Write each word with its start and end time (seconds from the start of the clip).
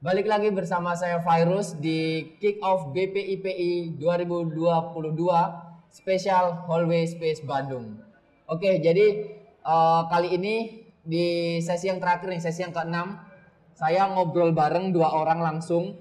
Balik 0.00 0.32
lagi 0.32 0.48
bersama 0.48 0.96
saya 0.96 1.20
Virus 1.20 1.76
di 1.76 2.32
Kick 2.40 2.56
Off 2.64 2.88
BPIPI 2.96 4.00
2022 4.00 4.56
Special 5.92 6.64
Hallway 6.64 7.04
Space 7.04 7.44
Bandung. 7.44 8.00
Oke, 8.48 8.80
jadi 8.80 9.28
uh, 9.60 10.08
kali 10.08 10.40
ini 10.40 10.88
di 11.04 11.60
sesi 11.60 11.92
yang 11.92 12.00
terakhir 12.00 12.32
nih, 12.32 12.40
sesi 12.40 12.64
yang 12.64 12.72
keenam, 12.72 13.20
saya 13.76 14.08
ngobrol 14.08 14.56
bareng 14.56 14.88
dua 14.88 15.12
orang 15.12 15.44
langsung 15.44 16.00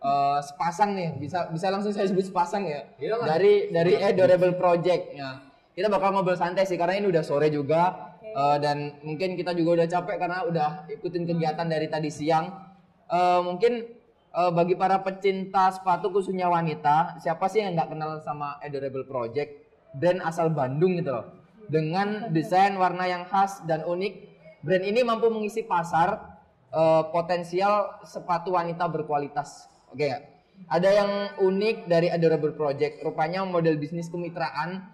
uh, 0.00 0.40
sepasang 0.40 0.96
nih, 0.96 1.20
bisa 1.20 1.52
bisa 1.52 1.68
langsung 1.68 1.92
saya 1.92 2.08
sebut 2.08 2.24
sepasang 2.24 2.64
ya. 2.64 2.88
Iyalah. 2.96 3.36
Dari 3.36 3.68
dari 3.68 4.00
Adorable 4.00 4.56
Project. 4.56 5.12
Ya. 5.12 5.44
Kita 5.76 5.92
bakal 5.92 6.16
ngobrol 6.16 6.40
santai 6.40 6.64
sih 6.64 6.80
karena 6.80 6.96
ini 6.96 7.12
udah 7.12 7.20
sore 7.20 7.52
juga 7.52 8.16
uh, 8.32 8.56
dan 8.56 8.96
mungkin 9.04 9.36
kita 9.36 9.52
juga 9.52 9.84
udah 9.84 9.88
capek 9.92 10.16
karena 10.24 10.40
udah 10.48 10.88
ikutin 10.88 11.28
kegiatan 11.28 11.68
dari 11.68 11.92
tadi 11.92 12.08
siang. 12.08 12.65
Uh, 13.06 13.40
mungkin 13.46 13.86
uh, 14.34 14.50
bagi 14.50 14.74
para 14.74 14.98
pecinta 15.00 15.70
sepatu 15.70 16.10
khususnya 16.10 16.50
wanita, 16.50 17.22
siapa 17.22 17.46
sih 17.46 17.62
yang 17.62 17.78
nggak 17.78 17.94
kenal 17.94 18.18
sama 18.20 18.58
Adorable 18.60 19.06
Project? 19.06 19.64
Brand 19.96 20.20
asal 20.26 20.52
Bandung 20.52 20.98
gitu 21.00 21.10
loh. 21.14 21.26
Dengan 21.66 22.30
desain 22.30 22.76
warna 22.78 23.08
yang 23.10 23.26
khas 23.26 23.64
dan 23.66 23.82
unik, 23.82 24.14
brand 24.62 24.84
ini 24.84 25.00
mampu 25.02 25.32
mengisi 25.32 25.66
pasar 25.66 26.38
uh, 26.70 27.08
potensial 27.10 28.02
sepatu 28.06 28.54
wanita 28.54 28.86
berkualitas. 28.86 29.66
Oke 29.90 30.06
ya. 30.06 30.18
Ada 30.66 30.88
yang 30.88 31.10
unik 31.36 31.84
dari 31.84 32.08
Adorable 32.08 32.56
Project, 32.56 33.04
rupanya 33.04 33.44
model 33.44 33.76
bisnis 33.76 34.08
kemitraan 34.08 34.88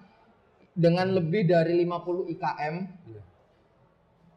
dengan 0.74 1.12
lebih 1.14 1.46
dari 1.46 1.84
50 1.86 2.32
IKM 2.34 2.74
eh, 3.14 3.22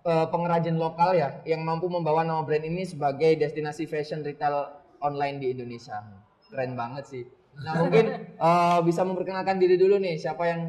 pengrajin 0.06 0.76
lokal 0.76 1.12
ya 1.12 1.42
yang 1.44 1.62
mampu 1.62 1.86
membawa 1.88 2.22
nama 2.22 2.42
brand 2.42 2.62
ini 2.62 2.84
sebagai 2.84 3.34
destinasi 3.34 3.84
fashion 3.84 4.22
retail 4.22 4.70
online 5.00 5.42
di 5.42 5.48
Indonesia. 5.52 6.06
Keren 6.46 6.74
banget 6.74 7.04
sih. 7.06 7.24
Nah 7.58 7.74
mungkin 7.78 8.06
eh, 8.46 8.80
bisa 8.82 9.02
memperkenalkan 9.02 9.58
diri 9.58 9.76
dulu 9.76 9.98
nih 9.98 10.16
siapa 10.16 10.46
yang 10.46 10.62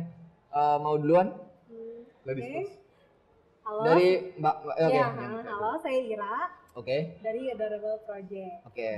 eh, 0.50 0.78
mau 0.78 0.97
duluan 0.97 1.36
Ladies 2.25 2.42
Oke. 2.42 2.55
first. 2.56 2.75
Halo. 3.62 3.83
dari 3.84 4.08
Mbak. 4.33 4.55
eh, 4.72 4.86
Oke. 4.86 4.94
Ya, 4.94 5.06
ha- 5.06 5.42
halo, 5.44 5.70
saya 5.77 5.98
Ira 6.00 6.36
Oke. 6.72 6.97
dari 7.19 7.50
Adorable 7.50 7.98
Project. 8.00 8.62
Oke. 8.64 8.91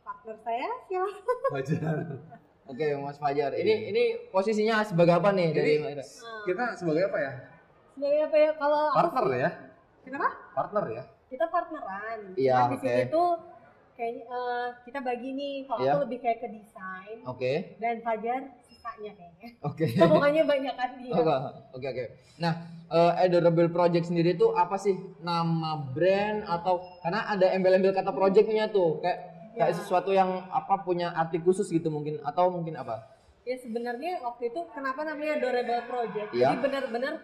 Partner 0.00 0.36
saya 0.38 0.68
silakan. 0.86 1.50
Wajar. 1.50 1.96
Oke 2.70 2.86
Mas 2.96 3.18
Fajar. 3.18 3.52
Ini 3.52 3.74
ini 3.90 4.02
posisinya 4.28 4.80
sebagai 4.80 5.12
apa 5.14 5.28
nih 5.30 5.50
dari 5.50 5.72
Ini 5.76 5.84
Mbak? 5.90 6.06
kita 6.44 6.64
sebagai 6.74 7.02
apa 7.06 7.18
ya? 7.18 7.32
Sebagai 7.92 8.20
apa 8.22 8.36
ya? 8.38 8.50
Kalau 8.54 8.80
aku 8.82 8.96
Partner 8.96 9.24
sih- 9.26 9.36
ya? 9.38 9.50
Kenapa? 10.04 10.28
Partner 10.52 10.84
ya? 10.90 11.02
Kita 11.26 11.44
partneran. 11.48 12.18
Iya, 12.36 12.54
Nah, 12.54 12.66
di 12.66 12.76
oke. 12.76 12.84
sini 12.84 13.02
tuh 13.08 13.28
kayaknya 13.94 14.24
eh, 14.26 14.66
kita 14.84 14.98
bagi 15.00 15.30
nih. 15.32 15.54
Kalau 15.64 15.80
Iya. 15.80 15.90
aku 15.90 15.98
lebih 16.04 16.18
kayak 16.20 16.38
ke 16.40 16.48
desain 16.50 17.18
Oke. 17.24 17.52
dan 17.76 17.96
Fajar 18.00 18.40
sisanya 18.62 19.12
kayaknya. 19.12 19.48
Oke. 19.60 19.84
Pokoknya 20.02 20.42
banyak 20.44 20.74
kan 20.74 20.90
dia. 20.98 21.12
Oke, 21.12 21.34
oke, 21.72 21.86
oke. 21.88 22.04
Nah, 22.36 22.52
eh, 22.86 23.12
Adorable 23.20 23.68
Project 23.68 24.04
sendiri 24.06 24.34
tuh 24.34 24.52
apa 24.52 24.76
sih? 24.76 24.94
Nama 25.18 25.70
brand 25.88 26.44
atau 26.44 26.84
karena 27.00 27.26
ada 27.26 27.46
embel-embel 27.50 27.92
kata 27.92 28.10
projectnya 28.10 28.68
tuh, 28.68 29.00
kayak 29.00 29.18
kayak 29.54 29.70
Ya. 29.70 29.76
sesuatu 29.76 30.10
yang 30.10 30.50
apa 30.50 30.82
punya 30.82 31.10
arti 31.10 31.38
khusus 31.38 31.66
gitu 31.66 31.86
mungkin 31.86 32.18
atau 32.20 32.50
mungkin 32.50 32.74
apa? 32.74 33.06
Ya 33.44 33.54
sebenarnya 33.54 34.18
waktu 34.20 34.48
itu 34.48 34.60
kenapa 34.72 35.04
namanya 35.04 35.36
Adorable 35.36 35.82
Project? 35.86 36.28
Iya. 36.32 36.50
Jadi 36.50 36.56
benar-benar 36.60 37.14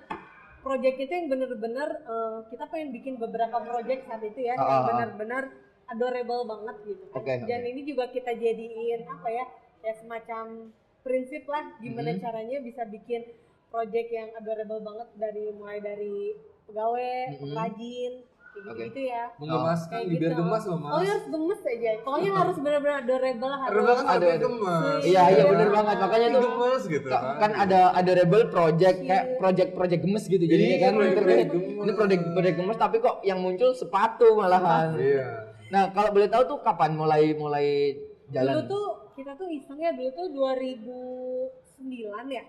project 0.61 0.97
itu 0.99 1.13
yang 1.13 1.29
benar-benar 1.29 1.89
eh, 2.05 2.39
kita 2.49 2.65
pengen 2.69 2.91
bikin 2.93 3.15
beberapa 3.17 3.59
project 3.59 4.07
saat 4.07 4.23
itu 4.23 4.41
ya 4.45 4.55
Ah, 4.55 4.61
ah, 4.61 4.65
yang 4.65 4.81
ah. 4.81 4.87
benar-benar 4.87 5.43
adorable 5.91 6.43
banget 6.47 6.77
gitu 6.87 7.05
kan. 7.11 7.19
Oke, 7.19 7.33
Dan 7.45 7.61
oke. 7.65 7.71
ini 7.73 7.81
juga 7.83 8.05
kita 8.07 8.31
jadiin 8.31 9.01
apa 9.05 9.29
ya? 9.29 9.45
Ya 9.81 9.93
semacam 9.97 10.71
prinsip 11.01 11.49
lah 11.49 11.65
gimana 11.81 12.13
Mhm. 12.13 12.21
caranya 12.21 12.59
bisa 12.61 12.85
bikin 12.85 13.25
project 13.73 14.09
yang 14.11 14.29
adorable 14.37 14.79
banget 14.81 15.09
dari 15.17 15.45
mulai 15.51 15.81
dari 15.81 16.37
pegawai, 16.69 17.17
Mhm. 17.33 17.39
pengrajin, 17.41 18.13
kayak 18.61 18.73
Oke. 18.73 18.83
gitu 18.87 19.01
ya. 19.03 19.23
Menggemaskan, 19.37 19.91
Kayak 19.97 20.07
biar 20.11 20.21
gitu. 20.23 20.39
gemas 20.39 20.63
loh 20.65 20.79
mas. 20.79 20.91
Oh 20.91 21.01
ya 21.01 21.11
harus 21.11 21.27
gemes 21.27 21.61
aja. 21.63 21.91
Pokoknya 22.01 22.31
harus 22.33 22.57
benar-benar 22.57 22.97
adorable 22.99 23.51
harus. 23.53 23.71
Adorable 23.71 23.95
kan 23.97 24.07
aduh. 24.11 24.39
gemas. 24.39 25.01
Iya, 25.01 25.23
iya 25.25 25.29
Iya. 25.33 25.45
bener 25.47 25.69
banget. 25.71 25.97
Makanya 25.99 26.27
tuh 26.31 26.43
gemes 26.43 26.83
gitu 26.87 27.07
ka- 27.07 27.21
kan. 27.21 27.37
kan 27.37 27.51
ada 27.59 27.81
Adorable 27.93 28.45
Project 28.47 28.97
kayak 29.01 29.25
Iya. 29.27 29.37
project-project 29.37 30.01
gemes 30.01 30.25
gitu 30.27 30.43
Iya, 30.43 30.51
kan. 30.79 30.93
Ini- 30.93 31.13
gemes. 31.13 31.49
Ini 31.81 31.93
project-project 31.95 32.57
gemes 32.57 32.77
tapi 32.77 32.97
kok 32.99 33.17
yang 33.23 33.39
muncul 33.39 33.71
sepatu 33.73 34.27
malahan. 34.35 34.95
Iya. 34.95 35.27
Nah, 35.69 35.91
kalau 35.91 36.11
boleh 36.11 36.27
tahu 36.27 36.43
tuh 36.47 36.59
kapan 36.61 36.93
mulai 36.93 37.31
mulai 37.33 37.95
jalan? 38.29 38.53
Dulu 38.57 38.63
tuh 38.67 38.87
kita 39.13 39.33
tuh 39.35 39.47
isengnya 39.47 39.91
dulu 39.93 40.11
tuh 40.11 40.27
2009 40.31 42.27
ya. 42.29 42.45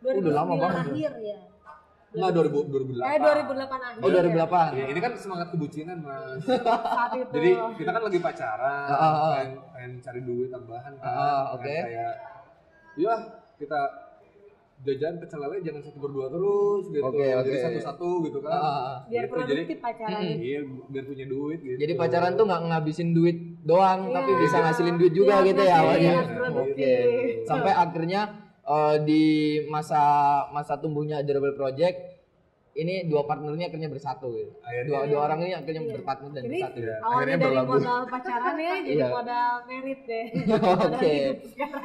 Udah 0.00 0.32
lama 0.34 0.54
banget. 0.58 0.84
akhir 0.86 1.12
ya. 1.18 1.38
Enggak 2.14 2.30
2000 2.30 2.70
2008. 2.70 3.02
Eh 3.04 3.18
2008 3.18 3.74
akhir. 3.82 4.00
Oh, 4.00 4.08
2008. 4.08 4.70
Iya, 4.70 4.86
ini 4.86 5.00
kan 5.02 5.12
semangat 5.18 5.48
kebucinan 5.50 5.98
mas. 5.98 6.40
Saat 6.46 7.12
itu. 7.12 7.32
Jadi 7.34 7.50
kita 7.74 7.90
kan 7.90 8.02
lagi 8.02 8.18
pacaran, 8.22 8.86
Ah, 8.86 8.94
ah, 8.94 9.10
ah. 9.10 9.32
pengen, 9.34 9.50
pengen 9.68 9.92
cari 9.98 10.20
duit 10.22 10.48
tambahan 10.48 10.92
kan. 10.94 11.02
Pengen 11.02 11.44
oke. 11.50 11.74
Kayak, 11.84 12.14
iya 12.94 13.14
kita 13.54 13.80
jajan 14.84 15.16
pecel 15.16 15.40
lele 15.40 15.56
jangan 15.64 15.80
satu 15.80 15.98
berdua 15.98 16.26
terus 16.28 16.84
gitu. 16.86 17.02
Oke, 17.02 17.26
oke. 17.34 17.46
Jadi 17.46 17.58
satu-satu 17.58 18.08
gitu 18.22 18.38
kan. 18.38 18.50
Ah. 18.52 18.94
biar 19.04 19.24
Gitu, 19.24 19.32
produktif 19.34 19.78
pacaran. 19.80 20.20
Mm-mm. 20.20 20.36
Iya, 20.38 20.60
biar 20.86 21.04
punya 21.04 21.26
duit 21.26 21.58
gitu. 21.62 21.76
Jadi 21.80 21.92
pacaran 21.96 22.32
tuh 22.36 22.44
nggak 22.44 22.62
ngabisin 22.68 23.10
duit 23.10 23.36
doang, 23.64 24.00
Iya. 24.06 24.14
tapi 24.14 24.30
bisa 24.38 24.56
ngasilin 24.60 24.96
duit 25.00 25.12
juga 25.12 25.34
Iya, 25.34 25.46
gitu 25.50 25.62
ya 25.64 25.74
awalnya. 25.80 26.14
Oke. 26.62 26.92
Sampai 27.42 27.72
akhirnya 27.74 28.20
eh, 28.64 28.96
di 29.02 29.22
masa 29.66 30.00
masa 30.50 30.76
tumbuhnya 30.76 31.18
Adorable 31.18 31.52
Project 31.52 32.12
ini 32.74 33.06
dua 33.06 33.22
partnernya 33.22 33.70
akhirnya 33.70 33.86
bersatu 33.86 34.34
gitu. 34.34 34.50
Akhirnya. 34.60 34.88
Dua, 34.90 35.00
dua 35.06 35.20
orang 35.24 35.38
ini 35.42 35.54
akhirnya 35.54 35.78
Iya. 35.80 35.92
berpartner 35.94 36.30
dan 36.32 36.42
Ini 36.42 36.50
bersatu. 36.50 36.76
Iya. 36.76 36.94
awalnya 36.96 37.14
Akhirnya 37.14 37.36
dari 37.36 37.46
berlabuh. 37.46 37.70
modal 37.72 38.00
pacaran 38.04 38.56
ya 38.58 38.74
jadi 38.76 38.90
Iya. 38.90 39.06
modal 39.08 39.50
merit 39.64 40.00
deh. 40.02 40.26
Oke. 40.90 41.14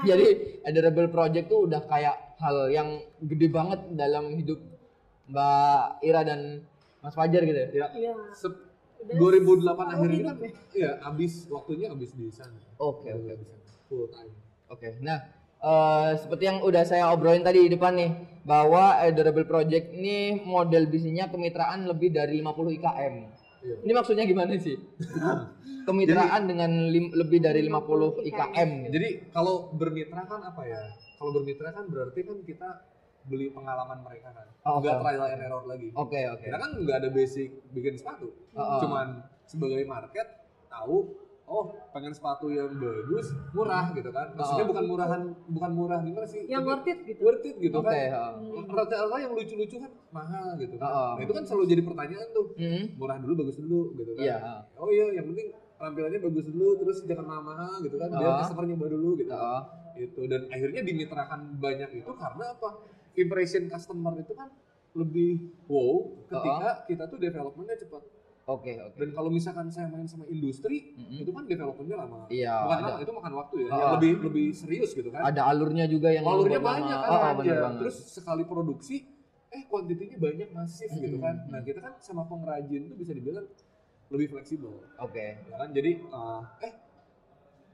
Jadi 0.02 0.26
Adorable 0.64 1.10
Project 1.10 1.46
tuh 1.48 1.60
udah 1.64 1.82
kayak 1.84 2.16
hal 2.40 2.58
yang 2.70 2.90
gede 3.22 3.48
banget 3.50 3.80
dalam 3.94 4.34
hidup 4.34 4.60
Mbak 5.28 5.82
Ira 6.02 6.22
dan 6.24 6.40
Mas 7.00 7.14
Fajar 7.14 7.42
gitu 7.44 7.54
ya. 7.56 7.70
Ya, 7.70 7.88
Iya. 7.94 8.14
sep- 8.34 8.66
Udah 9.00 9.16
2008 9.16 9.64
separuh 9.64 9.94
akhir 9.96 10.10
kan, 10.26 10.36
ya. 10.36 10.52
iya, 10.74 10.92
abis 11.02 11.34
waktunya 11.48 11.88
abis 11.88 12.12
di 12.12 12.28
sana. 12.30 12.60
Oke, 12.76 13.08
oke. 13.10 13.32
Di 13.32 13.46
sana. 13.46 13.64
Full 13.86 14.10
time. 14.10 14.34
Oke, 14.68 14.90
nah 15.00 15.22
eh, 15.59 16.09
seperti 16.18 16.44
yang 16.46 16.59
udah 16.62 16.84
saya 16.84 17.12
obrolin 17.12 17.44
tadi 17.44 17.68
di 17.68 17.72
depan 17.72 17.94
nih, 17.96 18.12
bahwa 18.44 18.97
Adorable 18.97 19.46
Project 19.46 19.94
ini 19.94 20.40
model 20.42 20.88
bisnisnya 20.88 21.28
kemitraan 21.28 21.86
lebih 21.86 22.09
dari 22.09 22.40
50 22.40 22.78
IKM. 22.80 23.14
Iya. 23.59 23.75
Ini 23.84 23.92
maksudnya 23.92 24.24
gimana 24.24 24.56
sih? 24.56 24.80
kemitraan 25.88 26.46
dengan 26.46 26.72
lim- 26.88 27.14
lebih 27.14 27.40
dari 27.42 27.66
50 27.66 28.24
IKM. 28.30 28.69
Jadi 28.94 29.09
kalau 29.34 29.74
bermitra 29.74 30.24
kan 30.25 30.42
apa 30.44 30.62
ya? 30.64 30.81
Kalau 31.18 31.31
bermitra 31.36 31.74
kan 31.74 31.86
berarti 31.90 32.19
kan 32.24 32.38
kita 32.46 32.69
beli 33.28 33.52
pengalaman 33.52 34.00
mereka 34.02 34.31
kan. 34.31 34.48
Oh, 34.64 34.80
Nggak 34.80 34.96
oke. 34.96 35.03
trial 35.03 35.25
and 35.28 35.42
error 35.44 35.64
lagi. 35.68 35.90
Oke, 35.94 36.22
oke. 36.30 36.46
Kita 36.46 36.58
kan 36.58 36.72
nggak 36.78 36.98
ada 37.03 37.09
basic 37.12 37.50
bikin 37.74 38.00
sepatu. 38.00 38.31
Oh. 38.56 38.80
Cuman 38.80 39.28
sebagai 39.44 39.84
market 39.84 40.28
tahu 40.69 41.09
oh 41.50 41.64
pengen 41.90 42.14
sepatu 42.14 42.48
yang 42.48 42.70
bagus, 42.72 43.28
murah 43.52 43.90
gitu 43.92 44.10
kan. 44.10 44.30
Maksudnya 44.32 44.64
Oh. 44.64 44.70
bukan 44.70 44.86
murahan 44.86 45.22
bukan 45.50 45.72
murah 45.74 46.00
gimana 46.00 46.24
sih? 46.24 46.46
Yang 46.46 46.62
Tapi 46.62 46.70
worth 46.70 46.88
it 46.88 47.00
gitu. 47.04 47.20
worth 47.20 47.44
it 47.44 47.56
gitu 47.58 47.76
Oke, 47.76 47.90
kan. 47.90 48.32
oh. 48.38 48.64
Rata-rata 48.70 49.18
yang 49.18 49.34
lucu-lucu 49.34 49.76
kan 49.76 49.92
mahal 50.10 50.48
gitu 50.56 50.76
kan. 50.78 50.86
Oh, 50.86 50.94
oh. 50.94 51.12
Nah, 51.18 51.22
itu 51.22 51.34
kan 51.34 51.44
selalu 51.44 51.66
jadi 51.68 51.81
pertanyaan 51.81 52.28
tuh. 52.30 52.46
Mhm. 52.56 52.84
Murah 52.96 53.18
dulu 53.18 53.34
bagus 53.36 53.57
dulu 53.57 53.81
gitu 53.96 54.12
kan. 54.13 54.24
Iya. 54.24 54.38
Oh 54.78 54.90
iya, 54.90 55.06
yang 55.12 55.25
penting 55.28 55.48
tampilannya 55.75 56.19
bagus 56.22 56.46
dulu 56.46 56.69
terus 56.78 56.98
jangan 57.04 57.25
mahal-mahal 57.25 57.74
gitu 57.81 57.96
kan. 57.96 58.07
Biar 58.12 58.30
Oh. 58.30 58.38
customer 58.40 58.63
nyoba 58.63 58.86
dulu 58.88 59.10
gitu. 59.18 59.31
Oh. 59.31 59.62
Itu 59.96 60.22
dan 60.25 60.42
akhirnya 60.48 60.81
dimitrakan 60.81 61.40
banyak 61.57 61.90
itu 61.96 62.12
karena 62.13 62.46
apa? 62.51 62.69
Impression 63.13 63.68
customer 63.68 64.13
itu 64.16 64.31
kan 64.31 64.48
lebih 64.92 65.31
wow 65.66 66.01
ketika 66.25 66.69
kita 66.86 67.04
tuh 67.06 67.18
developmentnya 67.18 67.78
cepat. 67.78 68.04
Oke, 68.50 68.74
oke. 68.81 68.98
Dan 68.98 69.10
kalau 69.13 69.30
misalkan 69.30 69.69
saya 69.69 69.86
main 69.94 70.10
sama 70.10 70.25
industri, 70.25 70.98
Mhm. 70.98 71.22
itu 71.22 71.30
kan 71.30 71.44
developmentnya 71.46 71.98
lama. 72.01 72.25
Iya, 72.34 72.66
Bukan 72.66 72.78
ada. 72.81 72.88
lama, 72.90 73.00
itu 73.06 73.12
makan 73.13 73.34
waktu 73.38 73.56
ya. 73.62 73.69
Oh. 73.69 73.78
Yang 73.78 73.92
lebih 73.94 74.12
lebih 74.25 74.48
serius 74.57 74.90
gitu 74.98 75.10
kan. 75.13 75.22
Ada 75.22 75.42
alurnya 75.46 75.86
juga 75.86 76.10
yang 76.10 76.25
Alurnya 76.25 76.57
banyak 76.57 76.98
kan. 76.98 77.10
Oh, 77.13 77.18
oh, 77.22 77.34
banget. 77.38 77.78
Terus 77.86 77.98
sekali 78.10 78.44
produksi, 78.50 79.06
eh 79.54 79.62
kuantitinya 79.69 80.18
banyak 80.18 80.50
masif 80.50 80.90
gitu 80.90 81.18
kan. 81.22 81.46
Nah 81.46 81.62
kita 81.62 81.78
kan 81.78 81.94
sama 82.01 82.25
pengrajin 82.25 82.90
tuh 82.90 82.98
bisa 82.98 83.13
dibilang 83.13 83.46
lebih 84.10 84.28
fleksibel. 84.34 84.81
Oke. 84.98 85.38
Ya 85.46 85.56
kan? 85.62 85.69
Jadi 85.69 85.92
uh, 86.10 86.42
eh 86.66 86.74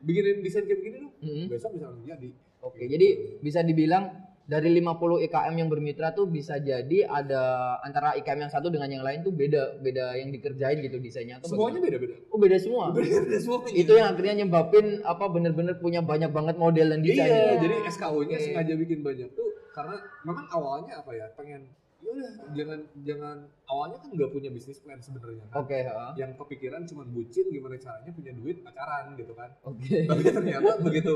bikinin 0.03 0.43
desain 0.43 0.67
kayak 0.67 0.79
begini 0.83 0.97
dong. 1.07 1.13
Mhm. 1.23 1.45
Besok 1.47 1.71
bisa 1.79 1.85
langsung 1.87 2.03
jadi. 2.03 2.29
Oke, 2.65 2.81
jadi 2.89 3.07
bisa 3.45 3.61
dibilang 3.61 4.09
dari 4.45 4.69
50 4.71 5.25
IKM 5.25 5.53
yang 5.55 5.67
bermitra 5.67 6.13
tuh 6.13 6.25
bisa 6.25 6.55
jadi 6.57 7.03
ada 7.03 7.41
antara 7.81 8.13
IKM 8.13 8.39
yang 8.39 8.51
satu 8.51 8.69
dengan 8.69 8.85
yang 8.87 9.01
lain 9.01 9.19
tuh 9.19 9.33
beda 9.33 9.81
beda 9.81 10.13
yang 10.15 10.29
dikerjain 10.29 10.77
gitu 10.79 10.97
desainnya 10.97 11.41
atau 11.41 11.49
Semuanya 11.49 11.81
beda-beda. 11.81 12.13
oh 12.29 12.37
beda 12.37 12.57
semua 12.57 12.89
Beda-beda 12.93 13.37
semuanya. 13.37 13.73
itu 13.73 13.91
yang 13.91 14.07
akhirnya 14.07 14.35
nyebabin 14.39 15.01
apa 15.01 15.25
bener-bener 15.27 15.75
punya 15.75 15.99
banyak 15.99 16.29
banget 16.29 16.55
model 16.55 16.87
dan 16.87 17.01
desain 17.01 17.25
Iya, 17.25 17.57
jadi 17.57 17.75
SKU-nya 17.89 18.37
Oke. 18.37 18.45
sengaja 18.45 18.73
bikin 18.77 18.99
banyak 19.01 19.29
tuh 19.31 19.49
karena 19.73 19.95
memang 20.21 20.45
awalnya 20.47 20.93
apa 20.97 21.11
ya 21.11 21.25
pengen 21.33 21.65
ya 22.05 22.11
udah 22.13 22.31
jangan 22.53 22.79
jangan 23.01 23.37
awalnya 23.65 23.97
kan 23.97 24.09
nggak 24.13 24.29
punya 24.29 24.49
bisnis 24.53 24.77
plan 24.77 25.01
sebenarnya 25.01 25.41
kan. 25.49 25.57
oke 25.57 25.77
ha. 25.81 26.13
Yang 26.13 26.31
kepikiran 26.37 26.85
cuma 26.85 27.01
bucin 27.03 27.45
gimana 27.49 27.75
caranya 27.75 28.11
punya 28.13 28.31
duit 28.31 28.61
pacaran 28.61 29.17
gitu 29.17 29.33
kan. 29.33 29.49
oke 29.65 29.97
Tapi 30.13 30.21
ternyata 30.21 30.71
begitu 30.79 31.13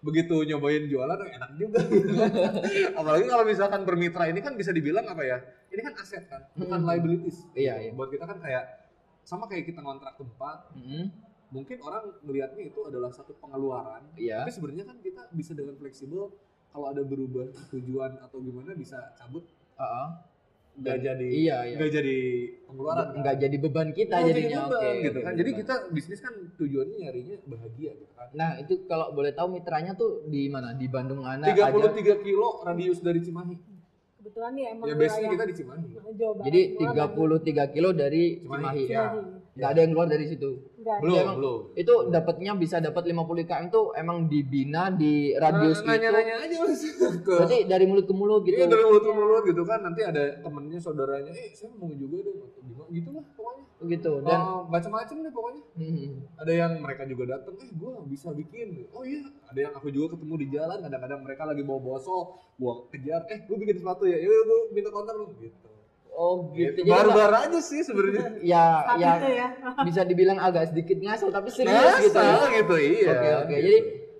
begitu 0.00 0.36
nyobain 0.48 0.88
jualan 0.88 1.12
oh, 1.14 1.28
enak 1.28 1.50
juga 1.54 1.78
gitu 1.84 2.08
kan. 2.16 2.32
Apalagi 3.04 3.26
kalau 3.28 3.44
misalkan 3.44 3.80
bermitra 3.84 4.24
ini 4.26 4.40
kan 4.40 4.56
bisa 4.56 4.72
dibilang 4.72 5.04
apa 5.04 5.20
ya? 5.20 5.38
Ini 5.68 5.80
kan 5.84 5.92
aset 5.94 6.24
kan, 6.24 6.40
bukan 6.56 6.80
Hmm. 6.80 6.88
liabilities. 6.88 7.44
Iya, 7.52 7.76
Gitu. 7.76 7.84
iya. 7.84 7.90
Buat 7.92 8.08
kita 8.10 8.24
kan 8.24 8.40
kayak 8.40 8.64
sama 9.20 9.44
kayak 9.44 9.68
kita 9.68 9.78
ngontrak 9.78 10.16
tempat, 10.16 10.72
Mm-mm. 10.74 11.12
mungkin 11.50 11.78
orang 11.84 12.16
melihatnya 12.24 12.64
itu 12.64 12.80
adalah 12.82 13.12
satu 13.12 13.36
pengeluaran, 13.36 14.02
iya 14.16 14.42
tapi 14.42 14.50
sebenarnya 14.50 14.88
kan 14.88 14.96
kita 14.98 15.22
bisa 15.30 15.52
dengan 15.52 15.76
fleksibel 15.76 16.32
kalau 16.70 16.86
ada 16.88 17.02
berubah 17.02 17.46
tujuan 17.68 18.18
atau 18.18 18.38
gimana 18.38 18.72
bisa 18.72 19.12
cabut 19.14 19.42
Ha-ha. 19.80 20.04
nggak 20.80 20.96
jadi 21.02 21.28
iya, 21.28 21.58
iya. 21.68 21.76
nggak 21.76 21.92
jadi 21.92 22.18
pengeluaran 22.64 23.06
kan? 23.12 23.14
nggak 23.20 23.36
jadi 23.36 23.56
beban 23.60 23.88
kita 23.92 24.16
Nggak 24.16 24.28
jadi 24.32 24.40
jadinya 24.40 24.60
beban 24.64 24.80
oke 24.80 24.90
gitu 25.04 25.18
kan 25.20 25.32
jadi 25.36 25.50
kita 25.60 25.74
bisnis 25.92 26.20
kan 26.24 26.34
tujuannya 26.56 26.96
nyarinya 27.04 27.36
bahagia 27.44 27.90
gitu 28.00 28.12
kan 28.16 28.28
nah 28.32 28.50
itu 28.56 28.74
kalau 28.88 29.06
boleh 29.12 29.32
tahu 29.36 29.48
mitranya 29.60 29.92
tuh 29.92 30.24
di 30.30 30.48
mana 30.48 30.72
di 30.72 30.86
Bandung 30.88 31.20
mana 31.20 31.44
33 31.44 32.24
kilo 32.24 32.64
radius 32.64 33.00
dari 33.04 33.20
Cimahi 33.20 33.56
Kebetulan 34.20 34.52
nih 34.52 34.64
emang 34.76 34.86
ya 34.88 34.94
biasanya 35.00 35.28
kita 35.32 35.44
di 35.48 35.54
Cimahi 35.56 35.86
Jawa 36.16 36.32
Barat 36.36 36.46
jadi 36.48 36.60
semua, 36.76 36.92
Bandung. 37.08 37.40
33 37.40 37.74
kilo 37.74 37.88
dari 37.96 38.22
Cimahi, 38.40 38.60
Cimahi 38.60 38.82
ya. 38.84 39.04
Cimahi. 39.10 39.56
nggak 39.56 39.68
ada 39.68 39.80
yang 39.80 39.90
keluar 39.92 40.08
dari 40.08 40.24
situ 40.28 40.50
Nggak 40.80 40.94
ada. 40.94 41.02
belum 41.02 41.16
emang- 41.18 41.36
belum. 41.36 41.58
itu 41.76 41.94
dapatnya 42.08 42.52
bisa 42.54 42.76
dapat 42.78 43.02
50 43.04 43.20
km 43.44 43.64
tuh 43.68 43.86
emang 43.94 44.18
dibina 44.26 44.88
di 44.90 45.12
radius 45.34 45.78
Nah, 45.78 45.92
itu 45.92 46.08
nanya-nanya 46.08 46.34
aja 46.40 46.56
mas. 46.58 46.80
Ke 47.20 47.32
berarti 47.36 47.58
dari 47.64 47.84
mulut 47.84 48.04
ke 48.04 48.14
mulut 48.14 48.40
gitu. 48.42 48.56
Iya 48.56 48.66
dari 48.66 48.82
mulut 48.82 49.02
ke 49.02 49.12
mulut 49.12 49.42
gitu 49.44 49.62
kan. 49.62 49.78
Nanti 49.80 50.00
ada 50.00 50.22
temennya 50.38 50.78
saudaranya 50.78 51.30
eh 51.30 51.52
saya 51.52 51.68
mau 51.74 51.92
juga 51.92 52.16
gimana 52.58 52.88
gitu 52.88 53.08
lah 53.10 53.24
pokoknya. 53.30 53.64
Gitu 53.82 54.12
dan 54.22 54.38
Oh, 54.40 54.60
macam-macam 54.66 55.16
deh 55.18 55.30
pokoknya. 55.30 55.62
Hmm. 55.70 56.12
ada 56.34 56.52
yang 56.54 56.72
mereka 56.76 57.02
juga 57.04 57.24
datang 57.30 57.54
eh 57.58 57.70
gue 57.70 57.92
bisa 58.06 58.28
bikin. 58.30 58.88
Oh 58.90 59.04
iya. 59.04 59.20
Ada 59.46 59.60
yang 59.60 59.72
aku 59.74 59.88
juga 59.88 60.16
ketemu 60.16 60.34
di 60.38 60.46
jalan 60.50 60.78
kadang-kadang 60.80 61.20
mereka 61.20 61.42
lagi 61.44 61.60
bawa 61.60 61.80
bosol 61.82 62.20
gua 62.56 62.84
kejar 62.88 63.24
eh 63.26 63.40
gue 63.42 63.56
bikin 63.58 63.76
sepatu 63.78 64.04
ya? 64.04 64.16
Yaudah 64.16 64.42
gue 64.42 64.60
minta 64.72 64.88
kontak 64.88 65.12
lu. 65.14 65.28
Gitu 65.38 65.68
oh 66.20 66.52
gitu 66.52 66.84
gitu. 66.84 66.84
Jadi 66.84 66.90
baru-baru 66.92 67.36
aja 67.48 67.60
sih 67.64 67.80
sebenarnya 67.80 68.28
ya 68.44 68.64
ya 69.00 69.12
ya. 69.24 69.46
bisa 69.88 70.04
dibilang 70.04 70.36
agak 70.36 70.68
sedikit 70.68 71.00
ngasal 71.00 71.32
tapi 71.32 71.48
serius 71.48 71.96
gitu 72.04 72.20
ya. 72.20 72.36
Ngasal 72.36 72.48
gitu 72.60 72.74
iya 72.76 73.10
Oke 73.16 73.28
oke. 73.32 73.48
Gitu. 73.48 73.64
Jadi 73.64 73.78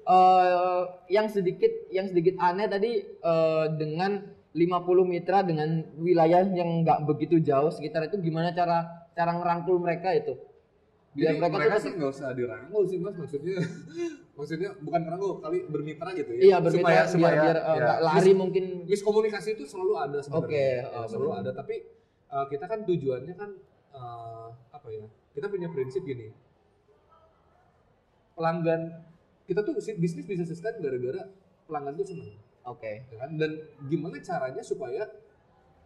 eh, 0.09 0.83
yang 1.13 1.27
sedikit 1.29 1.73
yang 1.93 2.07
sedikit 2.09 2.35
aneh 2.41 2.67
tadi 2.73 2.93
eh, 3.05 3.67
dengan 3.77 4.41
50 4.51 4.67
mitra 5.07 5.47
dengan 5.47 5.87
wilayah 5.95 6.43
yang 6.43 6.83
nggak 6.83 7.07
begitu 7.07 7.39
jauh 7.39 7.71
sekitar 7.71 8.11
itu 8.11 8.19
gimana 8.19 8.51
cara 8.51 8.83
cara 9.15 9.37
ngerangkul 9.37 9.79
mereka 9.79 10.11
itu? 10.17 10.35
Biar 11.11 11.35
Jadi 11.35 11.41
mereka, 11.41 11.55
mereka, 11.59 11.75
tuh 11.75 11.83
sih? 11.83 11.93
nggak 11.93 12.11
usah 12.13 12.29
dirangkul 12.33 12.83
sih 12.87 12.99
mas. 12.99 13.15
Maksudnya 13.15 13.57
maksudnya 14.39 14.71
bukan 14.79 15.01
rangkul 15.05 15.33
kali 15.39 15.59
bermitra 15.67 16.11
gitu 16.13 16.31
ya. 16.33 16.41
Iya 16.41 16.57
bermitra 16.61 16.91
biar 17.11 17.35
biar 17.35 17.57
eh, 17.57 17.67
ya, 17.67 17.75
nggak 17.77 17.99
lari 18.01 18.21
mis- 18.25 18.39
mungkin. 18.39 18.65
miskomunikasi 18.87 19.49
itu 19.53 19.65
selalu 19.65 19.95
ada 19.97 20.19
sebenarnya. 20.19 20.47
Oke, 20.47 20.67
Ya, 20.77 20.87
oh, 20.93 21.05
selalu 21.05 21.29
benar. 21.29 21.43
ada. 21.43 21.51
Tapi 21.57 21.75
uh, 22.29 22.47
kita 22.47 22.65
kan 22.65 22.79
tujuannya 22.85 23.35
kan 23.35 23.51
uh, 23.91 24.47
apa 24.71 24.89
ya 24.89 25.05
kita 25.33 25.47
punya 25.47 25.67
prinsip 25.69 26.03
gini. 26.03 26.31
Pelanggan 28.33 28.81
kita 29.45 29.61
tuh 29.61 29.75
bisnis 29.77 30.25
bisa 30.25 30.45
sustain 30.45 30.79
gara-gara 30.79 31.27
pelanggan 31.67 31.95
tuh 31.97 32.07
senang 32.07 32.31
oke. 32.63 32.87
ya 32.87 33.17
kan? 33.19 33.31
dan 33.35 33.51
gimana 33.85 34.17
caranya 34.21 34.63
supaya 34.63 35.11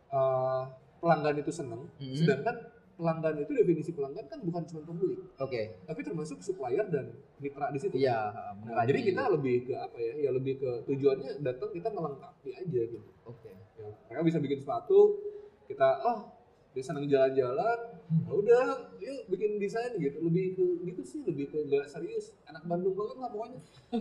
uh, 0.09 0.69
pelanggan 1.01 1.41
itu 1.41 1.49
senang 1.49 1.89
Mhm. 1.97 2.13
sedangkan 2.15 2.57
pelanggan 2.95 3.35
itu 3.43 3.53
definisi 3.55 3.91
pelanggan 3.91 4.27
kan 4.31 4.39
bukan 4.43 4.63
cuma 4.71 4.81
pembeli. 4.87 5.17
Oke. 5.39 5.83
tapi 5.87 6.01
termasuk 6.03 6.39
supplier 6.43 6.87
dan 6.91 7.15
mitra 7.39 7.71
di 7.71 7.79
situ. 7.79 7.95
Iya, 7.99 8.31
Nah, 8.65 8.85
jadi 8.87 9.01
kita 9.03 9.23
lebih 9.35 9.71
ke 9.71 9.75
apa 9.75 9.97
ya? 9.99 10.15
Ya 10.27 10.31
lebih 10.35 10.59
ke 10.63 10.71
tujuannya 10.87 11.43
datang 11.43 11.71
kita 11.75 11.89
melengkapi 11.91 12.51
aja 12.55 12.81
gitu. 12.91 13.09
Oke. 13.27 13.51
ya, 13.79 13.89
mereka 14.11 14.23
bisa 14.23 14.39
bikin 14.43 14.59
sepatu 14.63 15.19
kita 15.65 15.89
oh 16.05 16.34
dia 16.75 16.83
senang 16.83 17.07
jalan-jalan 17.07 17.79
ya 18.05 18.31
udah 18.31 18.65
yuk 18.99 19.19
bikin 19.29 19.57
desain 19.57 19.95
gitu 19.95 20.19
lebih 20.21 20.53
ke 20.53 20.65
gitu 20.85 21.03
sih 21.03 21.21
lebih 21.23 21.47
ke 21.47 21.59
nggak 21.63 21.87
serius 21.87 22.35
anak 22.45 22.63
Bandung 22.65 22.93
banget 22.93 23.17
lah 23.17 23.31
pokoknya 23.31 23.59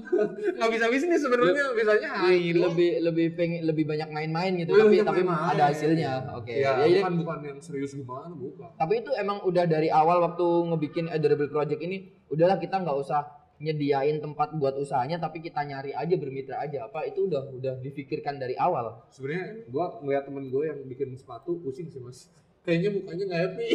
nggak 0.57 0.69
bisa 0.71 0.85
bisnis 0.89 1.21
sebenarnya 1.21 1.65
bisanya 1.71 2.09
hai 2.19 2.49
doang. 2.49 2.73
lebih 2.73 2.91
lebih 2.99 3.27
pengen 3.33 3.61
lebih 3.63 3.85
banyak 3.85 4.09
main-main 4.09 4.51
gitu 4.57 4.73
Lebih 4.73 5.01
tapi 5.01 5.07
tapi 5.07 5.21
main-main. 5.23 5.53
ada 5.53 5.63
hasilnya. 5.69 6.11
Oke. 6.33 6.53
ya, 6.55 6.73
Ya, 6.73 6.83
jadi 6.83 6.99
bukan 6.99 7.13
bukan 7.19 7.39
yang 7.43 7.59
serius 7.59 7.93
gimana 7.93 8.33
bukan 8.33 8.69
Tapi 8.73 8.93
itu 8.99 9.11
emang 9.13 9.37
udah 9.43 9.65
dari 9.65 9.87
awal 9.87 10.17
waktu 10.21 10.45
ngebikin 10.67 11.05
adorable 11.07 11.47
project 11.47 11.79
ini, 11.79 11.97
udahlah 12.27 12.57
kita 12.57 12.75
nggak 12.75 12.97
usah 12.97 13.21
nyediain 13.55 14.17
tempat 14.17 14.51
buat 14.53 14.75
usahanya, 14.75 15.15
tapi 15.17 15.39
kita 15.39 15.61
nyari 15.61 15.93
aja 15.93 16.15
bermitra 16.17 16.57
aja. 16.59 16.83
Apa 16.83 17.05
itu 17.05 17.29
udah 17.29 17.53
udah 17.53 17.73
difikirkan 17.79 18.35
dari 18.35 18.57
awal? 18.57 19.05
sebenarnya 19.07 19.63
gua 19.67 19.99
ngeliat 19.99 20.23
temen 20.25 20.49
gue 20.49 20.63
yang 20.65 20.79
bikin 20.83 21.13
sepatu 21.13 21.61
pusing 21.61 21.87
sih 21.87 22.01
mas 22.01 22.27
kayaknya 22.63 22.89
mukanya 22.92 23.24
nggak 23.27 23.42
happy. 23.45 23.69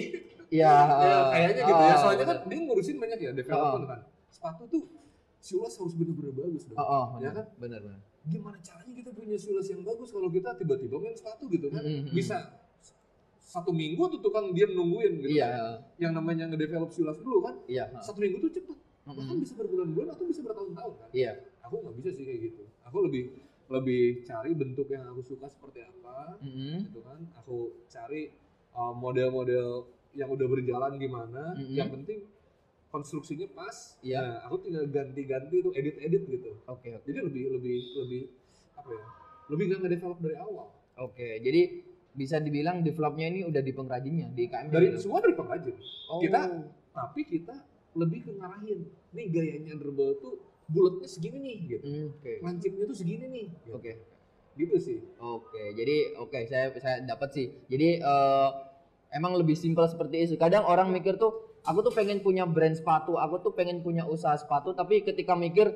Iya. 0.48 0.72
ya, 1.04 1.08
eh, 1.12 1.22
kayaknya 1.30 1.62
gitu 1.64 1.82
ya. 1.84 1.94
oh, 1.94 1.98
soalnya 2.00 2.24
kan 2.26 2.38
dia 2.48 2.58
ngurusin 2.58 2.96
banyak 2.96 3.18
ya 3.20 3.30
development 3.32 3.84
kan. 3.86 4.00
Sepatu 4.28 4.62
tuh 4.66 4.82
siulas 5.38 5.74
harus 5.76 5.94
bener-bener 5.94 6.32
bagus 6.34 6.62
dong. 6.66 6.76
Oh, 6.76 6.84
oh, 6.84 7.06
ya 7.20 7.30
kan? 7.30 7.46
Bener, 7.56 7.80
bener. 7.80 8.00
gimana 8.28 8.60
caranya 8.60 8.92
kita 8.92 9.10
punya 9.16 9.40
siulas 9.40 9.64
yang 9.72 9.80
bagus 9.80 10.12
kalau 10.12 10.28
kita 10.28 10.52
tiba-tiba 10.52 11.00
main 11.00 11.16
sepatu 11.16 11.48
gitu 11.48 11.72
kan? 11.72 11.80
Mm, 11.80 11.88
mm, 11.88 12.02
mm. 12.08 12.12
bisa 12.12 12.36
satu 13.40 13.72
minggu 13.72 14.04
tuh 14.12 14.20
tukang 14.20 14.52
dia 14.52 14.68
nungguin 14.68 15.24
gitu 15.24 15.40
Iya, 15.40 15.48
kan. 15.48 15.72
yang 15.96 16.12
namanya 16.12 16.44
ngedevelop 16.52 16.92
siulas 16.92 17.16
dulu 17.16 17.40
kan? 17.48 17.56
Iya, 17.64 17.88
satu 18.04 18.20
minggu 18.20 18.44
tuh 18.44 18.52
cepet. 18.52 18.76
Mm, 19.08 19.16
bahkan 19.16 19.36
bisa 19.40 19.52
berbulan-bulan 19.56 20.08
atau 20.12 20.24
bisa 20.28 20.40
bertahun-tahun 20.44 20.94
kan? 21.00 21.08
Iya, 21.16 21.32
aku 21.64 21.74
nggak 21.80 21.94
bisa 22.04 22.08
sih 22.12 22.24
kayak 22.28 22.40
gitu. 22.52 22.62
Aku 22.84 22.96
lebih 23.08 23.22
lebih 23.68 24.02
cari 24.28 24.52
bentuk 24.52 24.88
yang 24.92 25.04
aku 25.08 25.20
suka 25.24 25.46
seperti 25.48 25.80
apa 25.84 26.36
Mm, 26.44 26.92
gitu 26.92 27.00
kan? 27.00 27.20
Aku 27.40 27.56
cari 27.88 28.28
model-model 28.92 29.68
yang 30.12 30.28
udah 30.28 30.46
berjalan 30.46 30.92
gimana 30.96 31.54
Mhm. 31.54 31.74
yang 31.74 31.90
penting 31.90 32.18
konstruksinya 32.88 33.46
pas 33.52 33.98
Iya. 34.00 34.18
nah 34.18 34.36
aku 34.42 34.64
tinggal 34.64 34.84
ganti-ganti 34.86 35.60
tuh 35.60 35.72
edit-edit 35.72 36.22
gitu 36.26 36.50
oke, 36.64 36.88
oke. 36.88 37.04
jadi 37.04 37.18
lebih 37.20 37.44
lebih 37.52 37.74
lebih 37.98 38.22
apa 38.74 38.88
ya 38.90 39.04
lebih 39.48 39.64
nggak 39.66 39.80
ngedevelop 39.82 40.18
dari 40.20 40.36
awal 40.36 40.68
Oke, 40.98 41.38
jadi 41.38 41.86
bisa 42.10 42.36
dibilang 42.38 42.82
developnya 42.82 43.30
ini 43.30 43.46
udah 43.46 43.62
di 43.62 43.70
pengrajinnya 43.70 44.34
di 44.34 44.50
IKM. 44.50 44.66
dari 44.68 44.90
gitu. 44.90 44.98
semua 45.00 45.22
dari 45.22 45.30
pengrajin 45.32 45.76
Oh, 46.10 46.18
kita- 46.18 46.50
tapi 46.90 47.22
kita 47.22 47.54
lebih 47.94 48.20
ke 48.20 48.32
ngarahin 48.32 48.82
nih 49.12 49.26
gayanya 49.28 49.70
Underball 49.72 50.18
tuh 50.18 50.34
bulatnya 50.66 51.06
segini 51.06 51.38
nih 51.38 51.56
gitu 51.68 51.84
Hmm, 51.84 52.06
Oke, 52.12 52.32
lancipnya 52.40 52.84
tuh 52.84 52.96
segini 52.96 53.26
nih 53.26 53.44
gitu, 53.46 53.70
oke. 53.72 53.92
gitu 54.56 54.74
sih 54.76 54.98
Oke, 55.16 55.62
jadi 55.72 55.96
oke 56.16 56.38
saya 56.44 56.74
saya 56.74 56.98
dapat 57.00 57.30
sih. 57.30 57.46
Jadi 57.68 57.88
eh, 58.00 58.48
emang 59.10 59.34
lebih 59.34 59.54
simpel 59.54 59.84
seperti 59.84 60.24
itu. 60.24 60.34
Kadang 60.34 60.64
orang 60.64 60.88
mikir 60.88 61.16
tuh 61.16 61.32
aku 61.62 61.82
tuh 61.82 61.92
pengen 61.92 62.18
punya 62.18 62.44
brand 62.44 62.72
sepatu, 62.72 63.14
aku 63.14 63.40
tuh 63.40 63.52
pengen 63.52 63.80
punya 63.80 64.04
usaha 64.04 64.34
sepatu, 64.34 64.72
tapi 64.72 65.00
ketika 65.00 65.32
mikir 65.32 65.68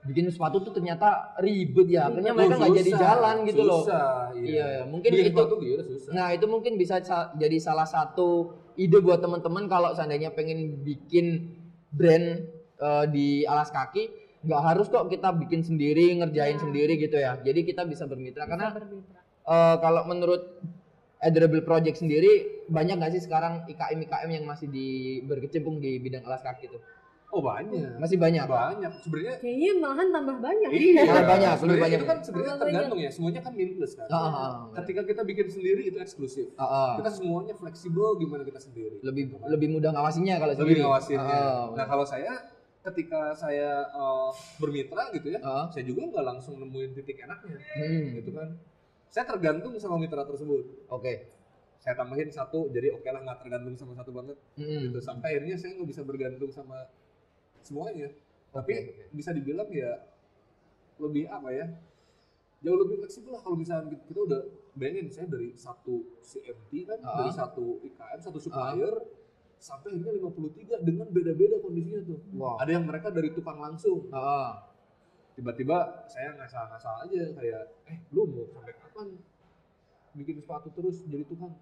bikin 0.00 0.30
sepatu 0.30 0.62
tuh 0.62 0.72
ternyata 0.72 1.34
ribet 1.38 1.90
ya. 1.90 2.06
Akhirnya 2.06 2.30
mereka 2.30 2.54
Oh, 2.54 2.58
nggak 2.62 2.76
jadi 2.76 2.92
susah, 2.94 3.02
jalan 3.02 3.36
gitu 3.44 3.62
loh. 3.62 3.82
susah, 3.82 4.08
Iya, 4.32 4.46
iya. 4.64 4.82
mungkin 4.84 5.10
Bikin 5.10 5.26
itu- 5.26 5.34
sepatu 5.34 5.54
gila 5.58 5.82
susah 5.84 6.10
Nah, 6.12 6.28
itu 6.30 6.46
mungkin 6.46 6.72
bisa 6.74 6.96
sa- 7.02 7.30
jadi 7.34 7.56
salah 7.58 7.84
satu 7.84 8.28
ide 8.74 8.98
buat 8.98 9.18
teman-teman 9.18 9.66
kalau 9.66 9.90
seandainya 9.92 10.30
pengen 10.30 10.82
bikin 10.82 11.50
brand 11.90 12.46
eh, 12.78 13.06
di 13.10 13.42
alas 13.42 13.74
kaki, 13.74 14.06
nggak 14.38 14.62
harus 14.64 14.86
kok 14.86 15.10
kita 15.10 15.34
bikin 15.34 15.66
sendiri, 15.66 16.14
ngerjain 16.14 16.54
Iya. 16.54 16.62
sendiri 16.62 16.94
gitu 16.94 17.18
ya. 17.18 17.34
Jadi 17.36 17.66
kita 17.66 17.82
bisa 17.82 18.06
bermitra 18.06 18.46
Bisa 18.46 18.50
karena 18.54 18.66
bermitra. 18.70 19.18
Eh, 19.42 19.76
kalau 19.82 20.06
menurut 20.06 20.62
Adorable 21.20 21.60
Project 21.60 21.98
sendiri 21.98 22.32
banyak 22.66 22.94
nggak 22.94 23.12
sih 23.12 23.22
sekarang 23.22 23.66
IKM 23.66 23.98
IKM 24.00 24.30
yang 24.32 24.44
masih 24.44 24.66
di 24.66 24.88
berkecimpung 25.22 25.76
di 25.76 25.98
bidang 25.98 26.22
alas 26.22 26.40
kaki 26.40 26.66
itu? 26.66 26.78
oh 27.28 27.44
banyak 27.44 28.00
Masih 28.00 28.16
banyak. 28.16 28.40
banyak 28.42 28.88
sebenarnya 28.98 29.36
Kayaknya 29.36 29.70
malahan 29.76 30.08
tambah 30.08 30.36
banyak. 30.40 30.68
Iya, 30.70 31.02
Malah 31.04 31.24
banyak, 31.28 31.28
lebih 31.44 31.60
sebenarnya 31.60 31.82
banyak. 31.84 31.98
Itu 31.98 32.06
kan 32.06 32.18
sebenarnya 32.24 32.54
tergantung 32.56 32.98
ya, 32.98 33.10
semuanya 33.12 33.40
kan 33.42 33.52
min 33.52 33.70
plus 33.76 33.92
kan. 33.92 34.08
Ah, 34.08 34.16
ah, 34.16 34.32
ah. 34.32 34.52
Ketika 34.74 35.00
kita 35.04 35.22
bikin 35.22 35.46
sendiri 35.46 35.82
itu 35.84 35.98
eksklusif. 35.98 36.48
Ah, 36.56 36.64
ah. 36.64 36.92
Kita 36.96 37.10
semuanya 37.12 37.52
fleksibel 37.52 38.16
gimana 38.16 38.48
kita 38.48 38.56
sendiri. 38.58 38.96
lebih 39.02 39.28
Gitu 39.28 39.36
kan. 39.36 39.44
lebih 39.44 39.68
mudah 39.68 39.90
ngawasinya 39.92 40.34
kalau 40.36 40.52
lebih 40.52 40.62
sendiri. 40.64 40.80
ngawasinnya. 40.80 41.36
Ah, 41.36 41.52
ah. 41.52 41.66
Nah 41.76 41.84
kalau 41.84 42.04
saya 42.06 42.32
ketika 42.80 43.20
saya 43.34 43.68
eh, 43.84 44.28
bermitra 44.56 45.02
gitu 45.12 45.28
ya 45.28 45.40
Ah. 45.42 45.68
saya 45.68 45.84
juga 45.84 46.08
nggak 46.08 46.24
langsung 46.24 46.56
nemuin 46.56 46.96
titik 46.96 47.20
enaknya 47.20 47.60
Hmm. 47.76 48.04
gitu 48.16 48.30
kan 48.32 48.48
saya 49.08 49.24
tergantung 49.26 49.72
sama 49.76 49.96
mitra 49.96 50.22
tersebut 50.22 50.88
Oke. 50.88 51.32
saya 51.78 51.94
tambahin 51.94 52.28
satu 52.28 52.68
jadi 52.68 52.92
oke 52.92 53.06
lah 53.06 53.22
nggak 53.22 53.38
tergantung 53.40 53.74
sama 53.74 53.94
satu 53.94 54.10
banget 54.10 54.36
Hmm. 54.54 54.80
gitu 54.84 54.98
sampai 54.98 55.28
akhirnya 55.32 55.56
saya 55.56 55.74
nggak 55.74 55.88
bisa 55.88 56.02
bergantung 56.02 56.50
sama 56.50 56.90
semuanya 57.60 58.10
tapi 58.50 58.72
bisa 59.10 59.30
dibilang 59.30 59.68
ya 59.68 60.02
lebih 60.98 61.24
apa 61.26 61.48
ya 61.50 61.66
jauh 62.58 62.74
lebih 62.76 62.98
fleksibel 62.98 63.30
lah 63.30 63.40
kalau 63.40 63.54
misalnya 63.54 63.94
kita- 64.02 64.18
udah 64.20 64.42
bayangin 64.74 65.06
saya 65.08 65.26
dari 65.26 65.54
satu 65.54 66.02
CMT 66.20 66.72
kan 66.84 66.98
Ah. 67.00 67.16
dari 67.18 67.30
satu 67.32 67.78
IKM 67.80 68.18
satu 68.20 68.38
supplier 68.38 68.94
sampai 69.56 69.90
akhirnya 69.92 70.12
53 70.20 70.82
dengan 70.82 71.06
beda-beda 71.08 71.58
kondisinya 71.58 72.02
tuh 72.04 72.18
Wow. 72.32 72.58
ada 72.58 72.70
yang 72.70 72.84
mereka 72.84 73.08
dari 73.08 73.30
tukang 73.30 73.56
langsung 73.56 74.10
Ah. 74.10 74.67
Tiba-tiba 75.38 75.78
saya 76.10 76.34
ngasal-ngasal 76.34 77.06
aja 77.06 77.22
kayak 77.32 77.62
eh 77.86 77.98
lu 78.10 78.26
mau 78.26 78.42
sampai 78.50 78.74
kapan 78.74 79.06
bikin 80.12 80.36
sepatu 80.36 80.74
terus 80.74 81.06
jadi 81.06 81.22
tukang 81.22 81.54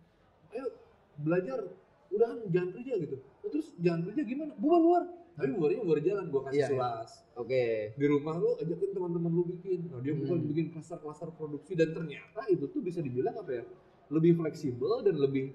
ayo 0.51 0.73
belajar 1.19 1.61
udahan 2.09 2.41
jangan 2.49 2.71
kerja 2.73 2.93
gitu 2.97 3.17
"Oh, 3.45 3.51
terus 3.53 3.77
jangan 3.77 4.09
kerja 4.09 4.23
gimana 4.25 4.57
bubar 4.57 4.81
luar 4.81 5.03
tapi 5.37 5.53
bubarnya 5.53 5.79
bubar 5.85 6.01
jalan 6.01 6.25
gua 6.27 6.43
kasih 6.49 6.57
Iya, 6.57 6.65
iya. 6.65 6.73
sulas 6.73 7.11
Oke. 7.37 7.65
di 7.93 8.07
rumah 8.09 8.35
lu 8.35 8.57
ajakin 8.57 8.91
teman-teman 8.91 9.29
lu 9.31 9.45
bikin 9.47 9.93
nah 9.93 10.01
dia 10.01 10.17
bukan 10.17 10.39
Hmm. 10.41 10.49
bikin 10.49 10.67
klaster-klaster 10.73 11.29
produksi 11.31 11.77
dan 11.77 11.93
ternyata 11.93 12.49
itu 12.49 12.65
tuh 12.65 12.81
bisa 12.81 13.05
dibilang 13.05 13.37
apa 13.37 13.53
ya 13.53 13.65
lebih 14.09 14.33
fleksibel 14.35 15.05
dan 15.05 15.21
lebih 15.21 15.53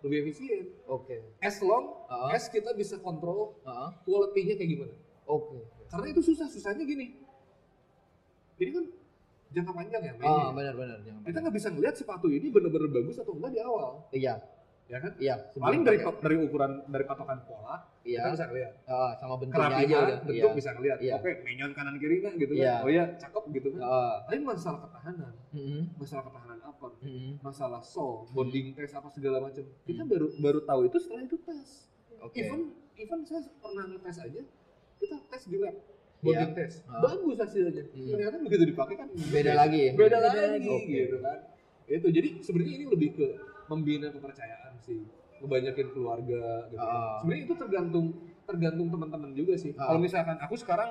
lebih 0.00 0.16
efisien 0.24 0.72
Oke. 0.88 1.36
as 1.38 1.60
long 1.60 2.08
Ah. 2.08 2.32
as 2.32 2.48
kita 2.48 2.72
bisa 2.72 2.96
kontrol 2.96 3.60
Ah. 3.60 3.92
quality-nya 4.00 4.56
kayak 4.56 4.70
gimana 4.70 4.94
Oke. 5.28 5.60
karena 5.92 6.06
itu 6.08 6.24
susah 6.24 6.48
susahnya 6.48 6.88
gini 6.88 7.19
ini 8.60 8.70
kan 8.70 8.84
jangka 9.50 9.72
panjang 9.72 10.02
ya 10.02 10.12
mainnya 10.14 10.30
Oh, 10.30 10.52
benar-benar. 10.52 10.98
Jangan 11.00 11.20
kita 11.24 11.38
nggak 11.40 11.54
bisa 11.56 11.68
ngeliat 11.68 11.94
sepatu 11.94 12.26
ini 12.28 12.46
bener-bener 12.46 12.88
bagus 12.88 13.16
atau 13.16 13.32
enggak 13.32 13.50
di 13.50 13.60
awal 13.60 14.06
Iya, 14.10 14.34
ya 14.86 14.98
kan 14.98 15.12
iya. 15.16 15.34
paling 15.52 15.82
dari 15.82 15.98
pakai. 15.98 16.20
dari 16.20 16.36
ukuran 16.40 16.72
dari 16.84 17.04
patokan 17.04 17.38
pola 17.42 17.78
iya. 18.02 18.20
kita 18.20 18.30
bisa 18.32 18.46
ngeliat 18.46 18.72
Ah, 18.84 19.10
sama 19.14 19.34
bentuknya 19.36 19.70
aja 19.72 19.96
udah. 19.96 20.18
bentuk 20.20 20.34
Iya. 20.46 20.56
bisa 20.56 20.70
ngeliat 20.72 20.98
Iya. 21.00 21.14
oke 21.16 21.30
menyon 21.40 21.70
kanan 21.72 21.94
kiri 21.96 22.16
nggak 22.20 22.34
gitu 22.36 22.52
Iya. 22.54 22.72
kan 22.72 22.82
oh 22.82 22.90
iya 22.90 23.04
cakep 23.16 23.44
gitu 23.52 23.68
kan 23.72 23.80
Ah. 23.80 24.16
tapi 24.24 24.38
masalah 24.40 24.78
ketahanan 24.80 25.32
Mm-mm. 25.50 25.82
masalah 25.94 26.22
ketahanan 26.24 26.58
apa 26.60 26.86
Mm-mm. 27.00 27.30
masalah 27.40 27.80
sol 27.80 28.14
bonding 28.28 28.66
test 28.72 28.94
apa 28.94 29.08
segala 29.08 29.36
macam 29.40 29.62
kita 29.80 30.00
Hmm. 30.00 30.10
baru 30.10 30.26
baru 30.36 30.60
tahu 30.64 30.80
itu 30.84 30.96
setelah 31.00 31.22
itu 31.24 31.36
tes 31.40 31.68
Oke. 32.20 32.36
even 32.36 32.60
even 32.94 33.18
saya 33.22 33.42
pernah 33.56 33.84
ngetes 33.88 34.18
aja 34.20 34.42
kita 34.96 35.16
tes 35.24 35.42
di 35.44 35.56
lab 35.56 35.74
bonding 36.20 36.52
test 36.52 36.84
Ah. 36.84 37.00
bagus 37.00 37.36
hasilnya 37.38 37.84
Hmm. 37.86 38.10
ternyata 38.10 38.36
begitu 38.38 38.64
dipakai 38.68 38.94
kan 38.94 39.08
Beda 39.26 39.52
lagi. 39.54 39.80
ya? 39.82 39.92
beda 39.92 40.16
Beda 40.16 40.18
lagi 40.46 40.68
Oke. 40.68 40.92
gitu 41.06 41.16
kan 41.18 41.38
itu 41.86 42.08
jadi 42.08 42.28
sebenarnya 42.38 42.74
ini 42.74 42.86
lebih 42.86 43.08
ke 43.14 43.26
membina 43.66 44.08
kepercayaan 44.08 44.72
sih 44.78 45.00
ngebanyakin 45.40 45.86
keluarga 45.90 46.42
gitu 46.68 46.78
Ah. 46.78 47.18
sebenarnya 47.18 47.42
itu 47.42 47.54
tergantung 47.56 48.06
tergantung 48.42 48.88
teman-teman 48.88 49.30
juga 49.32 49.54
sih 49.56 49.72
Ah. 49.74 49.88
kalau 49.88 49.98
misalkan 49.98 50.36
aku 50.36 50.54
sekarang 50.54 50.90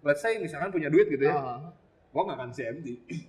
let's 0.00 0.18
say 0.18 0.36
misalkan 0.36 0.70
punya 0.70 0.88
duit 0.88 1.06
gitu 1.06 1.22
ya 1.22 1.36
Ah. 1.36 1.60
gua 2.08 2.22
nggak 2.24 2.38
akan 2.38 2.50
CMT 2.50 2.88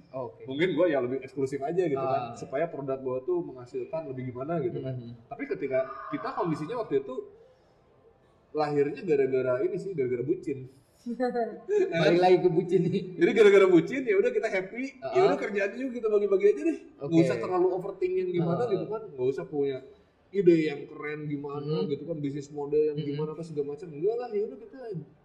Oke. 0.10 0.41
mungkin 0.46 0.70
gua 0.72 0.88
ya 0.88 0.98
lebih 1.00 1.20
eksklusif 1.20 1.60
aja 1.60 1.84
gitu 1.84 2.00
kan 2.00 2.22
Ah. 2.24 2.34
supaya 2.34 2.65
produk 2.65 2.98
gua 2.98 3.20
tuh 3.22 3.43
menghasilkan 3.43 4.08
lebih 4.08 4.31
gimana 4.31 4.58
gitu 4.58 4.79
kan 4.79 4.96
Mhm. 4.96 5.27
tapi 5.27 5.43
ketika 5.48 5.84
kita 6.10 6.31
kondisinya 6.31 6.79
waktu 6.79 7.03
itu 7.03 7.15
lahirnya 8.51 9.01
gara-gara 9.01 9.62
ini 9.62 9.75
sih 9.75 9.91
gara-gara 9.91 10.24
bucin 10.24 10.67
Balik 11.01 12.20
lagi 12.20 12.38
ke 12.39 12.50
bucin 12.50 12.81
nih. 12.86 13.01
jadi 13.17 13.31
gara-gara 13.34 13.65
bucin 13.65 14.01
ya 14.03 14.15
udah 14.15 14.29
kita 14.29 14.48
happy 14.48 14.84
ya 14.93 15.10
Ah. 15.17 15.25
udah 15.27 15.39
kerjaan 15.39 15.70
juga 15.74 15.91
kita 15.93 16.08
bagi-bagi 16.08 16.46
aja 16.48 16.62
deh 16.63 16.77
nggak 16.77 17.10
Oke. 17.10 17.22
usah 17.22 17.38
terlalu 17.38 17.67
overthinking 17.72 18.27
gimana 18.31 18.62
Ah. 18.62 18.70
gitu 18.70 18.86
kan 18.86 19.01
nggak 19.08 19.27
usah 19.27 19.46
punya 19.46 19.77
ide 20.29 20.55
yang 20.63 20.86
keren 20.86 21.25
gimana 21.25 21.75
Mhm. 21.81 21.89
gitu 21.89 22.03
kan 22.05 22.17
bisnis 22.17 22.48
model 22.50 22.81
yang 22.88 22.98
Mhm. 22.98 23.08
gimana 23.08 23.29
apa 23.34 23.41
segala 23.41 23.65
macam 23.72 23.88
enggak 23.89 24.15
lah 24.15 24.29
ya 24.29 24.41
udah 24.43 24.58
kita 24.60 24.77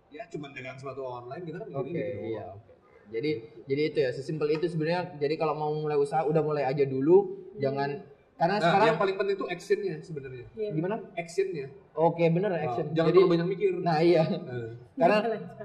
ya 0.09 0.23
cuma 0.27 0.47
dagang 0.51 0.77
sepatu 0.77 1.03
online 1.03 1.43
kita 1.45 1.57
kan 1.61 1.69
Oke, 1.71 1.77
begini 1.85 2.01
gitu 2.01 2.25
iya. 2.33 2.45
oke. 2.51 2.73
Jadi 3.07 3.31
jadi 3.65 3.83
itu 3.87 3.99
ya, 4.01 4.11
sesimpel 4.11 4.49
itu 4.51 4.67
sebenarnya. 4.67 5.15
Jadi 5.17 5.35
kalau 5.37 5.55
mau 5.55 5.71
mulai 5.73 5.95
usaha 5.95 6.27
udah 6.27 6.43
mulai 6.43 6.67
aja 6.67 6.83
dulu, 6.83 7.23
jangan 7.55 8.03
karena 8.37 8.55
nah 8.55 8.63
sekarang 8.63 8.87
yang 8.87 9.01
paling 9.01 9.17
penting 9.17 9.35
itu 9.35 9.47
actionnya 9.47 9.95
sebenarnya 9.99 10.45
Iya. 10.53 10.71
gimana? 10.71 10.97
actionnya 11.15 11.67
Oke, 11.97 12.29
bener 12.29 12.53
Ah, 12.53 12.61
action. 12.63 12.93
jangan 12.93 13.09
Jadi 13.09 13.17
terlalu 13.17 13.33
banyak 13.33 13.49
mikir 13.49 13.71
nah 13.81 13.99
iya. 13.99 14.23
Nah, 14.29 14.69
Karena 15.01 15.19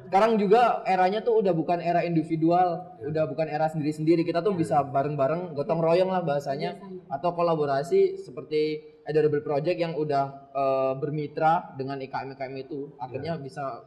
sekarang 0.05 0.31
juga 0.37 0.61
eranya 0.85 1.19
tuh 1.19 1.39
udah 1.39 1.51
bukan 1.51 1.79
era 1.79 2.03
individual, 2.03 2.67
udah 3.01 3.23
bukan 3.25 3.47
era 3.47 3.67
sendiri-sendiri. 3.67 4.23
Kita 4.23 4.39
tuh 4.39 4.51
bisa 4.53 4.79
bareng-bareng, 4.81 5.51
gotong 5.51 5.79
royong 5.79 6.07
lah 6.07 6.19
bahasanya 6.21 6.79
atau 7.09 7.31
kolaborasi 7.31 8.15
seperti 8.17 8.79
Adorable 9.03 9.39
Project 9.39 9.75
yang 9.75 9.93
udah 9.93 10.23
eh, 10.51 10.93
bermitra 10.95 11.75
dengan 11.75 11.95
IKM 11.97 12.31
IKM 12.33 12.55
itu 12.57 12.91
akhirnya 12.97 13.35
bisa 13.35 13.83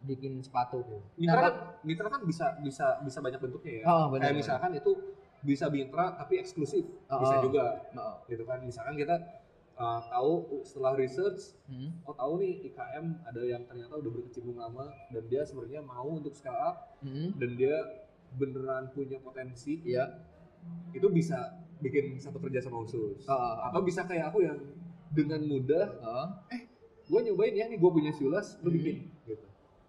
bikin 0.00 0.38
sepatu. 0.38 0.82
mitra 1.14 1.34
Nah, 1.34 1.42
kan, 1.42 1.54
mitra 1.82 2.06
kan 2.08 2.22
bisa 2.22 2.54
bisa 2.58 2.98
bisa 3.00 3.18
banyak 3.18 3.38
bentuknya 3.38 3.72
ya 3.72 3.84
Oh, 3.84 4.04
benar. 4.08 4.30
kayak 4.30 4.38
misalkan 4.38 4.70
itu 4.72 4.90
bisa 5.42 5.70
mitra 5.70 6.18
tapi 6.18 6.42
eksklusif. 6.42 6.86
Oh, 7.10 7.18
bisa 7.22 7.36
juga. 7.42 7.86
Oh, 7.94 8.22
gitu 8.26 8.42
kan. 8.42 8.62
Misalkan 8.62 8.98
kita 8.98 9.16
uh, 9.78 10.00
tahu 10.10 10.62
setelah 10.66 10.98
research 10.98 11.54
hmm, 11.70 12.02
oh 12.04 12.14
tahu 12.14 12.42
nih 12.42 12.66
IKM 12.68 13.06
ada 13.24 13.42
yang 13.46 13.62
ternyata 13.64 13.94
udah 13.96 14.10
berkecimpung 14.10 14.58
lama 14.58 14.90
dan 15.14 15.22
dia 15.30 15.46
sebenarnya 15.46 15.80
mau 15.86 16.10
untuk 16.10 16.34
scale 16.34 16.58
up 16.58 16.98
hmm, 17.00 17.38
dan 17.38 17.50
dia 17.54 17.76
beneran 18.36 18.92
punya 18.92 19.16
potensi 19.22 19.80
iya. 19.88 20.04
itu 20.92 21.08
bisa 21.08 21.64
bikin 21.80 22.18
satu 22.18 22.42
kerja 22.42 22.60
sama 22.60 22.82
khusus. 22.84 23.24
Oh, 23.24 23.54
atau 23.64 23.80
bisa 23.80 24.04
kayak 24.04 24.34
aku 24.34 24.44
yang 24.44 24.58
dengan 25.08 25.40
mudah 25.48 25.86
oh. 26.04 26.28
gue 27.08 27.20
nyobain 27.24 27.56
ya 27.56 27.64
nih 27.72 27.80
gue 27.80 27.90
punya 27.90 28.12
siulas 28.12 28.60
lu 28.60 28.68
Hmm. 28.68 28.76
bikin. 28.76 28.96
Gitu. 29.24 29.46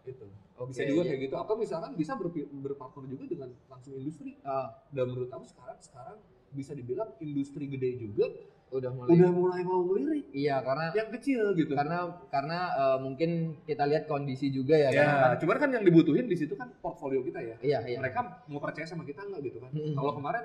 Itu 0.08 0.26
Oke, 0.60 0.70
bisa 0.70 0.84
juga 0.84 1.02
iya. 1.02 1.10
kayak 1.10 1.22
gitu 1.24 1.36
atau 1.36 1.56
misalkan 1.56 1.92
bisa 1.96 2.12
berpartner 2.54 3.06
juga 3.08 3.24
dengan 3.26 3.50
langsung 3.66 3.96
industri 3.96 4.36
Oh, 4.44 4.68
dan 4.92 5.06
menurut 5.08 5.32
aku 5.32 5.46
sekarang 5.48 5.80
sekarang 5.80 6.18
bisa 6.50 6.72
dibilang 6.74 7.10
industri 7.18 7.64
gede 7.66 7.90
juga 7.98 8.28
udah 8.70 8.92
mulai. 8.92 9.10
udah 9.10 9.32
mulai 9.32 9.62
mau 9.64 9.82
melirik 9.82 10.30
Iya, 10.30 10.62
karena 10.62 10.94
yang 10.94 11.10
kecil 11.10 11.42
gitu 11.56 11.74
karena 11.74 11.98
karena 12.28 12.58
eh, 12.70 12.98
mungkin 13.00 13.30
kita 13.64 13.82
lihat 13.84 14.06
kondisi 14.06 14.50
juga 14.50 14.76
ya, 14.76 14.90
ya, 14.90 15.04
kan. 15.32 15.42
cuman 15.42 15.58
kan 15.58 15.70
yang 15.74 15.82
dibutuhin 15.82 16.26
di 16.26 16.36
situ 16.36 16.54
kan 16.54 16.70
portfolio 16.78 17.24
kita 17.24 17.40
ya 17.40 17.56
Iya, 17.60 17.80
iya. 17.88 17.98
mereka 17.98 18.46
mau 18.46 18.60
percaya 18.60 18.86
sama 18.86 19.02
kita 19.04 19.26
nggak 19.26 19.42
gitu 19.42 19.58
kan 19.58 19.72
Mm-mm. 19.72 19.96
kalau 19.96 20.14
kemarin 20.14 20.44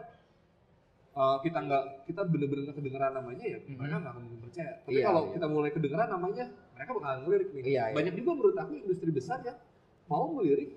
uh, 1.13 1.37
kita 1.39 1.59
nggak 1.59 1.85
kita 2.07 2.21
bener-bener 2.25 2.63
nggak 2.65 2.77
kedengeran 2.79 3.13
namanya 3.13 3.45
ya 3.45 3.59
Mm-mm. 3.61 3.77
mereka 3.77 3.97
nggak 3.99 4.13
akan 4.15 4.25
percaya 4.41 4.73
tapi 4.81 4.95
Iya, 4.95 5.05
kalau 5.05 5.23
iya. 5.23 5.33
kita 5.35 5.47
mulai 5.47 5.71
kedengeran 5.71 6.09
namanya 6.09 6.45
mereka 6.73 6.91
bakalan 6.93 7.19
ngelirik 7.25 7.49
nih 7.51 7.63
Iya, 7.67 7.83
iya. 7.83 7.95
banyak 7.95 8.15
juga 8.15 8.31
menurut 8.33 8.57
aku 8.57 8.73
industri 8.75 9.11
besar 9.11 9.39
ya 9.43 9.55
mau 10.07 10.31
melirik 10.33 10.71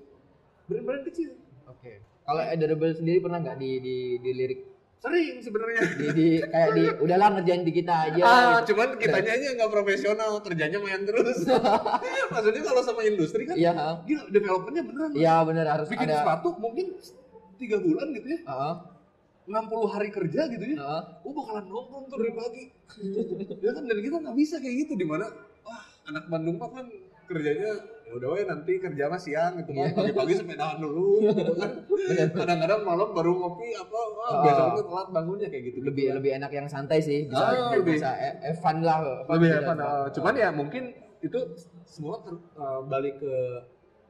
brand-brand 0.67 1.03
kecil. 1.07 1.35
Oke. 1.67 1.99
Kalau 2.23 2.43
Adorable 2.43 2.91
sendiri 2.91 3.23
pernah 3.23 3.39
nggak 3.39 3.57
di 3.57 3.71
di 3.79 3.95
dilirik? 4.19 4.59
Sering 4.97 5.39
sebenarnya. 5.39 5.81
Di, 5.93 6.07
di 6.11 6.27
kayak 6.41 6.69
di 6.73 6.83
udahlah 7.05 7.27
ngerjain 7.37 7.63
di 7.63 7.71
kita 7.71 7.93
aja. 8.11 8.21
Ah 8.23 8.33
gitu. 8.59 8.73
cuman 8.73 8.97
kitanya 8.97 9.31
aja 9.37 9.47
nggak 9.55 9.71
profesional 9.71 10.31
kerjanya 10.41 10.77
main 10.81 11.01
terus. 11.05 11.45
Maksudnya 12.33 12.61
kalau 12.65 12.81
sama 12.83 13.01
industri 13.05 13.45
kan 13.47 13.55
Iya, 13.55 14.03
gila 14.03 14.23
developmentnya 14.27 14.83
beneran 14.83 15.09
iya 15.15 15.35
bener 15.45 15.65
harus 15.69 15.87
bikin 15.87 16.09
ada. 16.09 16.25
sepatu 16.25 16.57
mungkin 16.57 16.97
tiga 17.55 17.77
bulan 17.79 18.11
gitu 18.11 18.27
ya. 18.27 18.39
Heeh, 18.43 18.73
60 19.47 19.93
hari 19.95 20.09
kerja 20.11 20.41
gitu 20.51 20.63
ya. 20.75 20.75
Gue 21.23 21.31
bakalan 21.31 21.65
nongkrong 21.71 22.05
tuh 22.11 22.17
dari 22.19 22.33
pagi. 22.35 22.63
Ya 23.63 23.71
kan 23.71 23.83
dan 23.85 23.97
kita 24.01 24.15
nggak 24.19 24.35
bisa 24.35 24.55
kayak 24.59 24.75
gitu 24.87 24.93
di 24.97 25.05
mana 25.07 25.29
wah 25.63 25.83
anak 26.09 26.25
Bandung 26.27 26.57
mah 26.57 26.71
kan 26.73 26.85
kerjanya 27.27 27.71
ya 28.01 28.13
udah 28.13 28.29
we 28.31 28.41
nanti 28.41 28.73
kerja 28.77 29.03
mah 29.05 29.19
siang 29.19 29.59
gitu 29.59 29.71
kan 29.73 29.83
Iya. 29.83 29.93
pagi-pagi 29.93 30.33
sepedaan 30.37 30.77
dulu 30.79 31.19
gitu 31.21 31.53
kan 31.53 31.71
kadang-kadang 32.33 32.81
malam 32.81 33.09
baru 33.11 33.31
ngopi 33.35 33.75
apa 33.75 33.99
wah 34.09 34.29
Oh. 34.29 34.41
biasanya 34.41 34.71
tuh 34.73 34.85
telat 34.85 35.07
bangunnya 35.11 35.47
kayak 35.47 35.63
gitu 35.65 35.77
lebih 35.81 36.05
lebih 36.13 36.31
enak 36.33 36.51
yang 36.53 36.67
santai 36.67 36.99
sih 36.99 37.27
bisa 37.27 37.43
Ah, 37.45 37.71
lebih- 37.73 37.95
bisa 37.95 38.09
eh, 38.13 38.33
eh, 38.41 38.55
fun 38.55 38.79
lah 38.79 38.97
fun 39.21 39.35
lebih 39.37 39.49
apa 39.57 39.71
nah, 39.73 40.07
cuman 40.09 40.33
ya 40.33 40.49
mungkin 40.49 40.83
itu 41.19 41.39
semua 41.83 42.21
ter- 42.21 42.39
uh, 42.55 42.79
balik 42.83 43.17
ke 43.17 43.33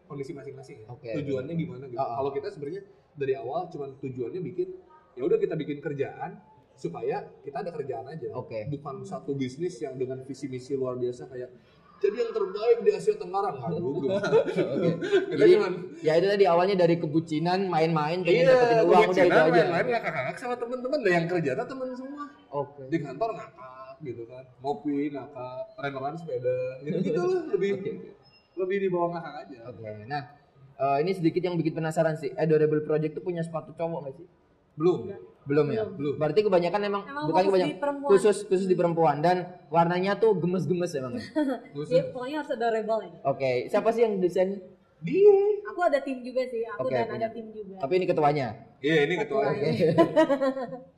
kondisi 0.05 0.31
masing-masing 0.31 0.81
ya. 0.81 0.87
Oke. 0.87 1.09
tujuannya 1.15 1.53
gimana 1.53 1.83
gitu 1.85 1.97
Ah, 1.97 2.05
ah. 2.05 2.15
kalau 2.17 2.31
kita 2.31 2.47
sebenarnya 2.47 2.81
dari 3.13 3.33
awal 3.33 3.65
cuman 3.67 3.97
tujuannya 3.97 4.41
bikin 4.45 4.67
ya 5.13 5.21
udah 5.21 5.35
kita 5.35 5.55
bikin 5.55 5.77
kerjaan 5.79 6.37
supaya 6.73 7.25
kita 7.41 7.57
ada 7.59 7.71
kerjaan 7.71 8.05
aja 8.05 8.29
Oke. 8.31 8.69
bukan 8.69 9.01
satu 9.01 9.33
bisnis 9.33 9.73
yang 9.79 9.95
dengan 9.95 10.21
visi 10.21 10.45
misi 10.45 10.73
luar 10.73 10.93
biasa 10.95 11.25
kayak 11.25 11.49
jadi 11.97 12.15
yang 12.21 12.31
terbaik 12.31 12.77
di 12.85 12.91
Asia 12.93 13.13
Tenggara 13.17 13.49
nggak 13.57 13.71
dulu 13.77 14.05
Jadi 15.33 15.51
cuman 15.57 15.73
ya 16.05 16.13
itu 16.17 16.27
tadi 16.29 16.45
awalnya 16.45 16.75
dari 16.77 16.95
kebucinan 17.01 17.65
main-main 17.65 18.21
pengen 18.21 18.43
iya 18.45 18.53
dapetin 18.53 18.77
uang 18.85 19.01
udah 19.09 19.25
itu 19.25 19.37
aja. 19.37 19.49
main-main 19.49 19.85
ngakak-ngakak 19.89 20.37
sama 20.37 20.55
temen-temen 20.55 20.99
dan 21.01 21.11
yang 21.11 21.27
kerja 21.29 21.51
tuh 21.57 21.67
temen 21.69 21.87
semua 21.97 22.23
Oke. 22.53 22.81
di 22.89 22.97
kantor 23.01 23.29
ngakak 23.33 23.95
gitu 24.05 24.23
kan 24.29 24.43
ngopi 24.61 25.09
ngakak 25.09 25.57
renderan 25.81 26.13
sepeda 26.13 26.57
gitu 26.85 26.97
gitu 27.01 27.19
lah 27.33 27.41
lebih 27.49 27.69
oke. 27.81 27.91
lebih 28.57 28.77
di 28.81 28.87
bawah 28.89 29.09
ngakak 29.17 29.33
aja. 29.45 29.57
Oke. 29.69 29.85
Nah, 30.09 30.21
eh, 30.77 30.97
ini 31.05 31.11
sedikit 31.13 31.41
yang 31.45 31.55
bikin 31.57 31.77
penasaran 31.77 32.17
sih. 32.17 32.33
Adorable 32.33 32.81
Project 32.81 33.13
tuh 33.13 33.23
punya 33.25 33.45
sepatu 33.45 33.69
cowok 33.73 33.99
nggak 34.01 34.15
sih? 34.17 34.25
Belum. 34.73 35.13
Belum 35.47 35.65
ya? 35.67 35.87
Belum. 35.87 36.13
Berarti 36.15 36.39
kebanyakan 36.41 36.81
emang, 36.83 37.03
Emang 37.03 37.25
bukan 37.25 37.39
fokus 37.39 37.47
kebanyakan 37.49 37.71
di 37.71 37.79
perempuan. 37.79 38.09
khusus 38.11 38.37
khusus 38.43 38.67
di 38.67 38.75
perempuan 38.75 39.17
dan 39.19 39.37
warnanya 39.67 40.13
tuh 40.13 40.35
gemes-gemes 40.35 40.91
emang. 40.93 41.15
ya? 41.15 41.23
Khusus. 41.71 41.95
Jadi 41.95 42.11
pokoknya 42.11 42.35
harus 42.37 42.51
adorable 42.51 43.01
ya. 43.01 43.11
Oke, 43.23 43.51
siapa 43.67 43.89
sih 43.89 44.03
yang 44.03 44.19
desain? 44.19 44.59
Dia. 44.97 45.37
Aku 45.67 45.79
ada 45.79 46.01
tim 46.01 46.19
juga 46.19 46.41
sih, 46.43 46.65
aku 46.65 46.85
Oke, 46.85 46.93
dan 46.93 47.05
punya. 47.07 47.17
ada 47.21 47.29
tim 47.29 47.45
juga. 47.49 47.75
Tapi 47.77 47.93
ini 47.95 48.05
ketuanya. 48.05 48.47
Iya, 48.77 48.99
ini 49.05 49.15
ketua. 49.15 49.41
Oke. 49.47 49.69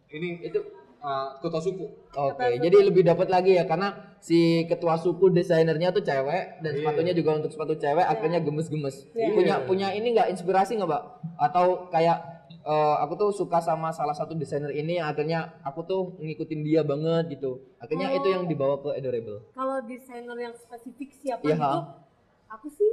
Ini 0.09 0.41
Itu 0.41 0.59
uh, 0.99 1.37
ketua 1.37 1.61
suku. 1.61 1.85
Oke, 2.09 2.47
jadi 2.57 2.77
lebih 2.81 3.03
dapat 3.03 3.29
lagi 3.29 3.53
ya 3.53 3.63
karena 3.63 3.93
si 4.17 4.65
ketua 4.65 4.95
suku 4.95 5.29
desainernya 5.29 5.91
tuh 5.91 6.01
cewek 6.01 6.59
dan 6.59 6.71
Iya. 6.71 6.79
sepatunya 6.81 7.13
juga 7.13 7.37
untuk 7.37 7.51
sepatu 7.51 7.75
cewek 7.75 8.01
akhirnya 8.03 8.39
gemes-gemes. 8.39 9.05
Iya. 9.13 9.29
Punya 9.31 9.55
punya 9.63 9.87
ini 9.91 10.11
nggak 10.11 10.33
inspirasi 10.33 10.75
nggak, 10.75 10.89
Mbak? 10.89 11.03
Atau 11.37 11.65
kayak 11.89 12.38
eh, 12.61 12.95
aku 12.99 13.13
tuh 13.15 13.29
suka 13.31 13.59
sama 13.59 13.89
salah 13.89 14.11
satu 14.11 14.33
desainer 14.33 14.71
ini 14.71 14.99
yang 14.99 15.07
akhirnya 15.07 15.59
aku 15.61 15.81
tuh 15.83 16.01
ngikutin 16.17 16.61
dia 16.61 16.81
banget 16.83 17.33
gitu. 17.33 17.59
Akhirnya 17.77 18.11
Oh. 18.11 18.17
itu 18.17 18.27
yang 18.29 18.43
dibawa 18.45 18.75
ke 18.77 18.89
Adorable. 18.93 19.39
Kalau 19.51 19.77
desainer 19.83 20.37
yang 20.37 20.53
spesifik 20.53 21.09
siapa 21.13 21.43
Iya, 21.43 21.55
gitu, 21.55 21.79
aku 22.47 22.67
sih 22.69 22.91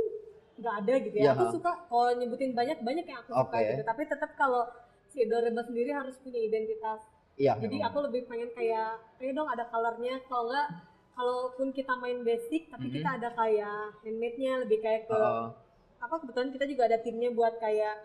nggak 0.57 0.75
ada 0.81 0.95
gitu 0.99 1.17
ya. 1.17 1.23
Iya, 1.23 1.31
aku 1.35 1.45
suka 1.53 1.73
kalau 1.87 2.09
nyebutin 2.15 2.53
banyak 2.53 2.79
banyak 2.81 3.05
yang 3.05 3.19
aku 3.21 3.31
suka 3.35 3.43
Oke. 3.53 3.69
gitu. 3.69 3.83
Tapi 3.85 4.03
tetap 4.07 4.31
kalau 4.35 4.63
si 5.07 5.23
adorable 5.23 5.65
sendiri 5.65 5.91
harus 5.91 6.17
punya 6.21 6.41
identitas. 6.41 7.01
Iya. 7.37 7.53
Jadi 7.61 7.77
memang. 7.77 7.91
aku 7.91 7.99
lebih 8.09 8.23
pengen 8.27 8.49
kayak, 8.51 8.97
ayo 9.21 9.31
dong 9.33 9.45
ada 9.47 9.69
colornya. 9.69 10.25
Kalau 10.25 10.49
nggak, 10.49 10.69
kalaupun 11.13 11.69
kita 11.71 11.93
main 11.97 12.21
basic, 12.23 12.69
tapi 12.69 12.89
Mhm. 12.89 12.95
kita 12.95 13.09
ada 13.15 13.29
kayak 13.33 14.01
handmade-nya 14.01 14.53
lebih 14.65 14.79
kayak 14.81 15.05
ke 15.05 15.17
Heeh. 15.17 15.49
apa 15.97 16.15
kebetulan 16.21 16.53
kita 16.53 16.65
juga 16.67 16.83
ada 16.87 16.99
timnya 17.01 17.33
buat 17.33 17.57
kayak 17.57 17.97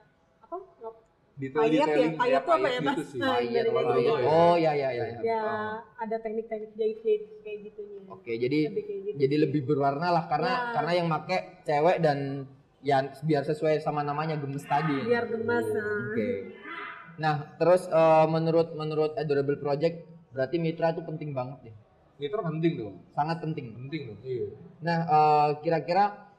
apa 0.42 0.56
Payet 1.42 1.82
ya, 1.82 2.10
payet 2.14 2.42
tuh 2.44 2.54
apa 2.54 2.68
ya, 2.68 2.78
gitu 2.78 2.86
Mas? 2.86 3.08
Nah, 3.16 3.38
Iya, 3.40 3.50
dari 3.58 3.70
kalau 3.72 3.90
dari 3.90 4.02
gitu. 4.02 4.14
itu. 4.14 4.28
Oh, 4.28 4.56
ya 4.56 4.72
ya 4.72 4.90
ya. 4.92 5.06
ya. 5.08 5.18
ya 5.20 5.42
Oh. 5.42 5.74
ada 5.98 6.16
teknik-teknik 6.18 6.72
jahit-jahit 6.76 7.22
kayak 7.42 7.58
gitunya 7.66 8.00
Oke, 8.08 8.32
jadi 8.36 8.58
lebih 8.68 8.84
kayak 8.84 9.02
gitu 9.02 9.16
jadi 9.18 9.36
lebih 9.40 9.62
berwarna 9.64 10.08
lah 10.12 10.24
karena 10.28 10.52
Ya. 10.52 10.70
karena 10.76 10.92
yang 10.94 11.08
make 11.08 11.38
cewek 11.64 11.98
dan 12.00 12.18
ya 12.82 12.98
biar 13.22 13.42
sesuai 13.44 13.80
sama 13.80 14.02
namanya 14.02 14.36
gemes 14.36 14.62
tadi. 14.64 15.02
biar 15.02 15.26
gemas 15.26 15.66
nah. 15.66 16.12
Oke. 16.12 16.30
Nah, 17.18 17.36
terus 17.56 17.86
eh, 17.86 18.26
menurut 18.28 18.74
menurut 18.74 19.14
Adorable 19.16 19.58
Project 19.58 20.06
berarti 20.32 20.58
mitra 20.58 20.90
itu 20.90 21.02
penting 21.02 21.32
banget 21.32 21.70
ya. 21.70 21.74
Mitra 22.18 22.42
penting 22.42 22.74
dong. 22.76 22.96
Sangat 23.12 23.38
penting. 23.40 23.74
Penting 23.76 24.02
dong. 24.08 24.20
Iya. 24.22 24.46
Nah, 24.82 24.98
eh, 25.06 25.50
kira-kira 25.62 26.31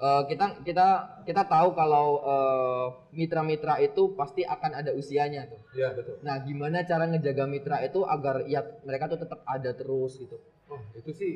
eh, 0.00 0.22
kita 0.26 0.64
kita 0.66 0.86
kita 1.22 1.42
tahu 1.46 1.68
kalau 1.74 2.06
eh, 2.22 2.86
mitra-mitra 3.14 3.78
itu 3.78 4.14
pasti 4.18 4.42
akan 4.42 4.82
ada 4.84 4.90
usianya 4.94 5.46
tuh. 5.46 5.60
Iya, 5.74 5.94
betul. 5.94 6.18
Nah, 6.22 6.42
gimana 6.42 6.82
cara 6.82 7.06
ngejaga 7.06 7.44
mitra 7.46 7.78
itu 7.82 8.02
agar 8.02 8.46
ya 8.50 8.62
mereka 8.82 9.10
tuh 9.10 9.18
tetap 9.22 9.40
ada 9.46 9.70
terus 9.74 10.18
gitu. 10.18 10.38
Oh, 10.70 10.80
itu 10.96 11.10
sih 11.14 11.34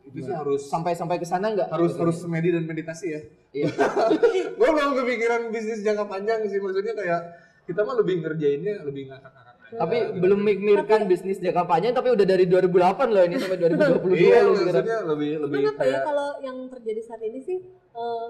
itu 0.00 0.24
sih 0.24 0.32
harus 0.32 0.64
Sampai 0.66 0.96
sampai 0.96 1.20
ke 1.20 1.26
sana 1.28 1.52
nggak? 1.52 1.68
harus 1.70 1.92
harus 2.00 2.16
semedi 2.24 2.50
dan 2.50 2.64
meditasi 2.64 3.06
ya. 3.14 3.20
Iya. 3.52 3.68
gue 4.58 4.68
belum 4.70 4.92
kepikiran 4.96 5.50
bisnis 5.52 5.84
jangka 5.84 6.08
panjang 6.08 6.46
sih 6.48 6.58
maksudnya 6.58 6.94
kayak 6.96 7.20
kita 7.68 7.80
mah 7.84 7.94
lebih 8.00 8.24
ngerjainnya 8.24 8.82
lebih 8.82 9.12
ngakak-ngakak 9.12 9.54
aja. 9.70 9.78
Tapi 9.78 9.96
belum 10.18 10.38
memikirkan 10.42 11.00
bisnis 11.06 11.38
jangka 11.38 11.62
panjang 11.68 11.92
tapi 11.94 12.10
udah 12.10 12.26
dari 12.26 12.48
2008 12.48 13.14
loh 13.14 13.22
ini 13.22 13.36
sampai 13.38 13.58
2022 13.60 14.18
iya 14.18 14.38
loh 14.42 14.52
maksudnya 14.58 14.98
lebih 15.06 15.30
lebih 15.46 15.58
Cuman 15.62 15.70
apa 15.70 15.82
ya 15.84 15.90
kayak 15.94 16.00
kalau 16.08 16.28
yang 16.42 16.56
terjadi 16.66 17.00
saat 17.06 17.22
ini 17.22 17.38
sih 17.38 17.58
eh, 17.96 18.26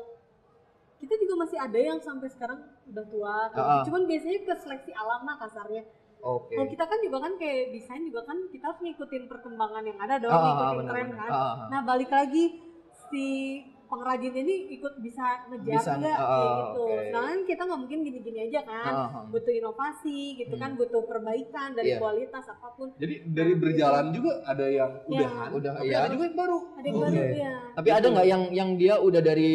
kita 1.01 1.15
juga 1.17 1.35
masih 1.49 1.59
ada 1.59 1.79
yang 1.81 1.99
sampai 2.01 2.29
sekarang 2.29 2.61
udah 2.93 3.05
tua 3.09 3.29
ah. 3.33 3.43
gitu. 3.49 3.91
cuman 3.91 4.03
biasanya 4.05 4.39
ke 4.45 4.55
seleksi 4.61 4.93
alam 4.93 5.25
lah 5.25 5.37
kasarnya 5.41 5.83
Oke. 6.21 6.53
kalau 6.53 6.69
kita 6.69 6.85
kan 6.85 6.99
juga 7.01 7.19
kan 7.25 7.33
kayak 7.41 7.73
desain 7.73 8.05
juga 8.05 8.21
kan 8.29 8.37
kita 8.53 8.65
harus 8.69 8.81
ngikutin 8.85 9.25
perkembangan 9.25 9.83
yang 9.89 9.99
ada 9.99 10.15
dong 10.21 10.29
Ah, 10.29 10.37
ah, 10.37 10.45
ngikutin 10.45 10.87
tren 10.93 11.09
kan 11.17 11.31
Ah, 11.33 11.41
ah. 11.41 11.55
nah 11.73 11.81
balik 11.81 12.13
lagi 12.13 12.61
si 13.09 13.27
pengrajin 13.91 14.31
ini 14.33 14.55
ikut 14.73 14.95
bisa 14.99 15.25
ngejar 15.47 15.75
Bisa, 15.77 15.93
nggak 15.97 16.15
ah, 16.15 16.29
kayak 16.31 16.51
gitu 16.55 16.81
oke. 16.81 16.95
sedangkan 17.03 17.41
kita 17.45 17.63
nggak 17.63 17.81
mungkin 17.81 17.99
gini-gini 18.01 18.39
aja 18.47 18.61
kan 18.63 18.93
Ah, 18.93 19.07
ah. 19.11 19.25
butuh 19.27 19.53
inovasi 19.53 20.21
gitu 20.39 20.55
kan 20.55 20.71
butuh 20.73 21.03
perbaikan 21.03 21.69
dari 21.73 21.89
Iya. 21.89 21.99
kualitas 21.99 22.45
apa 22.47 22.69
pun 22.73 22.95
jadi 22.95 23.15
dari 23.27 23.53
berjalan 23.55 24.07
juga 24.11 24.33
ada 24.45 24.65
yang 24.65 24.91
Ya. 25.05 25.27
udahan 25.27 25.49
Udah, 25.51 25.73
tapi 25.75 25.85
iya. 25.85 25.99
ada 25.99 26.09
juga 26.09 26.25
yang 26.25 26.39
baru 26.39 26.59
ada 26.73 26.87
yang 26.87 26.97
baru 26.97 27.19
ya 27.37 27.55
Tapi 27.73 27.89
ada 27.91 28.07
nggak 28.09 28.27
yang 28.29 28.43
yang 28.51 28.71
dia 28.77 28.95
udah 28.97 29.21
dari 29.21 29.53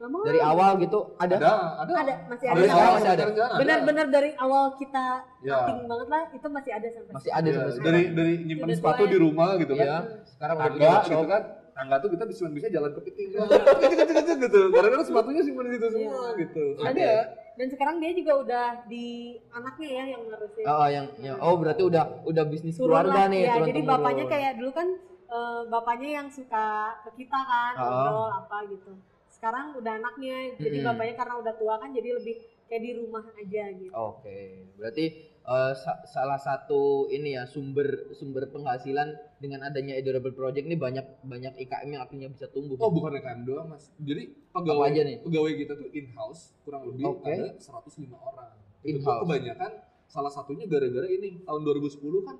mau. 0.00 0.22
dari 0.22 0.38
awal 0.38 0.78
gitu? 0.78 0.98
Ada. 1.16 1.34
ada 1.34 1.50
ada 1.80 1.92
ada 1.96 2.14
masih 2.28 2.46
ada 2.46 2.58
sekarang 2.62 2.92
masih 2.94 3.10
ada? 3.10 3.24
Benar-benar 3.56 4.06
dari 4.08 4.30
awal 4.36 4.64
kita 4.74 5.06
Ya. 5.40 5.58
acting 5.58 5.86
banget 5.86 6.08
lah 6.08 6.22
itu 6.30 6.46
masih 6.48 6.72
ada 6.72 6.86
sampai 6.88 7.12
Masih 7.12 7.30
ada 7.30 7.42
Iya, 7.42 7.56
sampai 7.56 7.72
sekarang. 7.72 7.86
dari 7.88 8.02
dari 8.12 8.32
nyimpan 8.44 8.68
sepatu 8.72 9.02
ya. 9.02 9.10
di 9.10 9.18
rumah 9.18 9.50
gitu 9.56 9.72
ya. 9.74 9.84
kan 9.88 10.02
Sekarang 10.24 10.56
udah 10.56 10.70
gitu 10.70 11.08
shop. 11.10 11.26
kan 11.26 11.42
tangga 11.78 11.96
tuh 11.98 12.10
kita 12.10 12.24
bisa 12.24 12.42
bisa 12.48 12.66
jalan 12.68 12.90
kepiting 12.92 13.28
gitu 13.32 14.32
gitu 14.36 14.60
karena 14.68 14.88
kan 14.92 15.02
sepatunya 15.02 15.40
simpan 15.40 15.64
di 15.64 15.72
situ 15.72 15.86
semua 15.88 16.10
Iya. 16.26 16.36
gitu 16.36 16.64
ada 16.80 17.10
dan 17.54 17.66
sekarang 17.68 17.96
dia 17.98 18.12
juga 18.12 18.32
udah 18.36 18.66
di 18.84 19.06
anaknya 19.48 19.88
ya 19.88 20.04
yang 20.08 20.22
ngurusin 20.24 20.64
Oh, 20.64 20.74
oh, 20.76 20.88
yang, 20.88 21.06
yang 21.18 21.36
oh 21.38 21.54
berarti 21.54 21.82
udah 21.82 22.04
udah 22.24 22.44
bisnis 22.44 22.74
Turun 22.74 22.86
keluarga 22.88 23.20
lah. 23.20 23.26
nih 23.28 23.40
ya, 23.40 23.52
turun 23.52 23.66
jadi 23.66 23.80
temurun. 23.80 23.92
bapaknya 23.94 24.24
kayak 24.26 24.52
dulu 24.54 24.70
kan 24.72 24.88
eh, 25.28 25.62
bapaknya 25.66 26.10
yang 26.14 26.28
suka 26.28 26.66
ke 27.00 27.10
kita 27.16 27.38
kan 27.40 27.72
Ah. 27.72 27.82
ngobrol 27.84 28.28
apa 28.32 28.58
gitu 28.68 28.92
sekarang 29.28 29.66
udah 29.72 29.92
anaknya 29.96 30.36
jadi 30.56 30.76
Mm-mm. 30.76 30.88
bapaknya 30.88 31.14
karena 31.14 31.34
udah 31.36 31.54
tua 31.54 31.74
kan 31.76 31.90
jadi 31.90 32.08
lebih 32.12 32.34
kayak 32.66 32.82
di 32.84 32.90
rumah 32.96 33.22
aja 33.32 33.64
gitu 33.72 33.92
Oke, 33.94 34.38
berarti 34.74 35.04
eh, 35.48 35.72
sa- 35.74 36.04
salah 36.04 36.36
satu 36.38 36.80
ini 37.08 37.32
ya 37.32 37.44
sumber 37.44 37.88
sumber 38.12 38.44
penghasilan 38.46 39.08
dengan 39.38 39.64
adanya 39.64 39.94
Adorable 39.94 40.30
Project 40.30 40.62
ini 40.62 40.76
banyak 40.76 41.24
banyak 41.24 41.56
IKM 41.58 41.88
yang 41.88 42.02
akhirnya 42.02 42.28
bisa 42.28 42.46
tumbuh. 42.46 42.76
Oh 42.76 42.88
bukan 42.88 43.16
UKM 43.16 43.40
doang 43.42 43.68
mas. 43.68 43.88
Jadi 43.98 44.28
Apa 44.50 44.60
pegawai 44.60 44.86
aja 44.86 45.00
nih? 45.02 45.16
pegawai 45.18 45.52
kita 45.54 45.72
tuh 45.74 45.88
in 45.90 46.06
house 46.12 46.52
kurang 46.62 46.84
lebih 46.84 47.04
Oke. 47.06 47.32
ada 47.32 47.56
105 47.56 48.12
orang. 48.14 48.52
Itu 48.80 49.00
kebanyakan 49.00 49.70
salah 50.06 50.28
satunya 50.28 50.64
gara-gara 50.64 51.04
ini 51.06 51.40
tahun 51.42 51.60
2010 51.62 51.96
kan 52.22 52.36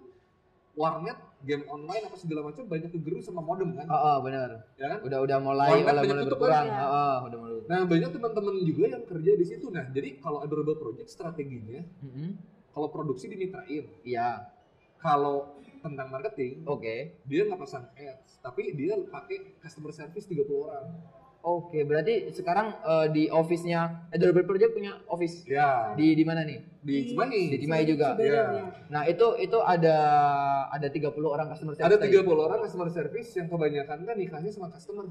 warnet 0.75 1.19
game 1.43 1.67
online 1.67 2.07
apa 2.07 2.15
segala 2.15 2.41
macam 2.45 2.63
banyak 2.65 2.87
kegerus 2.89 3.27
sama 3.27 3.41
modem 3.41 3.75
kan, 3.75 3.83
Oh, 3.85 3.99
oh, 3.99 4.17
benar. 4.21 4.63
ya 4.75 4.87
kan? 4.89 4.99
Udah 5.03 5.19
udah 5.21 5.39
mulai 5.39 5.71
Warnet 5.75 6.07
mulai, 6.07 6.23
berkurang. 6.25 6.67
kan? 6.67 6.79
Oh, 6.81 6.95
oh, 6.95 7.19
udah 7.27 7.39
mulai. 7.41 7.55
Nah 7.67 7.81
banyak 7.85 8.11
teman-teman 8.11 8.55
juga 8.63 8.85
yang 8.89 9.03
kerja 9.03 9.33
di 9.33 9.45
situ. 9.45 9.67
Nah 9.69 9.85
jadi 9.89 10.19
kalau 10.19 10.39
adorable 10.39 10.77
project 10.77 11.09
strateginya 11.09 11.83
Mm-mm. 11.99 12.31
Kalau 12.71 12.89
produksi 12.89 13.27
dimitrain, 13.27 13.85
Iya. 14.03 14.49
kalau 14.97 15.55
tentang 15.79 16.09
marketing 16.09 16.63
Oke. 16.65 17.23
dia 17.23 17.43
nggak 17.45 17.59
pasang 17.59 17.87
ads, 17.93 18.39
tapi 18.39 18.75
dia 18.75 18.99
pakai 19.01 19.55
customer 19.59 19.91
service 19.91 20.27
30 20.27 20.43
orang. 20.61 20.87
Oke, 21.39 21.87
berarti 21.87 22.29
sekarang 22.29 22.75
eh, 22.83 23.07
di 23.09 23.25
office-nya 23.31 24.11
Adorable 24.11 24.43
Project 24.45 24.75
punya 24.75 24.99
office 25.07 25.47
Ya 25.47 25.95
di 25.95 26.13
di 26.13 26.27
mana 26.27 26.43
nih? 26.43 26.59
di 26.83 26.97
Cimahi. 27.07 27.43
Di 27.49 27.59
Cimahi 27.59 27.85
juga. 27.87 28.19
Iya. 28.19 28.43
ya. 28.51 28.65
Nah, 28.91 29.03
itu 29.07 29.39
itu 29.39 29.55
ada 29.57 29.97
ada 30.67 30.87
30 30.91 31.15
orang 31.25 31.47
customer 31.47 31.73
service. 31.73 31.87
Ada 31.87 31.97
tadi? 31.97 32.19
30 32.19 32.27
orang 32.43 32.59
customer 32.59 32.89
service 32.91 33.31
yang 33.33 33.47
kebanyakan 33.47 33.99
kan 34.03 34.17
nikahnya 34.19 34.51
sama 34.51 34.67
customer. 34.69 35.07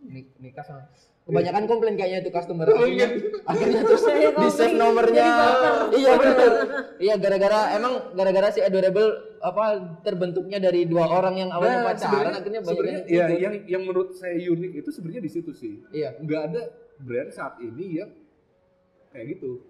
Nik- 0.00 0.32
nikah 0.38 0.62
sama 0.62 0.86
kebanyakan 1.20 1.64
komplain 1.64 1.94
kayaknya 1.94 2.18
itu 2.20 2.30
customer 2.30 2.66
Oh, 2.66 2.74
akhirnya, 2.80 3.06
iya. 3.06 3.08
akhirnya 3.44 3.80
terus 3.84 4.02
Saya 4.02 4.28
di 4.32 4.48
save 4.50 4.74
nomornya 4.74 5.26
iya 5.92 6.12
benar 6.16 6.52
iya 6.98 7.14
gara-gara 7.16 7.60
emang 7.76 7.92
gara-gara 8.12 8.48
si 8.50 8.60
adorable 8.60 9.10
apa 9.38 9.64
terbentuknya 10.02 10.58
dari 10.58 10.84
dua 10.84 11.06
orang 11.06 11.38
yang 11.38 11.50
awalnya 11.50 11.80
Nah, 11.80 11.86
pacaran 11.92 12.34
akhirnya 12.34 12.60
banyak 12.60 13.04
ya, 13.06 13.24
ikut. 13.26 13.38
yang 13.38 13.54
yang 13.64 13.82
menurut 13.84 14.12
saya 14.12 14.36
unik 14.36 14.72
itu 14.76 14.90
sebenarnya 14.90 15.22
di 15.22 15.30
situ 15.30 15.50
sih. 15.52 15.80
iya 15.90 16.12
Nggak 16.18 16.40
ada 16.50 16.62
brand 16.98 17.30
saat 17.30 17.56
ini 17.58 17.86
yang 17.96 18.10
kayak 19.10 19.26
gitu, 19.34 19.64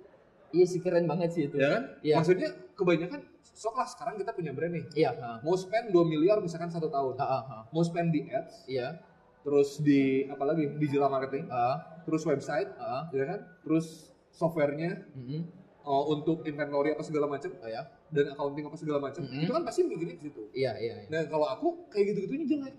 iya 0.51 0.67
sih 0.67 0.81
keren 0.81 1.07
banget 1.07 1.31
sih 1.31 1.43
itu 1.47 1.57
ya 1.57 1.69
kan? 1.71 1.83
Iya. 2.01 2.15
Maksudnya 2.19 2.49
kebanyakan 2.75 3.21
sok 3.41 3.75
lah 3.75 3.87
sekarang 3.87 4.15
kita 4.17 4.33
punya 4.33 4.51
brand 4.51 4.73
nih. 4.73 4.85
iya 4.97 5.11
ha. 5.15 5.39
Mau 5.41 5.55
spend 5.55 5.89
2 5.89 5.97
miliar 6.05 6.41
misalkan 6.41 6.69
satu 6.69 6.89
tahun. 6.89 7.15
Ha, 7.17 7.25
ha, 7.25 7.41
ha. 7.43 7.59
Mau 7.69 7.81
spend 7.81 8.11
di 8.11 8.27
ads, 8.27 8.65
iya 8.67 8.97
terus 9.41 9.81
di 9.81 10.27
apa 10.27 10.45
lagi? 10.45 10.69
Digital 10.77 11.09
marketing, 11.09 11.49
ha, 11.49 11.81
terus 12.03 12.23
website, 12.23 12.69
ha. 12.77 13.09
ya 13.11 13.25
kan? 13.27 13.41
Terus 13.63 14.09
softwarenya 14.31 15.05
Mm-mm. 15.13 15.43
oh, 15.83 16.13
untuk 16.13 16.45
inventory 16.45 16.93
apa 16.93 17.03
segala 17.03 17.27
macam 17.27 17.51
oh 17.51 17.67
ya 17.67 17.83
dan 18.09 18.31
accounting 18.31 18.65
apa 18.65 18.77
segala 18.77 18.99
macam. 19.01 19.23
Mhm. 19.23 19.43
Itu 19.43 19.53
kan 19.53 19.63
pasti 19.65 19.81
mikirnya 19.83 20.15
ke 20.17 20.23
situ. 20.27 20.43
iya 20.53 20.73
iya 20.77 20.95
iya. 21.03 21.09
Nah, 21.09 21.23
kalau 21.27 21.47
aku 21.47 21.89
kayak 21.89 22.15
gitu-gitunya 22.15 22.47
jelek. 22.47 22.75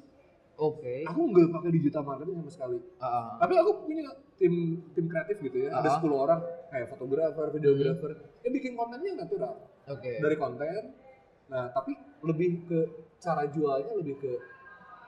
oke 0.53 0.95
Aku 1.09 1.21
nggak 1.27 1.49
pakai 1.49 1.71
digital 1.73 2.03
marketing 2.03 2.35
sama 2.37 2.51
sekali. 2.51 2.77
Ha. 2.99 3.09
Tapi 3.41 3.53
aku 3.57 3.71
punya 3.83 4.05
tim 4.37 4.53
tim 4.93 5.05
kreatif 5.07 5.41
gitu 5.41 5.57
ya. 5.65 5.69
Ada 5.73 5.89
Ah. 5.89 5.97
10 5.97 6.13
orang 6.13 6.39
kayak 6.69 6.87
fotografer, 6.87 7.45
videografer. 7.49 8.11
Ya 8.41 8.49
bikin 8.49 8.77
kontennya 8.77 9.11
natural. 9.17 9.53
oke 9.87 10.11
Dari 10.21 10.35
konten. 10.37 10.81
Nah, 11.49 11.67
tapi 11.67 11.91
lebih 12.21 12.63
ke 12.63 12.79
cara 13.17 13.43
jualnya 13.45 13.91
lebih 13.91 14.15
ke 14.17 14.31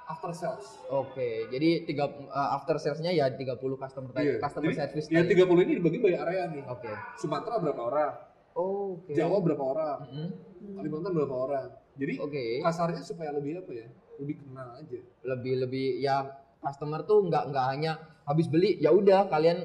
after 0.06 0.32
sales. 0.32 0.68
Oke, 0.88 1.48
jadi 1.48 1.84
tiga 1.84 2.06
uh, 2.10 2.50
after 2.54 2.76
sales-nya 2.76 3.10
ya 3.10 3.28
30 3.28 3.56
customer 3.56 4.10
tadi, 4.12 4.36
customer 4.38 4.68
Jadi, 4.68 4.78
service 4.78 5.08
Ya 5.08 5.22
tadi. 5.22 5.34
30 5.34 5.64
ini 5.64 5.74
dibagi 5.78 5.98
by 5.98 6.14
area 6.14 6.44
nih. 6.48 6.64
Oke. 6.66 6.92
Sumatera 7.16 7.56
berapa 7.58 7.82
orang? 7.84 8.12
Oh, 8.54 9.00
Oke. 9.00 9.12
Jawa 9.12 9.38
berapa 9.40 9.64
orang? 9.64 9.98
Mm-mm. 10.06 10.30
Kalimantan 10.76 11.12
berapa 11.14 11.36
orang? 11.36 11.68
Jadi 11.94 12.14
Oke. 12.18 12.44
kasarnya 12.60 13.02
supaya 13.02 13.32
lebih 13.32 13.60
apa 13.60 13.72
ya? 13.72 13.88
Lebih 14.18 14.36
kenal 14.40 14.68
aja. 14.76 15.00
Lebih 15.24 15.54
lebih 15.62 15.88
ya 16.00 16.16
customer 16.60 17.02
tuh 17.04 17.26
nggak 17.26 17.44
nggak 17.50 17.66
hanya 17.68 17.92
habis 18.24 18.48
beli 18.48 18.78
ya 18.78 18.90
udah 18.90 19.28
kalian 19.28 19.60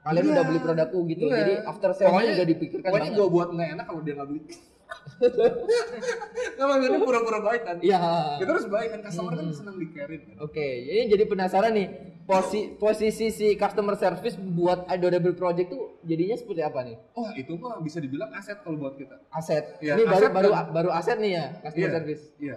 kalian 0.00 0.24
Iya. 0.24 0.32
udah 0.32 0.44
beli 0.44 0.60
produkku 0.60 0.98
gitu. 1.06 1.24
Iya. 1.26 1.36
Jadi 1.36 1.52
after 1.62 1.90
sales 1.92 2.08
Pokoknya- 2.08 2.34
udah 2.34 2.46
dipikirkan 2.46 2.88
Pokoknya 2.88 3.10
gue 3.12 3.26
buat 3.28 3.48
nggak 3.50 3.68
enak 3.74 3.84
kalau 3.84 4.00
dia 4.00 4.14
nggak 4.14 4.28
beli. 4.28 4.42
Kalau 6.54 6.74
ini 6.80 6.98
pura-pura 6.98 7.40
baik 7.42 7.62
kan? 7.64 7.76
Iya. 7.80 8.00
Kita 8.38 8.50
harus 8.54 8.66
baik 8.66 8.88
kan, 8.92 9.00
customer 9.02 9.32
kan 9.34 9.46
senang 9.50 9.76
di 9.76 9.86
carry 9.90 10.16
kan. 10.20 10.34
Oke, 10.40 10.62
ini 10.84 11.08
jadi 11.08 11.24
penasaran 11.26 11.72
nih 11.72 11.88
posi 12.22 12.76
posisi 12.76 13.28
si 13.28 13.56
customer 13.56 13.96
service 13.96 14.36
buat 14.36 14.84
adorable 14.86 15.32
project 15.32 15.72
tuh 15.72 15.96
jadinya 16.02 16.36
seperti 16.36 16.60
apa 16.60 16.84
nih? 16.84 16.96
Oh 17.12 17.28
itu 17.32 17.52
mah 17.56 17.80
bisa 17.80 17.98
dibilang 17.98 18.30
aset 18.30 18.60
kalau 18.60 18.76
buat 18.76 18.94
kita. 18.94 19.16
Aset. 19.28 19.80
Iya, 19.80 19.96
ini 19.96 20.04
baru 20.04 20.14
aset 20.22 20.32
baru 20.32 20.50
dan- 20.50 20.70
baru 20.70 20.90
aset 20.92 21.16
nih 21.18 21.32
ya 21.32 21.44
customer 21.58 21.80
Iya. 21.80 21.94
service. 21.94 22.22
Iya. 22.38 22.56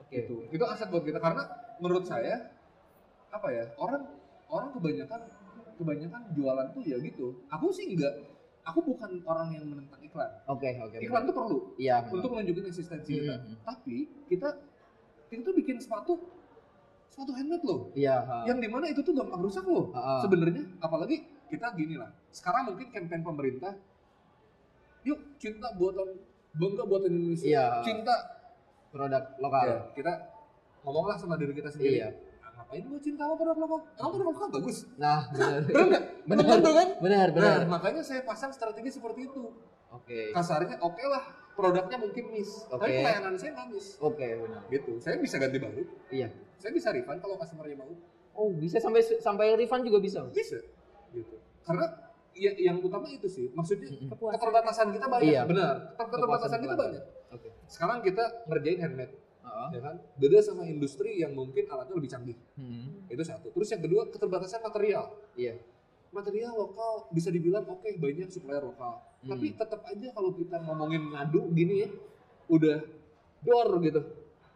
Oke. 0.00 0.16
Itu 0.16 0.34
itu 0.48 0.64
aset 0.64 0.88
buat 0.88 1.04
kita 1.04 1.18
karena 1.18 1.42
menurut 1.76 2.04
saya 2.06 2.34
apa 3.28 3.48
ya 3.48 3.64
orang 3.76 4.02
orang 4.46 4.68
kebanyakan 4.72 5.20
kebanyakan 5.74 6.20
jualan 6.32 6.66
tuh 6.70 6.82
ya 6.82 6.96
gitu. 7.00 7.26
Aku 7.50 7.68
sih 7.68 7.90
enggak. 7.90 8.31
Aku 8.62 8.78
bukan 8.86 9.18
orang 9.26 9.48
yang 9.58 9.66
menentang 9.66 9.98
iklan. 9.98 10.30
Oke, 10.46 10.70
oke. 10.78 10.96
Iklan 11.02 11.22
tuh 11.26 11.34
perlu 11.34 11.58
Iya. 11.82 12.06
untuk 12.06 12.30
menunjukin 12.30 12.70
eksistensi 12.70 13.10
kita. 13.18 13.42
Hmm. 13.42 13.58
Tapi 13.66 14.06
kita 14.30 14.48
kita 15.26 15.40
tuh 15.42 15.54
bikin 15.58 15.82
sepatu 15.82 16.22
sepatu 17.10 17.34
handmade 17.34 17.64
loh. 17.66 17.90
Iya. 17.98 18.46
Yang 18.46 18.58
di 18.62 18.68
mana 18.70 18.86
itu 18.86 19.00
tuh 19.02 19.18
gampang 19.18 19.42
rusak 19.42 19.66
loh. 19.66 19.90
Ha-ha. 19.90 20.22
Sebenarnya 20.22 20.62
apalagi 20.78 21.26
kita 21.50 21.74
gini 21.74 21.98
lah. 21.98 22.14
Sekarang 22.30 22.70
mungkin 22.70 22.86
campaign 22.94 23.22
pemerintah 23.26 23.74
yuk 25.02 25.18
cinta 25.42 25.74
buatan 25.74 26.22
bangga 26.54 26.82
buatan 26.86 27.10
Indonesia. 27.10 27.46
Iya. 27.50 27.64
Cinta 27.82 28.14
produk 28.94 29.24
lokal. 29.42 29.64
Ya, 29.66 29.78
kita 29.98 30.12
ngomonglah 30.86 31.18
sama 31.18 31.34
diri 31.34 31.50
kita 31.50 31.74
sendiri. 31.74 31.98
Iya. 31.98 32.08
"Ah, 32.52 32.62
ngapain 32.62 32.84
gua 32.84 33.00
cinta 33.00 33.24
sama 33.24 33.34
produk 33.34 33.56
lokal? 33.58 33.78
Emang 33.96 34.12
produk 34.12 34.28
lokal 34.28 34.48
bagus? 34.52 34.78
Nah, 34.94 35.18
benar. 35.28 35.60
Nggak? 35.64 36.04
Benar. 36.22 36.44
Bener 36.44 36.72
kan? 36.72 36.88
Benar, 37.00 37.26
benar. 37.32 37.58
Nah, 37.58 37.68
makanya 37.70 38.02
saya 38.04 38.20
pasang 38.22 38.52
strategi 38.52 38.92
seperti 38.92 39.26
itu. 39.26 39.42
Oke. 39.88 40.32
Kasarnya 40.32 40.76
oke 40.78 41.04
lah, 41.04 41.24
produknya 41.52 41.96
mungkin 41.96 42.24
miss, 42.30 42.64
Oke. 42.66 42.80
tapi 42.80 43.04
pelayanan 43.04 43.34
saya 43.36 43.50
nggak 43.52 43.68
miss. 43.68 43.86
Oke, 43.98 44.24
benar. 44.38 44.62
Gitu. 44.68 44.92
Saya 45.00 45.16
bisa 45.16 45.36
ganti 45.36 45.56
baru. 45.56 45.84
Iya. 46.08 46.28
Saya 46.56 46.72
bisa 46.72 46.88
refund 46.90 47.20
kalau 47.20 47.36
customer-nya 47.36 47.76
mau. 47.76 47.92
Oh, 48.32 48.48
bisa 48.48 48.80
sampai 48.80 49.04
sampai 49.04 49.52
refund 49.54 49.84
juga 49.84 50.00
bisa. 50.00 50.24
Bisa. 50.28 50.56
Gitu. 51.12 51.36
Karena 51.62 51.84
ya, 52.32 52.56
yang 52.56 52.80
utama 52.80 53.04
itu 53.06 53.28
sih, 53.28 53.52
maksudnya. 53.52 53.92
Kepuasan. 54.08 54.32
keterbatasan 54.32 54.86
kita 54.90 55.06
banyak. 55.06 55.28
Iya. 55.28 55.42
Benar. 55.44 55.74
Keter- 55.92 56.08
Keterbatasan 56.08 56.58
kita 56.60 56.74
banyak. 56.74 57.02
Oke. 57.28 57.48
Sekarang 57.68 57.98
kita 58.00 58.24
ngerjain 58.48 58.80
handmade, 58.80 59.12
Heeh. 59.42 59.68
ya 59.74 59.80
kan? 59.82 59.94
Beda 60.16 60.38
sama 60.38 60.62
industri 60.64 61.18
yang 61.18 61.32
mungkin 61.32 61.66
alatnya 61.66 61.94
lebih 61.94 62.10
canggih. 62.10 62.36
Hmm. 62.54 63.06
Itu 63.06 63.22
satu. 63.22 63.50
Terus 63.50 63.68
yang 63.68 63.82
kedua 63.82 64.06
keterbatasan 64.08 64.60
material. 64.60 65.10
Iya. 65.34 65.58
Material 66.08 66.52
lokal 66.52 67.08
bisa 67.08 67.28
dibilang 67.28 67.64
oke 67.64 67.88
banyak 67.96 68.28
supplier 68.28 68.62
lokal. 68.62 69.00
Hmm. 69.20 69.32
Tapi 69.32 69.52
tetap 69.52 69.80
aja 69.82 70.08
kalau 70.10 70.30
kita 70.30 70.60
ngomongin 70.60 71.08
ngadu 71.08 71.50
gini 71.50 71.82
ya, 71.82 71.88
udah 72.46 72.78
dor 73.40 73.68
gitu. 73.80 74.00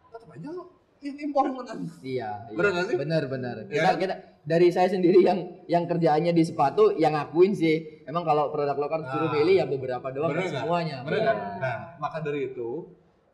Tetap 0.07 0.29
aja 0.29 0.49
yang 0.97 1.17
impor 1.19 1.45
menang. 1.47 1.81
Iya, 1.99 2.29
iya. 2.45 2.55
Bener 2.55 2.69
nggak 2.73 2.85
sih? 2.85 2.95
Bener, 2.97 3.23
bener. 3.27 3.55
Ya 3.65 3.69
Kita, 3.69 3.85
kan? 3.85 3.97
kita 3.99 4.15
dari 4.43 4.67
saya 4.71 4.87
sendiri 4.87 5.19
yang 5.19 5.39
yang 5.67 5.83
kerjaannya 5.85 6.31
di 6.31 6.41
sepatu 6.41 6.95
yang 6.95 7.13
ngakuin 7.13 7.53
sih. 7.53 8.01
Emang 8.03 8.23
kalau 8.23 8.49
produk 8.49 8.73
lokal 8.73 9.03
suruh 9.03 9.27
Nah. 9.27 9.35
milih 9.35 9.55
ya 9.57 9.65
beberapa 9.65 10.07
doang, 10.09 10.31
Bener 10.31 10.47
semuanya. 10.47 11.03
Bener 11.03 11.19
Iya. 11.19 11.27
kan? 11.27 11.37
Nah, 11.59 11.75
maka 11.97 12.17
dari 12.19 12.49
itu 12.49 12.69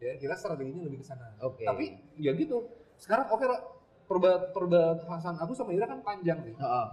ya 0.03 0.13
kita 0.19 0.35
strateginya 0.35 0.83
lebih 0.83 0.99
ke 0.99 1.05
sana. 1.07 1.31
Oke. 1.39 1.63
Tapi 1.63 1.95
ya 2.19 2.35
gitu. 2.35 2.67
Sekarang 2.99 3.31
oke 3.31 3.43
Ra, 3.47 3.57
perba 4.03 4.51
perbahasan 4.51 5.39
aku 5.39 5.55
sama 5.55 5.71
Ira 5.71 5.87
kan 5.87 6.03
panjang 6.03 6.43
nih. 6.43 6.55
Heeh. 6.59 6.85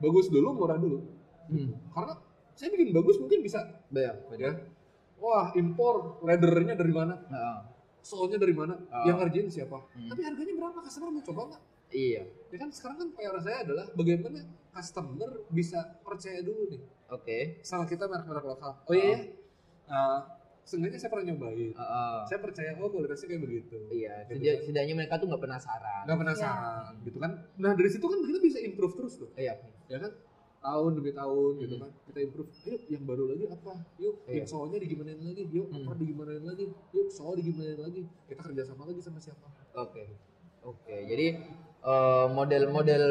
Bagus 0.00 0.32
dulu, 0.32 0.56
murah 0.56 0.80
dulu. 0.80 1.04
Hmm. 1.52 1.76
Karena 1.92 2.14
saya 2.56 2.68
bikin 2.74 2.90
bagus 2.90 3.16
mungkin 3.20 3.40
bisa 3.44 3.60
Bener, 3.92 4.16
ya. 4.34 4.52
Wah, 5.18 5.50
impor 5.58 6.22
leathernya 6.22 6.78
dari 6.78 6.94
mana? 6.94 7.14
Soalnya 8.02 8.38
dari 8.38 8.54
mana? 8.54 8.78
Ah. 8.88 9.04
Yang 9.04 9.16
ngerjain 9.20 9.48
siapa? 9.50 9.78
Hmm. 9.92 10.08
Tapi 10.08 10.20
harganya 10.22 10.54
berapa? 10.54 10.78
Customer 10.86 11.10
mau 11.10 11.22
coba 11.22 11.40
nggak? 11.52 11.62
Iya. 11.88 12.22
Ya 12.52 12.56
kan 12.60 12.70
sekarang 12.70 12.96
kan 13.00 13.08
PR 13.16 13.36
saya 13.40 13.58
adalah 13.64 13.84
bagaimana 13.96 14.40
customer 14.72 15.30
bisa 15.50 15.98
percaya 16.04 16.44
dulu 16.44 16.68
nih 16.70 16.82
Oke. 17.10 17.38
sama 17.64 17.88
kita 17.88 18.04
merek-merek 18.06 18.44
lokal. 18.44 18.72
Oh 18.84 18.94
iya, 18.94 19.08
ya? 19.08 19.18
Uh, 19.88 20.20
seenggaknya 20.68 20.98
saya 21.00 21.10
pernah 21.10 21.26
nyobain. 21.26 21.72
Heeh. 21.72 22.18
Saya 22.26 22.38
percaya 22.38 22.70
oh 22.76 22.88
kualitasnya 22.88 23.26
kayak 23.26 23.42
begitu. 23.42 23.76
Iya, 23.88 24.28
Gitu 24.28 24.36
kan. 24.36 24.56
setidaknya 24.60 24.94
mereka 24.94 25.14
tuh 25.16 25.26
nggak 25.26 25.42
penasaran. 25.42 26.02
Nggak 26.04 26.18
penasaran 26.20 26.92
gitu 27.02 27.18
kan. 27.18 27.30
Nah 27.56 27.72
dari 27.72 27.88
situ 27.88 28.04
kan 28.04 28.18
kita 28.20 28.38
bisa 28.38 28.58
improve 28.60 28.94
terus 28.94 29.14
tuh. 29.16 29.28
Iya. 29.34 29.56
Ya 29.88 29.98
kan? 29.98 30.12
Tahun 30.58 30.90
demi 30.92 31.10
tahun 31.12 31.52
gitu 31.56 31.74
Hmm. 31.74 31.82
kan. 31.82 31.90
Kita 32.04 32.18
improve. 32.20 32.48
Yuk 32.62 32.80
yang 32.88 33.02
baru 33.02 33.24
lagi 33.26 33.44
apa? 33.48 33.72
Yuk 33.96 34.14
Iya. 34.26 34.44
insole-nya 34.44 34.78
digimanain 34.78 35.16
lagi. 35.18 35.44
Yuk 35.48 35.66
Hmm. 35.66 35.76
upper 35.80 35.96
digimanain 35.96 36.44
lagi. 36.44 36.64
Yuk 36.92 37.08
soal 37.08 37.32
digimanain 37.34 37.78
lagi. 37.78 38.02
Kita 38.26 38.40
kerjasama 38.42 38.82
lagi 38.84 39.00
sama 39.00 39.18
siapa? 39.18 39.46
Oke. 39.74 40.04
Oke. 40.62 40.96
Jadi 41.06 41.26
eh, 41.80 42.26
model-model 42.28 43.04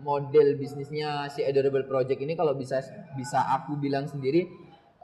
model 0.00 0.56
bisnisnya 0.56 1.28
si 1.28 1.40
Adorable 1.40 1.84
Project 1.84 2.16
ini 2.18 2.32
kalau 2.32 2.52
bisa 2.52 2.80
bisa 3.14 3.36
aku 3.52 3.76
bilang 3.76 4.04
sendiri 4.04 4.48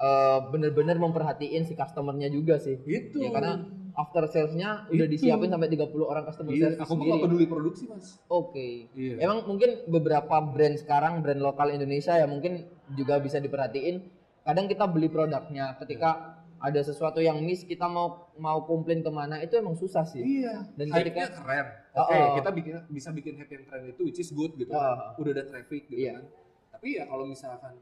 eh, 0.01 0.39
bener-bener 0.49 0.97
memperhatiin 0.97 1.63
si 1.63 1.75
customernya 1.75 2.29
juga 2.29 2.57
sih. 2.57 2.81
Itu. 2.81 3.21
Ya 3.21 3.31
karena 3.31 3.69
after 3.93 4.25
salesnya 4.25 4.89
udah 4.89 5.07
Itu. 5.07 5.13
disiapin 5.13 5.51
sampai 5.51 5.69
30 5.69 5.93
orang 6.03 6.25
customer 6.25 6.51
Iya, 6.51 6.73
service 6.73 6.81
aku 6.81 6.93
sendiri. 6.95 7.09
nggak 7.11 7.23
peduli 7.23 7.47
produksi 7.47 7.85
mas. 7.85 8.07
Oke. 8.27 8.89
Iya. 8.93 9.15
Emang 9.21 9.45
mungkin 9.45 9.71
beberapa 9.87 10.37
brand 10.41 10.77
sekarang 10.77 11.21
brand 11.21 11.39
lokal 11.39 11.69
Indonesia 11.69 12.15
ya 12.15 12.25
mungkin 12.25 12.65
juga 12.91 13.19
bisa 13.19 13.37
diperhatiin. 13.37 14.01
Kadang 14.41 14.67
kita 14.67 14.89
beli 14.89 15.07
produknya 15.07 15.77
ketika 15.77 16.39
ada 16.57 16.81
sesuatu 16.81 17.19
yang 17.19 17.41
miss 17.41 17.65
kita 17.65 17.85
mau 17.85 18.29
mau 18.37 18.65
komplain 18.65 19.01
ke 19.01 19.09
mana 19.09 19.37
itu 19.39 19.53
emang 19.55 19.75
susah 19.75 20.05
sih. 20.05 20.21
Iya. 20.21 20.65
Dan 20.75 20.89
ketika- 20.91 21.33
keren. 21.35 21.67
Oh, 21.91 22.07
Oke, 22.07 22.15
oh. 22.15 22.33
kita 22.37 22.51
bikin 22.53 22.75
bisa 22.89 23.09
bikin 23.11 23.35
happy 23.37 23.53
yang 23.55 23.65
keren 23.67 23.85
itu 23.91 24.01
which 24.03 24.17
is 24.17 24.31
good 24.31 24.55
gitu. 24.55 24.71
Oh, 24.71 24.79
kan. 24.79 25.13
oh. 25.13 25.21
Udah 25.21 25.33
ada 25.35 25.45
traffic 25.45 25.89
gitu 25.89 25.99
Iya. 25.99 26.17
kan. 26.17 26.25
Tapi 26.71 26.89
ya 26.97 27.05
kalau 27.05 27.27
misalkan 27.27 27.75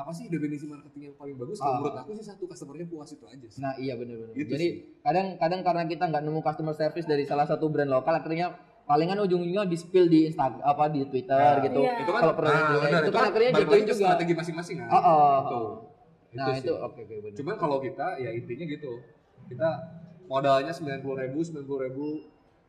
apa 0.00 0.10
sih 0.16 0.26
definisi 0.26 0.64
marketing 0.64 1.12
yang 1.12 1.16
paling 1.20 1.36
bagus? 1.36 1.60
Oh. 1.60 1.68
Kalau 1.68 1.74
menurut 1.84 1.96
aku 2.00 2.10
sih 2.16 2.24
satu 2.24 2.44
customernya 2.48 2.86
puas 2.88 3.12
itu 3.12 3.24
aja 3.28 3.46
sih. 3.52 3.60
Nah 3.60 3.72
iya 3.76 3.94
benar-benar. 4.00 4.32
Gitu 4.32 4.48
Jadi 4.48 4.66
kadang-kadang 5.04 5.60
karena 5.60 5.82
kita 5.84 6.04
nggak 6.08 6.22
nemu 6.24 6.40
customer 6.40 6.74
service 6.74 7.06
dari 7.06 7.24
salah 7.28 7.44
satu 7.44 7.68
brand 7.68 7.92
lokal, 7.92 8.16
akhirnya 8.16 8.56
palingan 8.88 9.22
ujung-ujungnya 9.22 9.68
di 9.68 9.76
spill 9.78 10.08
di 10.08 10.26
Instagram 10.26 10.64
apa 10.64 10.90
di 10.90 11.06
Twitter 11.06 11.38
Nah, 11.38 11.62
gitu. 11.62 11.80
Iya. 11.84 11.94
itu 12.02 12.10
kan 12.10 12.20
Kalau 12.24 12.34
produk 12.34 12.50
nah, 12.50 12.60
Indonesia, 12.66 12.88
benar, 12.90 13.02
itu 13.04 13.12
kan 13.12 13.24
akhirnya 13.30 13.50
jatuhin 13.54 13.84
juga. 13.86 13.94
strategi 14.02 14.32
masing-masing 14.34 14.76
kan. 14.82 14.88
Oh, 14.90 14.96
oh, 14.98 15.30
Gitu. 15.38 15.54
oh. 15.54 15.70
Nah 16.30 16.46
sih. 16.50 16.62
itu 16.64 16.72
oke 16.74 16.98
oke 17.04 17.14
benar. 17.22 17.36
Cuman 17.38 17.54
kalau 17.54 17.78
kita 17.78 18.06
ya 18.18 18.30
intinya 18.32 18.64
gitu. 18.66 18.92
Kita 19.46 19.68
modalnya 20.26 20.72
sembilan 20.74 21.00
puluh 21.02 21.16
ribu, 21.22 21.38
sembilan 21.42 21.66
puluh 21.66 21.80
ribu 21.86 22.06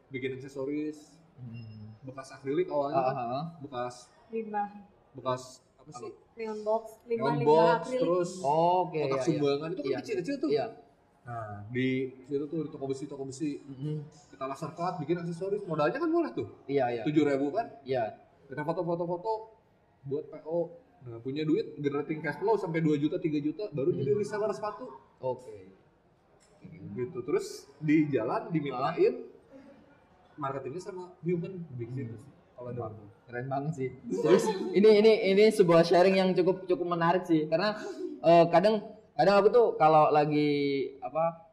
bikin 0.10 0.36
aksesoris 0.36 1.18
Hmm. 1.42 1.98
bekas 2.06 2.38
akrilik 2.38 2.70
awalnya 2.70 3.02
kan, 3.02 3.16
ah, 3.18 3.26
ah. 3.34 3.44
bekas 3.66 4.14
limbah 4.30 4.70
bekas 5.18 5.66
apa 5.74 5.90
sih? 5.90 6.14
Neon 6.42 6.60
box 6.62 6.84
Neon 7.06 7.34
limbah 7.38 7.46
box 7.46 7.70
akrilik 7.78 8.02
terus 8.02 8.32
Oke 8.42 8.98
kotak 8.98 9.08
iya, 9.08 9.16
iya. 9.16 9.26
sumbangan 9.30 9.70
itu 9.70 9.80
kan 9.80 9.88
Iya. 9.88 9.98
kecil-kecil 10.02 10.36
tuh. 10.38 10.50
Iya. 10.50 10.66
Nah, 11.22 11.58
di 11.70 11.88
situ 12.26 12.46
tuh 12.46 12.60
di 12.66 12.70
toko 12.70 12.86
besi 12.86 13.04
toko 13.06 13.24
besi 13.24 13.62
Mhm. 13.62 13.94
kita 14.32 14.44
laser 14.44 14.72
cut 14.74 14.98
bikin 14.98 15.16
aksesoris 15.16 15.62
modalnya 15.64 15.96
kan 15.96 16.10
murah 16.10 16.32
tuh 16.32 16.50
Iya 16.66 16.86
iya. 16.92 17.04
tujuh 17.06 17.22
ribu 17.22 17.54
kan 17.54 17.70
Iya. 17.84 18.18
kita 18.46 18.62
foto-foto 18.62 19.04
foto 19.06 19.32
buat 20.04 20.26
PO 20.28 20.60
nah 21.02 21.18
punya 21.18 21.42
duit 21.42 21.78
generating 21.78 22.20
cash 22.20 22.38
flow 22.38 22.54
sampai 22.56 22.78
2 22.80 22.94
juta 22.96 23.18
3 23.18 23.38
juta 23.40 23.70
baru 23.70 23.90
Hmm. 23.90 24.00
jadi 24.00 24.12
reseller 24.16 24.50
sepatu 24.50 24.86
Oke. 25.20 25.74
gitu 26.92 27.20
terus 27.22 27.48
di 27.78 28.06
jalan 28.08 28.50
dimintain 28.50 29.26
marketingnya 30.36 30.78
sama 30.80 31.14
human 31.22 31.62
bikin 31.72 32.12
Hmm. 32.12 32.41
Kalau 32.62 32.82
waktu. 32.86 33.04
Keren 33.26 33.48
banget 33.48 33.72
sih. 33.74 33.90
Terus 34.12 34.44
ini 34.76 34.90
ini 35.00 35.12
ini 35.32 35.44
sebuah 35.50 35.82
sharing 35.82 36.20
yang 36.20 36.30
cukup 36.36 36.68
cukup 36.68 36.84
menarik 36.86 37.24
sih 37.24 37.48
karena 37.48 37.80
eh, 38.22 38.46
kadang 38.52 38.84
kadang 39.16 39.36
aku 39.40 39.48
tuh 39.50 39.66
kalau 39.76 40.12
lagi 40.12 40.50
apa 41.00 41.48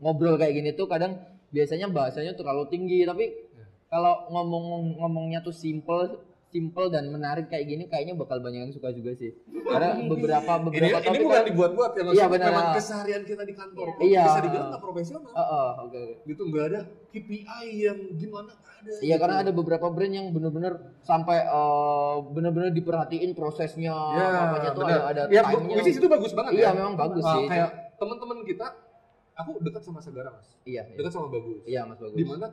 ngobrol 0.00 0.36
kayak 0.36 0.56
gini 0.56 0.70
tuh 0.72 0.88
kadang 0.88 1.20
biasanya 1.52 1.88
bahasanya 1.88 2.32
terlalu 2.32 2.68
tinggi 2.68 3.04
tapi 3.04 3.28
Ya. 3.56 3.64
kalau 3.88 4.28
ngomong 4.28 4.64
ngomongnya 5.00 5.40
tuh 5.40 5.52
simple 5.52 6.20
simple 6.48 6.86
dan 6.88 7.04
menarik 7.06 7.46
kayak 7.46 7.66
gini 7.66 7.84
kayaknya 7.84 8.14
bakal 8.14 8.38
banyak 8.38 8.60
yang 8.62 8.72
suka 8.72 8.88
juga 8.90 9.12
sih. 9.12 9.34
Karena 9.62 9.98
beberapa 10.10 10.52
Ini, 10.52 10.64
beberapa 10.64 10.96
ini 10.96 11.04
topik 11.04 11.20
bukan 11.20 11.36
kan- 11.36 11.46
dibuat-buat 11.46 11.90
ya, 11.90 11.96
Iya, 11.96 12.04
maksudnya 12.06 12.30
benar. 12.30 12.48
memang 12.48 12.66
keseharian 12.72 13.22
kita 13.22 13.42
di 13.42 13.54
kantor. 13.54 13.86
Iya. 13.98 14.22
Bisa 14.24 14.40
dibilang 14.40 14.68
nggak 14.70 14.82
profesional. 14.82 15.32
Heeh, 15.32 15.68
oke 15.80 15.98
oke. 15.98 16.14
Gitu 16.24 16.42
nggak 16.44 16.64
ada 16.66 16.80
KPI 17.08 17.44
yang 17.80 17.98
gimana 18.14 18.50
ada. 18.54 18.90
Iya 18.96 19.02
gitu. 19.08 19.18
karena 19.18 19.36
ada 19.38 19.50
beberapa 19.50 19.86
brand 19.88 20.14
yang 20.14 20.26
bener-bener 20.30 20.72
sampai 21.00 21.38
eh, 21.40 22.14
bener-bener 22.28 22.70
diperhatiin 22.70 23.30
prosesnya 23.32 23.90
Ya, 23.92 24.26
apanya 24.46 24.70
tuh 24.70 24.82
ada 24.82 24.96
ada 25.04 25.22
ya, 25.26 25.42
time-nya. 25.42 25.74
which 25.76 25.92
itu 25.92 26.06
bagus 26.06 26.30
banget 26.32 26.50
Iya 26.54 26.62
ya. 26.64 26.70
memang 26.74 26.94
bagus 26.94 27.22
Ah, 27.22 27.34
sih. 27.34 27.46
kayak 27.46 27.70
teman-teman 27.96 28.44
kita, 28.44 28.66
aku 29.34 29.58
dekat 29.58 29.82
sama 29.82 29.98
Sagara 29.98 30.30
mas, 30.30 30.46
Iya, 30.62 30.84
iya. 30.84 30.94
dekat 30.94 31.10
sama 31.10 31.26
Bagus. 31.28 31.58
Iya 31.64 31.80
Mas 31.82 31.98
bagus. 31.98 32.14
Di 32.14 32.24
mana 32.24 32.46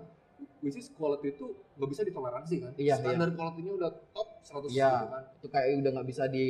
which 0.60 0.76
is 0.76 0.88
quality 0.90 1.32
itu 1.32 1.46
nggak 1.74 1.90
bisa 1.90 2.02
ditoleransi 2.02 2.56
kan? 2.60 2.72
Iya, 2.76 2.96
Standar 2.96 3.30
quality-nya 3.32 3.74
udah 3.74 3.90
top 4.10 4.28
100 4.42 4.70
Iya. 4.70 4.90
gitu 4.94 5.08
kan. 5.10 5.24
Itu 5.34 5.48
kayak 5.48 5.68
udah 5.78 5.92
nggak 5.92 6.08
bisa 6.08 6.24
di 6.26 6.44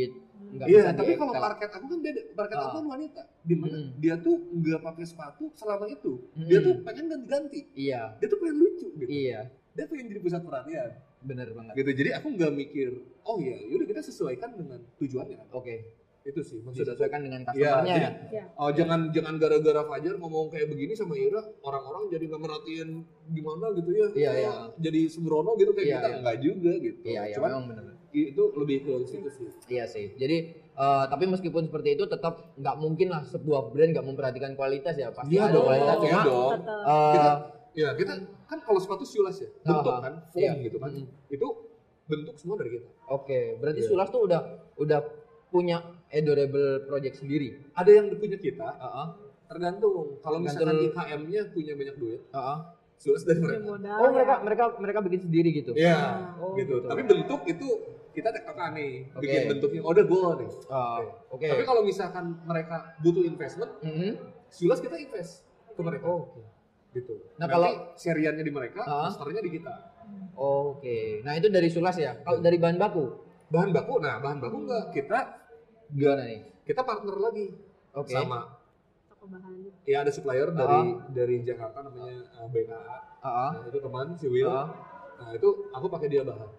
nggak 0.46 0.68
Iya, 0.68 0.82
bisa 0.82 0.92
tapi 0.94 1.08
di- 1.08 1.20
kalau 1.20 1.34
market 1.36 1.70
aku 1.72 1.86
kan 1.88 2.00
beda. 2.00 2.22
Market 2.34 2.56
aku 2.56 2.68
Ah. 2.68 2.74
kan 2.74 2.86
wanita. 2.88 3.22
Di 3.42 3.56
mana 3.56 3.76
Mm-mm. 3.76 3.98
dia 3.98 4.16
tuh 4.18 4.36
nggak 4.52 4.82
pakai 4.82 5.06
sepatu 5.06 5.44
selama 5.54 5.86
itu. 5.88 6.12
Mm-mm. 6.32 6.46
Dia 6.46 6.60
tuh 6.60 6.74
pengen 6.82 7.06
ganti-ganti. 7.08 7.60
Iya, 7.74 8.02
Dia 8.16 8.28
tuh 8.28 8.38
pengen 8.38 8.58
lucu 8.58 8.88
gitu. 8.94 9.10
iya, 9.10 9.40
Dia 9.72 9.86
pengen 9.86 10.06
jadi 10.08 10.20
pusat 10.20 10.42
perhatian. 10.42 10.92
bener 11.22 11.48
banget. 11.50 11.74
Gitu. 11.74 11.92
Jadi 11.96 12.10
aku 12.12 12.28
nggak 12.30 12.52
mikir, 12.54 12.90
oh 13.24 13.40
iya, 13.40 13.56
yaudah 13.64 13.88
kita 13.88 14.02
sesuaikan 14.02 14.52
dengan 14.54 14.84
tujuannya. 14.94 15.40
kan. 15.40 15.48
Oke, 15.54 15.76
Itu 16.24 16.40
sih 16.40 16.58
maksudnya. 16.58 16.88
disesuaikan 16.90 17.20
dengan 17.20 17.40
Iya, 17.42 17.48
customernya 17.52 17.94
jadi, 17.94 18.00
ya. 18.00 18.12
Iya. 18.32 18.44
oh, 18.56 18.70
jangan 18.72 19.00
jangan 19.12 19.34
gara-gara 19.36 19.82
Fajar 19.84 20.16
ngomong 20.16 20.46
kayak 20.48 20.68
begini 20.68 20.94
sama 20.94 21.14
Ira, 21.14 21.44
orang-orang 21.60 22.04
jadi 22.10 22.24
nggak 22.26 22.42
merhatiin 22.42 22.90
gimana 23.30 23.66
gitu 23.74 23.92
ya. 23.92 24.08
Iya, 24.14 24.32
iya. 24.38 24.52
Jadi 24.80 25.02
sembrono 25.06 25.52
gitu 25.54 25.72
kayak 25.72 25.84
Iya, 25.86 25.98
kita 25.98 26.08
iya. 26.08 26.18
nggak 26.22 26.38
juga 26.40 26.72
gitu. 26.78 27.00
Iya, 27.04 27.22
iya, 27.26 27.36
Cuman 27.36 27.50
memang 27.50 27.66
bener. 27.68 27.84
itu 28.14 28.44
lebih 28.56 28.78
ke 28.80 28.92
situ 29.04 29.30
sih. 29.30 29.48
Iya 29.68 29.86
sih. 29.86 30.06
Jadi 30.14 30.38
eh, 30.56 31.04
tapi 31.06 31.24
meskipun 31.26 31.66
seperti 31.66 31.90
itu 31.94 32.06
tetap 32.06 32.56
nggak 32.56 32.76
mungkin 32.78 33.08
lah 33.10 33.26
sebuah 33.26 33.70
brand 33.70 33.92
nggak 33.92 34.06
memperhatikan 34.06 34.52
kualitas 34.54 34.96
ya. 34.96 35.10
Pasti 35.10 35.34
Iya 35.34 35.44
ada 35.44 35.54
dong, 35.54 35.66
kualitas 35.66 35.96
iya 35.98 36.00
cuma 36.00 36.24
dong. 36.24 36.52
Eh, 36.64 37.14
Kita 37.14 37.32
Ya 37.74 37.90
kita 37.92 38.14
kan 38.46 38.60
kalau 38.62 38.78
sepatu 38.78 39.02
siulas 39.02 39.34
ya, 39.36 39.50
bentuk 39.60 39.90
Ah, 39.90 39.98
kan, 40.00 40.14
foam 40.30 40.46
iya. 40.46 40.62
gitu 40.62 40.78
kan. 40.78 40.94
Mm-mm. 40.94 41.10
Itu 41.28 41.48
bentuk 42.06 42.38
semua 42.38 42.56
dari 42.56 42.78
kita. 42.78 42.86
Oke, 43.10 43.58
berarti 43.58 43.82
Iya. 43.82 43.90
Sulas 43.90 44.08
tuh 44.08 44.22
udah 44.24 44.42
udah 44.78 45.00
punya 45.50 45.82
adorable 46.14 46.86
project 46.86 47.20
sendiri. 47.20 47.58
Ada 47.74 47.92
yang 47.92 48.06
punya 48.14 48.38
kita, 48.38 48.68
Heeh. 48.70 49.08
tergantung. 49.50 50.22
Kalau 50.22 50.38
misalkan 50.38 50.78
IKM-nya 50.80 51.42
punya 51.50 51.74
banyak 51.74 51.96
duit, 51.98 52.22
Heeh. 52.30 52.58
siulas 52.96 53.26
dari 53.26 53.42
Punya 53.42 53.60
mereka. 53.60 53.68
modal 53.68 53.98
Oh, 53.98 54.06
ya. 54.06 54.14
mereka 54.14 54.34
mereka 54.40 54.64
mereka 54.78 55.00
bikin 55.02 55.22
sendiri 55.22 55.50
gitu. 55.52 55.72
Iya, 55.74 55.98
Oh, 56.38 56.54
gitu. 56.56 56.80
gitu. 56.80 56.88
Tapi 56.88 57.02
bentuk 57.04 57.42
itu 57.46 57.68
kita 58.14 58.30
tektokan 58.30 58.78
nih, 58.78 59.10
Oke. 59.12 59.22
bikin 59.26 59.42
bentuknya. 59.50 59.82
Oh, 59.82 59.92
udah 59.92 60.06
gua 60.06 60.30
nih. 60.38 60.50
Ah, 60.70 60.98
Oke. 61.28 61.48
Tapi 61.50 61.64
kalau 61.66 61.82
misalkan 61.82 62.38
mereka 62.46 62.94
butuh 63.02 63.26
investment, 63.26 63.72
Mhm. 63.82 64.12
siulas 64.48 64.78
kita 64.80 64.96
invest 64.96 65.44
ke 65.68 65.82
mereka. 65.82 66.06
Oh, 66.06 66.30
Oke. 66.30 66.42
Gitu. 66.94 67.14
Nah, 67.36 67.50
Nanti 67.50 67.54
kalau- 67.58 67.76
seriannya 67.98 68.46
di 68.46 68.54
mereka, 68.54 68.86
Ah. 68.86 69.10
masternya 69.10 69.42
di 69.42 69.50
kita. 69.50 69.74
Oke. 70.36 71.26
Nah, 71.26 71.34
itu 71.34 71.50
dari 71.50 71.66
Sulas 71.68 71.98
ya. 71.98 72.22
Kalau 72.22 72.38
dari 72.38 72.58
bahan 72.58 72.78
baku 72.78 73.06
Bahan 73.46 73.70
baku, 73.70 74.02
nah 74.02 74.18
bahan 74.18 74.42
baku 74.42 74.66
enggak 74.66 74.86
kita 74.92 75.43
gimana 75.94 76.22
nih? 76.26 76.40
kita 76.64 76.82
partner 76.82 77.16
lagi 77.16 77.46
Oke. 77.94 78.10
sama 78.10 78.58
Toko 79.06 79.26
bahan. 79.28 79.54
ya 79.84 80.02
ada 80.02 80.10
supplier 80.10 80.50
dari 80.50 80.80
dari 81.12 81.36
Jakarta 81.42 81.80
namanya 81.82 82.24
uh, 82.34 82.48
BKA. 82.48 82.98
Heeh. 83.20 83.50
Nah, 83.54 83.66
itu 83.68 83.80
teman 83.80 84.08
si 84.16 84.28
Will. 84.28 84.50
Heeh. 84.50 84.68
Nah, 85.14 85.30
itu 85.32 85.48
aku 85.70 85.86
pakai 85.88 86.08
dia 86.08 86.24
bahan. 86.24 86.50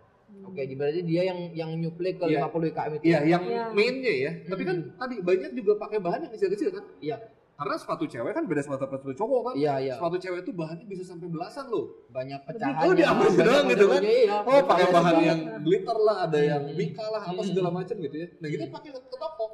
Oke, 0.45 0.63
di 0.63 0.75
berarti 0.75 1.01
dia 1.03 1.23
yang 1.25 1.53
yang 1.53 1.71
nyuplai 1.75 2.13
ke 2.13 2.25
Iya. 2.27 2.43
50 2.45 2.69
IKM 2.69 2.93
itu. 2.93 3.05
Iya, 3.05 3.19
yang 3.25 3.43
Iya. 3.45 3.65
mainnya 3.71 4.13
ya. 4.13 4.31
Tapi 4.45 4.63
kan 4.63 4.77
tadi 4.95 5.15
banyak 5.21 5.51
juga 5.55 5.73
pakai 5.79 5.99
bahan 5.99 6.21
yang 6.23 6.33
kecil-kecil 6.33 6.69
kan. 6.71 6.85
Iya. 6.99 7.17
Karena 7.55 7.75
sepatu 7.79 8.05
cewek 8.11 8.33
kan 8.35 8.45
beda 8.51 8.67
sepatu 8.67 8.83
sepatu 8.91 9.15
cowok 9.15 9.41
kan. 9.47 9.55
Iya, 9.55 9.75
iya. 9.79 9.95
Sepatu 9.95 10.17
cewek 10.19 10.39
itu 10.43 10.51
bahannya 10.51 10.87
bisa 10.91 11.03
sampai 11.07 11.31
belasan 11.31 11.71
loh. 11.71 12.03
Banyak 12.11 12.41
pecahan. 12.51 12.83
Oh, 12.83 12.93
diambil 12.93 13.29
doang 13.31 13.67
gitu 13.71 13.85
kan? 13.87 14.03
Iya. 14.03 14.35
Oh, 14.43 14.61
pakai 14.67 14.87
bahan 14.91 15.17
yang 15.23 15.41
glitter 15.63 15.99
lah, 16.03 16.17
ada 16.27 16.39
yang 16.43 16.63
Hmm. 16.67 16.75
mika 16.75 17.07
lah, 17.07 17.23
apa 17.23 17.39
Hmm. 17.39 17.47
segala 17.47 17.71
macam 17.71 17.95
gitu 17.95 18.17
ya. 18.19 18.27
Nah, 18.43 18.49
kita 18.51 18.65
pakai 18.75 18.91
ke 18.91 19.17
toko 19.17 19.47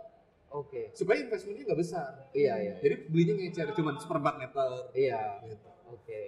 Oke. 0.50 0.82
supaya 0.96 1.20
investmentnya 1.20 1.62
nggak 1.68 1.80
besar. 1.80 2.10
Iya, 2.32 2.54
iya. 2.56 2.74
Jadi 2.80 2.94
belinya 3.06 3.34
ngecer 3.36 3.68
cuman 3.76 3.94
seperempat 4.00 4.34
meter. 4.40 4.70
Iya. 4.96 5.20
Gitu. 5.44 5.68
Oke. 5.92 6.20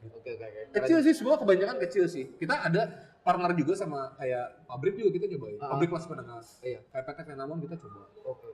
Oke, 0.00 0.28
oke, 0.32 0.32
oke. 0.34 0.60
Kecil 0.82 0.98
sih 1.06 1.14
semua 1.14 1.38
kebanyakan 1.38 1.76
kecil 1.78 2.04
sih. 2.10 2.24
Kita 2.34 2.66
ada 2.66 2.82
partner 3.20 3.52
juga 3.52 3.76
sama 3.76 4.16
kayak 4.16 4.66
pabrik 4.66 4.96
juga 4.96 5.14
kita 5.14 5.30
nyobain. 5.30 5.60
Ah. 5.62 5.76
Pabrik 5.76 5.94
kelas 5.94 6.10
menengah. 6.10 6.42
Iya. 6.64 6.80
Kayak 6.90 7.04
PT 7.06 7.18
Venamon 7.22 7.58
kita 7.62 7.76
coba. 7.78 8.02
Oke. 8.26 8.48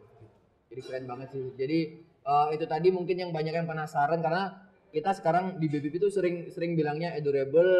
Jadi 0.69 0.81
keren 0.83 1.05
banget 1.07 1.29
sih. 1.33 1.45
Jadi 1.57 1.79
eh, 2.27 2.47
itu 2.53 2.65
tadi 2.65 2.89
mungkin 2.89 3.17
yang 3.17 3.31
banyak 3.31 3.55
yang 3.55 3.65
penasaran 3.65 4.19
karena 4.19 4.59
kita 4.89 5.13
sekarang 5.13 5.57
di 5.57 5.67
BBP 5.67 5.99
itu 5.99 6.09
sering 6.09 6.49
sering 6.49 6.73
bilangnya 6.73 7.13
adorable 7.13 7.71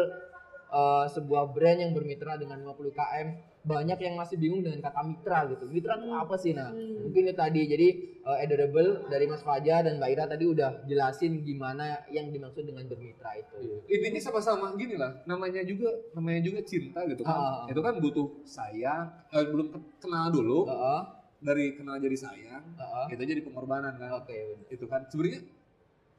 eh, 0.69 1.05
sebuah 1.07 1.49
brand 1.49 1.79
yang 1.79 1.91
bermitra 1.91 2.35
dengan 2.35 2.59
50 2.61 2.91
km. 2.91 3.27
Banyak 3.63 3.99
yang 3.99 4.15
masih 4.15 4.35
bingung 4.37 4.59
dengan 4.61 4.79
kata 4.81 4.99
mitra 5.01 5.43
gitu. 5.45 5.67
Mitra 5.67 5.95
itu 5.95 6.07
apa 6.09 6.35
sih? 6.35 6.51
Nah, 6.51 6.71
Hmm. 6.71 7.03
mungkin 7.03 7.27
itu 7.27 7.35
tadi. 7.35 7.61
Jadi 7.65 7.87
eh, 8.21 8.37
adorable 8.41 9.07
dari 9.07 9.23
Mas 9.23 9.39
Fajar 9.39 9.83
dan 9.83 9.95
Mbak 9.97 10.09
Ira 10.09 10.23
tadi 10.25 10.43
udah 10.45 10.83
jelasin 10.83 11.39
gimana 11.41 12.03
yang 12.07 12.27
dimaksud 12.27 12.63
dengan 12.63 12.83
bermitra 12.85 13.35
itu. 13.35 13.83
Intinya 13.85 14.19
sama-sama 14.21 14.71
gini 14.73 14.95
lah. 14.95 15.19
Namanya 15.23 15.63
juga 15.63 15.87
namanya 16.11 16.39
juga 16.41 16.59
cinta 16.61 17.03
gitu 17.05 17.23
kan. 17.23 17.35
Ah. 17.35 17.63
Itu 17.65 17.79
kan 17.79 17.95
butuh 17.97 18.39
sayang. 18.43 19.07
Eh, 19.29 19.43
belum 19.45 19.67
ke- 19.69 19.83
kenal 19.99 20.27
dulu. 20.29 20.63
Heeh, 20.63 20.99
Dari 21.37 21.77
kenal 21.77 22.01
jadi 22.01 22.17
sayang, 22.17 22.65
heeh. 22.73 23.05
kita 23.13 23.23
jadi 23.23 23.41
pengorbanan 23.45 23.93
kan. 24.01 24.09
Oke. 24.21 24.57
Itu 24.73 24.89
kan 24.89 25.05
sebenarnya 25.05 25.45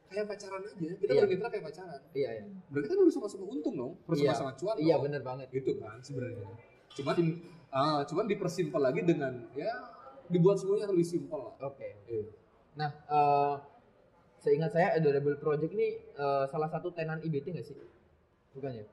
kayak 0.09 0.27
pacaran 0.31 0.63
aja. 0.63 0.73
Kita 0.79 1.13
Iya. 1.13 1.21
bermitra 1.27 1.49
kayak 1.51 1.65
pacaran. 1.69 2.01
Iya, 2.15 2.29
iya. 2.39 2.45
Berarti 2.71 2.87
kan 2.89 2.97
udah 3.03 3.15
sama-sama 3.15 3.45
untung 3.51 3.75
dong. 3.77 3.93
Harus 4.07 4.19
Iya. 4.23 4.31
sama-sama 4.33 4.53
cuan. 4.57 4.77
Iya, 4.79 4.95
dong. 4.95 5.03
bener 5.11 5.21
banget. 5.27 5.47
Gitu 5.51 5.73
kan 5.83 5.99
sebenarnya. 6.01 6.47
Cuman 6.95 7.17
ah, 7.69 8.01
cuman 8.07 8.25
dipersimpel 8.25 8.81
lagi 8.81 9.01
dengan 9.05 9.33
ya 9.53 9.73
dibuat 10.31 10.57
semuanya 10.57 10.87
lebih 10.89 11.05
simpel 11.05 11.51
lah. 11.51 11.55
Oke. 11.67 11.89
Iya. 12.07 12.25
Nah, 12.79 12.91
eh 12.95 13.55
seingat 14.39 14.71
saya 14.71 14.95
Adorable 14.95 15.35
Project 15.37 15.73
ini 15.75 15.89
eh, 15.99 16.45
salah 16.47 16.71
satu 16.71 16.95
tenan 16.95 17.19
IBT 17.21 17.53
nggak 17.53 17.67
sih? 17.67 17.75
Bukan 18.55 18.71
ya? 18.71 18.87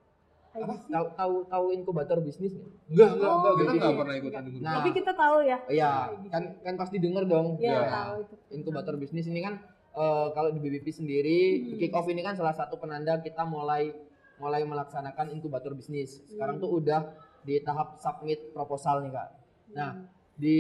Apa? 0.55 0.75
Tahu 0.87 1.05
tahu 1.13 1.35
tahu 1.45 1.65
inkubator 1.71 2.17
bisnis 2.19 2.55
nggak? 2.55 2.71
Enggak, 2.87 3.09
enggak, 3.11 3.27
Oh, 3.27 3.35
enggak. 3.35 3.53
Kita 3.55 3.71
enggak 3.73 3.93
pernah 3.95 4.15
ikutan 4.15 4.41
di 4.41 4.51
Nah, 4.57 4.73
Tapi 4.79 4.89
kita 4.91 5.11
tahu 5.11 5.37
ya. 5.41 5.57
Iya, 5.67 5.91
kan 6.29 6.43
kan 6.61 6.73
pasti 6.75 6.97
denger 6.97 7.23
dong. 7.25 7.47
Ya, 7.57 7.67
Iya. 7.67 7.81
tahu 7.89 8.15
itu. 8.21 8.35
Inkubator 8.53 8.95
bisnis 8.95 9.25
ini 9.25 9.41
kan 9.41 9.59
eh, 9.95 10.27
kalau 10.31 10.51
di 10.51 10.59
BBP 10.59 10.87
sendiri 10.91 11.39
Hmm. 11.55 11.79
kick 11.79 11.91
off 11.91 12.07
ini 12.07 12.19
kan 12.19 12.35
salah 12.35 12.51
satu 12.51 12.75
penanda 12.75 13.15
kita 13.17 13.43
mulai 13.43 13.95
mulai 14.35 14.63
melaksanakan 14.63 15.31
inkubator 15.31 15.71
bisnis. 15.71 16.19
Sekarang 16.27 16.59
tuh 16.59 16.67
udah 16.73 17.15
di 17.41 17.59
tahap 17.59 17.95
submit 17.97 18.51
proposal 18.51 18.99
nih 18.99 19.11
kak. 19.11 19.29
Nah, 19.71 19.91
di 20.35 20.59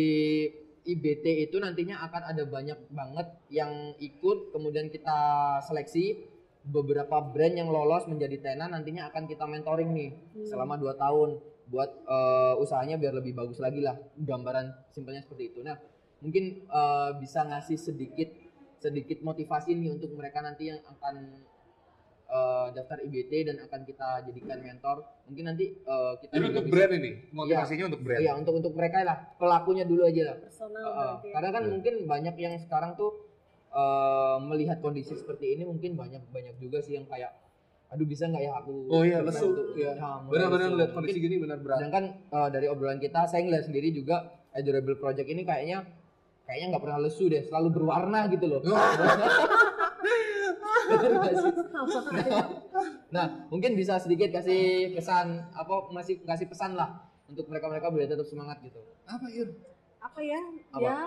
IBT 0.81 1.25
itu 1.43 1.57
nantinya 1.57 1.99
akan 1.99 2.23
ada 2.25 2.43
banyak 2.45 2.77
banget 2.87 3.27
yang 3.49 3.73
ikut 3.97 4.53
kemudian 4.53 4.87
kita 4.87 5.17
seleksi 5.59 6.23
beberapa 6.65 7.21
brand 7.23 7.55
yang 7.55 7.69
lolos 7.69 8.05
menjadi 8.05 8.37
tenan 8.43 8.71
nantinya 8.71 9.07
akan 9.07 9.23
kita 9.23 9.45
mentoring 9.45 9.89
nih 9.91 10.09
Hmm. 10.33 10.45
selama 10.45 10.75
2 10.75 10.93
tahun 10.95 11.29
buat 11.65 11.89
eh, 12.03 12.53
usahanya 12.57 12.95
biar 12.95 13.13
lebih 13.13 13.33
bagus 13.33 13.57
lagi 13.57 13.79
lah 13.79 13.93
gambaran 14.15 14.73
simpelnya 14.91 15.19
seperti 15.19 15.43
itu 15.47 15.59
nah 15.61 15.77
mungkin 16.19 16.43
eh, 16.63 17.09
bisa 17.15 17.41
ngasih 17.43 17.77
sedikit 17.79 18.29
sedikit 18.75 19.21
motivasi 19.21 19.73
nih 19.73 19.89
untuk 19.91 20.13
mereka 20.13 20.41
nanti 20.41 20.67
yang 20.67 20.81
akan 20.83 21.15
eh, 22.27 22.67
daftar 22.71 22.97
IBT 22.99 23.31
dan 23.45 23.61
akan 23.61 23.81
kita 23.83 24.07
jadikan 24.23 24.57
mentor 24.59 25.05
mungkin 25.23 25.45
nanti 25.47 25.65
eh, 25.71 26.13
kita 26.19 26.31
Jadi 26.31 26.41
juga 26.43 26.49
untuk 26.51 26.63
bisa- 26.63 26.73
brand 26.75 26.93
ini, 26.95 27.11
motivasinya 27.31 27.85
untuk 27.87 28.01
brand. 28.01 28.19
Iya 28.19 28.31
untuk 28.35 28.53
untuk 28.55 28.73
mereka 28.73 28.97
lah 29.01 29.17
pelakunya 29.35 29.83
dulu 29.83 30.01
aja 30.03 30.21
lah. 30.23 30.35
Personal 30.39 30.85
Uh, 30.85 31.15
ya. 31.23 31.33
karena 31.33 31.49
kan 31.51 31.63
Iya. 31.63 31.71
mungkin 31.71 31.93
banyak 32.05 32.35
yang 32.35 32.53
sekarang 32.57 32.93
tuh 32.95 33.24
uh, 33.75 34.39
melihat 34.41 34.79
kondisi 34.79 35.13
seperti 35.13 35.53
ini 35.53 35.63
mungkin 35.63 35.93
banyak 35.93 36.23
banyak 36.29 36.55
juga 36.57 36.79
sih 36.79 36.95
yang 36.95 37.05
kayak 37.05 37.35
aduh 37.85 38.03
bisa 38.03 38.25
nggak 38.25 38.41
ya 38.41 38.51
aku 38.55 38.89
Oh 38.89 39.03
iya, 39.03 39.21
lesu. 39.21 39.53
Ya, 39.75 39.93
Benar-benar 40.25 40.67
lesu. 40.67 40.79
lihat 40.79 40.91
kondisi 40.91 41.15
Mungkin- 41.15 41.25
gini 41.29 41.35
benar 41.37 41.57
berat. 41.59 41.77
sedangkan 41.77 42.03
uh, 42.29 42.49
dari 42.49 42.65
obrolan 42.65 42.97
kita 42.97 43.23
saya 43.25 43.43
ngeliat 43.43 43.63
sendiri 43.63 43.91
juga 43.91 44.25
adorable 44.51 44.95
project 44.95 45.27
ini 45.27 45.43
kayaknya 45.43 45.85
kayaknya 46.43 46.67
nggak 46.71 46.83
pernah 46.83 46.99
lesu 46.99 47.27
deh 47.27 47.43
selalu 47.43 47.67
berwarna 47.71 48.25
gitu 48.27 48.45
loh 48.47 48.59
sih? 48.59 48.73
nah 53.07 53.25
mungkin 53.47 53.73
bisa 53.73 53.97
sedikit 53.97 54.29
kasih 54.31 54.93
pesan 54.93 55.25
apa 55.51 55.89
masih 55.89 56.21
kasih 56.21 56.45
pesan 56.45 56.73
lah 56.73 56.89
untuk 57.25 57.47
mereka-mereka 57.47 57.89
biar 57.89 58.07
tetap 58.07 58.25
semangat 58.25 58.61
gitu 58.61 58.77
Apa 59.05 59.25
Ir? 59.29 59.49
apa 59.99 60.19
ya? 60.21 60.41
Apa? 60.69 60.79
Ya 60.79 60.97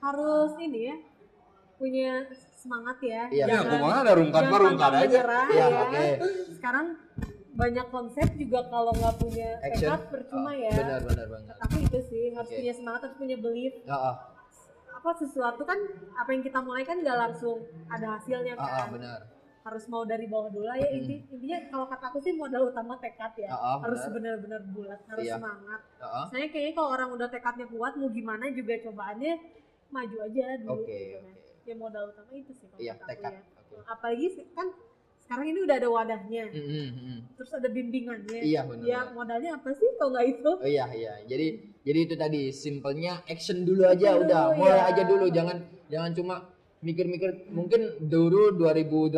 harus 0.00 0.52
ini 0.58 0.80
ya. 0.86 0.96
Punya 1.80 2.10
semangat 2.54 2.96
ya. 3.00 3.22
Iya. 3.26 3.40
Ya, 3.40 3.46
Jangan- 3.56 3.72
ke 3.72 3.76
mana 3.80 3.98
ada 3.98 4.12
rungkat 4.14 4.42
jangan 4.42 4.52
mah 4.52 4.60
rungkat 4.62 4.84
pantang 4.86 5.00
aja. 5.00 5.08
menyerah 5.10 5.46
Iya, 5.48 5.64
ya. 5.66 5.80
oke. 5.80 6.04
Sekarang 6.52 6.86
banyak 7.52 7.86
konsep 7.90 8.28
juga 8.36 8.60
kalau 8.66 8.92
nggak 8.94 9.16
punya 9.18 9.50
Action. 9.58 9.88
tekad 9.88 10.00
percuma 10.08 10.50
Ah, 10.50 10.54
ya 10.56 10.72
Benar 10.72 11.00
benar 11.02 11.26
banget. 11.26 11.54
tapi 11.58 11.76
itu 11.82 11.98
sih 12.02 12.24
harus 12.30 12.48
punya 12.50 12.72
semangat 12.72 13.00
harus 13.02 13.16
punya 13.18 13.36
belief 13.36 13.74
ah, 13.86 14.14
apa 14.94 15.10
sesuatu 15.14 15.62
kan 15.62 15.76
apa 16.14 16.30
yang 16.30 16.40
kita 16.40 16.56
mulai 16.58 16.82
kan 16.82 16.96
nggak 16.96 17.18
langsung 17.18 17.60
ada 17.86 18.16
hasilnya 18.16 18.54
ah, 18.54 18.62
ah, 18.62 18.68
kan 18.78 18.88
benar. 18.94 19.20
harus 19.60 19.84
mau 19.86 20.04
dari 20.04 20.24
bawah 20.24 20.48
dulu 20.48 20.64
ya 20.64 20.78
Hmm. 20.78 20.96
inti 20.96 21.14
intinya 21.28 21.58
kalau 21.68 21.86
kata 21.86 22.04
aku 22.06 22.18
sih 22.18 22.32
modal 22.32 22.62
utama 22.66 22.96
tekad 22.96 23.32
ya 23.36 23.50
Ah, 23.50 23.58
ah, 23.66 23.76
harus 23.82 24.00
benar. 24.00 24.40
benar-benar 24.40 24.60
bulat 24.70 25.00
harus 25.06 25.24
Iya. 25.26 25.34
semangat 25.36 25.80
Ah, 25.98 26.06
ah. 26.06 26.24
saya 26.26 26.46
kayaknya 26.46 26.72
kalau 26.74 26.90
orang 26.94 27.08
udah 27.10 27.28
tekadnya 27.28 27.66
kuat 27.66 27.92
mau 27.94 28.08
gimana 28.08 28.44
juga 28.48 28.72
cobaannya 28.80 29.32
maju 29.90 30.16
aja 30.22 30.44
dulu 30.56 30.72
Oke, 30.78 30.86
gitu 30.88 31.18
kan. 31.18 31.34
Ya 31.62 31.74
modal 31.74 32.08
utama 32.08 32.32
itu 32.32 32.52
sih 32.52 32.66
kalau 32.66 32.80
Iya, 32.80 32.92
kata 32.94 33.04
aku 33.04 33.10
tekad. 33.14 33.32
ya 33.32 33.40
Oke. 33.54 33.74
apalagi 33.86 34.26
sih- 34.30 34.48
kan 34.50 34.66
sekarang 35.20 35.46
ini 35.46 35.60
udah 35.62 35.76
ada 35.76 35.88
wadahnya 35.88 36.44
Mm, 36.48 36.64
mm, 36.64 36.88
mm. 36.90 37.18
terus 37.34 37.50
ada 37.52 37.68
bimbingannya 37.68 38.40
Iya, 38.40 38.60
benar, 38.64 38.84
ya 38.84 39.00
modalnya 39.08 39.50
apa 39.54 39.70
sih 39.70 39.88
kalau 39.94 40.10
nggak 40.10 40.26
itu 40.28 40.50
Oh 40.52 40.66
iya 40.68 40.86
iya. 40.90 41.12
Jadi 41.24 41.46
jadi 41.80 41.98
itu 42.02 42.14
tadi 42.14 42.40
simpelnya 42.50 43.22
action 43.24 43.62
dulu 43.62 43.82
aja 43.84 44.08
Dulu, 44.12 44.24
udah. 44.24 44.42
Mulai 44.52 44.74
ya. 44.74 44.82
aja 44.88 45.02
dulu 45.04 45.26
jangan 45.28 45.56
jangan 45.86 46.10
cuma 46.12 46.34
mikir-mikir 46.80 47.30
mungkin 47.48 47.80
dulu 48.02 48.50
2018 48.52 49.14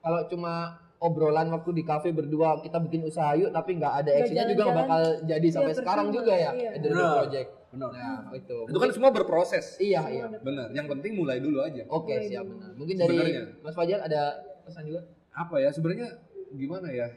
kalau 0.00 0.20
cuma 0.26 0.52
obrolan 0.96 1.48
waktu 1.50 1.70
di 1.72 1.82
kafe 1.82 2.08
berdua 2.10 2.58
kita 2.58 2.80
bikin 2.80 3.04
usaha 3.04 3.32
yuk 3.34 3.50
tapi 3.50 3.76
nggak 3.76 3.94
ada 3.94 4.10
actionnya 4.14 4.48
juga 4.48 4.62
nggak 4.64 4.78
bakal 4.78 5.00
jadi 5.22 5.44
Iya, 5.44 5.54
sampai 5.54 5.74
sekarang 5.74 6.06
percuma. 6.06 6.18
juga 6.18 6.32
ya 6.34 6.50
Iya. 6.50 6.70
Project. 7.14 7.48
Benar. 7.74 7.90
Nah, 7.90 8.32
itu. 8.32 8.58
Itu 8.64 8.78
kan 8.78 8.90
semua 8.90 9.10
berproses. 9.10 9.74
iya 9.78 10.02
iya. 10.06 10.24
Benar. 10.30 10.70
Yang 10.70 10.86
penting 10.94 11.12
mulai 11.14 11.38
dulu 11.38 11.58
aja. 11.60 11.82
Oke, 11.90 12.14
Mulai 12.14 12.30
siap 12.30 12.44
benar. 12.46 12.70
Mungkin 12.74 12.96
dari 12.96 13.10
Sebenarnya. 13.10 13.42
Mas 13.60 13.74
Fajar 13.74 14.00
ada 14.00 14.22
pesan 14.62 14.82
juga? 14.86 15.02
Apa 15.30 15.58
ya 15.58 15.70
sebenarnya 15.70 16.08
gimana 16.50 16.88
ya? 16.88 17.10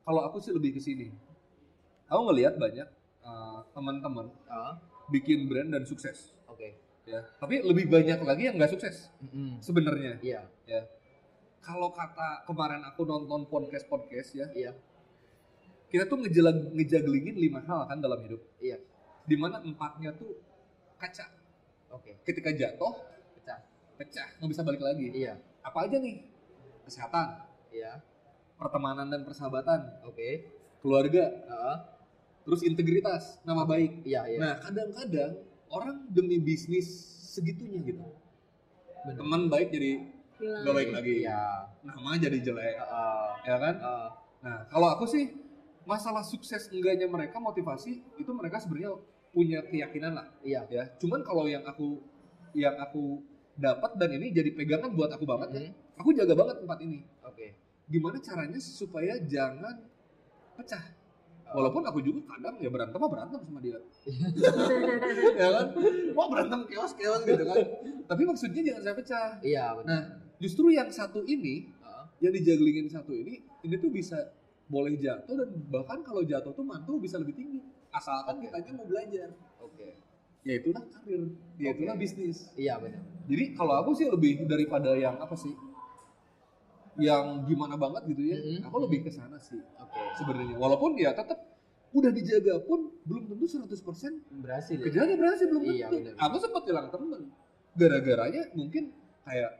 Kalau 0.00 0.24
aku 0.24 0.40
sih 0.40 0.50
lebih 0.50 0.74
ke 0.74 0.80
sini. 0.80 1.12
Aku 2.08 2.26
ngelihat 2.26 2.56
banyak 2.56 2.88
uh, 3.22 3.62
teman-teman 3.70 4.26
Ah, 4.44 4.80
bikin 5.08 5.46
brand 5.46 5.70
dan 5.70 5.84
sukses. 5.84 6.34
oke. 6.44 6.66
Ya. 7.06 7.22
Tapi 7.38 7.60
lebih 7.60 7.86
banyak 7.86 8.18
lagi 8.20 8.42
yang 8.46 8.54
nggak 8.54 8.70
sukses 8.70 9.10
Mm-mm. 9.18 9.58
sebenarnya. 9.60 10.18
Iya, 10.20 10.46
Ya. 10.64 10.82
Kalau 11.60 11.92
kata 11.92 12.42
kemarin 12.44 12.80
aku 12.82 13.04
nonton 13.04 13.44
podcast 13.46 13.84
podcast 13.84 14.32
ya, 14.32 14.48
iya. 14.50 14.72
kita 15.86 16.06
tuh 16.06 16.18
ngejelag, 16.18 16.72
ngejaglingin 16.72 17.36
lima 17.36 17.60
hal 17.62 17.84
kan 17.84 18.00
dalam 18.00 18.16
hidup. 18.24 18.40
Iya. 18.58 18.80
Di 19.30 19.36
mana 19.38 19.62
empatnya 19.62 20.10
tuh 20.12 20.42
kaca. 20.98 21.22
Oke. 21.94 22.18
Ketika 22.26 22.50
jatuh, 22.50 22.98
Pecah. 23.38 23.58
pecah, 23.94 24.26
nggak 24.38 24.50
bisa 24.50 24.62
balik 24.66 24.82
lagi. 24.82 25.06
Iya. 25.14 25.38
Apa 25.62 25.86
aja 25.86 26.02
nih? 26.02 26.26
Kesehatan, 26.82 27.46
Iya. 27.70 28.02
pertemanan 28.58 29.06
dan 29.06 29.22
persahabatan, 29.22 30.02
Oke. 30.02 30.50
keluarga, 30.82 31.30
Ah, 31.46 31.76
terus 32.42 32.66
integritas, 32.66 33.38
nama 33.42 33.62
baik. 33.62 34.02
iya, 34.02 34.26
iya. 34.26 34.38
Nah, 34.40 34.54
kadang-kadang 34.58 35.32
orang 35.70 36.10
demi 36.10 36.42
bisnis 36.42 36.90
segitunya 37.30 37.78
gitu. 37.86 38.02
Benar. 39.06 39.16
Teman 39.16 39.42
baik 39.46 39.70
jadi 39.70 39.92
nggak 40.36 40.74
baik 40.74 40.90
lagi. 40.90 41.14
Iya. 41.22 41.42
Nama 41.86 42.10
jadi 42.18 42.38
jelek, 42.42 42.74
Ah, 42.80 43.38
ya 43.46 43.56
kan? 43.56 43.74
ah, 43.78 44.08
Nah, 44.40 44.64
kalau 44.66 44.88
aku 44.88 45.04
sih 45.04 45.36
masalah 45.84 46.24
sukses 46.24 46.72
enggaknya 46.72 47.04
mereka 47.04 47.36
motivasi 47.36 48.00
itu 48.16 48.30
mereka 48.32 48.56
sebenarnya 48.56 48.96
punya 49.30 49.62
keyakinan 49.66 50.12
lah, 50.18 50.26
iya. 50.42 50.66
ya. 50.66 50.84
Cuman 50.98 51.22
kalau 51.22 51.46
yang 51.46 51.62
aku 51.62 52.02
yang 52.54 52.74
aku 52.82 53.22
dapat 53.54 53.94
dan 53.98 54.10
ini 54.18 54.34
jadi 54.34 54.50
pegangan 54.54 54.90
buat 54.94 55.10
aku 55.14 55.24
banget, 55.26 55.48
ya, 55.54 55.60
Hmm, 55.70 56.00
aku 56.02 56.08
jaga 56.16 56.34
banget 56.34 56.56
tempat 56.62 56.78
ini. 56.82 57.00
Oke. 57.22 57.46
Gimana 57.90 58.16
caranya 58.22 58.58
supaya 58.58 59.18
jangan 59.26 59.82
pecah? 60.58 60.82
Walaupun 61.50 61.82
aku 61.82 61.98
juga 61.98 62.30
kadang 62.30 62.62
ya 62.62 62.70
berantem 62.70 62.94
mah 62.94 63.10
berantem 63.10 63.40
sama 63.42 63.58
dia. 63.58 63.78
ya 65.42 65.48
kan? 65.50 65.66
Wah 66.14 66.26
berantem 66.30 66.60
keos-keos 66.70 67.26
gitu 67.26 67.42
kan. 67.42 67.56
Tapi 68.06 68.22
maksudnya 68.22 68.62
jangan 68.62 68.82
sampai 68.86 68.98
pecah. 69.02 69.30
Iya, 69.42 69.64
benar. 69.82 69.86
Nah, 69.90 70.02
justru 70.38 70.70
yang 70.70 70.86
satu 70.94 71.26
ini, 71.26 71.74
Ah, 71.82 72.06
yang 72.22 72.30
dijaglingin 72.30 72.86
satu 72.86 73.10
ini, 73.10 73.42
ini 73.66 73.74
tuh 73.82 73.90
bisa 73.90 74.30
boleh 74.70 74.94
jatuh 75.02 75.34
dan 75.34 75.50
bahkan 75.66 75.98
kalau 76.06 76.22
jatuh 76.22 76.54
tuh 76.54 76.62
mantul 76.62 77.02
bisa 77.02 77.18
lebih 77.18 77.34
tinggi. 77.34 77.60
Asalkan 77.90 78.34
Oke. 78.38 78.42
kitanya 78.46 78.70
mau 78.72 78.86
belajar. 78.86 79.28
Oke. 79.60 79.88
Ya 80.40 80.54
itulah 80.56 80.80
karir, 80.86 81.22
ya 81.60 81.68
itulah 81.70 81.94
Oke. 81.94 82.00
bisnis. 82.00 82.48
Iya, 82.54 82.80
benar. 82.80 83.02
Jadi 83.28 83.44
kalau 83.52 83.74
aku 83.76 83.92
sih 83.92 84.06
lebih 84.06 84.46
daripada 84.46 84.94
yang 84.94 85.18
apa 85.18 85.34
sih? 85.34 85.52
Yang 86.96 87.24
gimana 87.46 87.74
banget 87.76 88.02
gitu 88.08 88.22
ya. 88.24 88.36
Mhm. 88.36 88.60
Aku 88.66 88.76
lebih 88.82 89.04
ke 89.04 89.10
sana 89.10 89.36
sih 89.36 89.60
Oke. 89.76 90.00
sebenarnya. 90.16 90.56
Walaupun 90.56 90.96
ya 90.96 91.12
tetap 91.12 91.38
udah 91.90 92.08
dijaga 92.08 92.62
pun 92.62 92.94
belum 93.02 93.26
tentu 93.26 93.46
100% 93.46 94.22
Berhasil. 94.38 94.78
ya? 94.78 94.84
kejaga 94.86 95.14
berhasil 95.14 95.46
belum 95.46 95.62
tentu. 95.64 95.76
Iya, 95.76 95.86
benar. 95.90 96.12
Aku 96.20 96.36
sempat 96.38 96.62
hilang 96.64 96.88
temen. 96.88 97.22
Gara-garanya 97.72 98.42
mungkin 98.52 98.94
kayak 99.22 99.50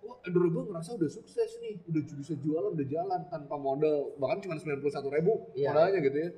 wah 0.00 0.20
Enduro 0.22 0.48
gue 0.50 0.62
ngerasa 0.68 0.90
udah 0.94 1.08
sukses 1.08 1.50
nih, 1.60 1.80
udah 1.84 2.02
bisa 2.14 2.34
jualan, 2.36 2.76
udah 2.76 2.86
jalan 2.86 3.20
tanpa 3.26 3.56
modal, 3.56 4.12
bahkan 4.18 4.36
cuma 4.40 4.56
91 4.56 5.08
ribu 5.10 5.48
Iya. 5.54 5.72
modalnya 5.72 6.00
gitu 6.02 6.18
ya. 6.18 6.30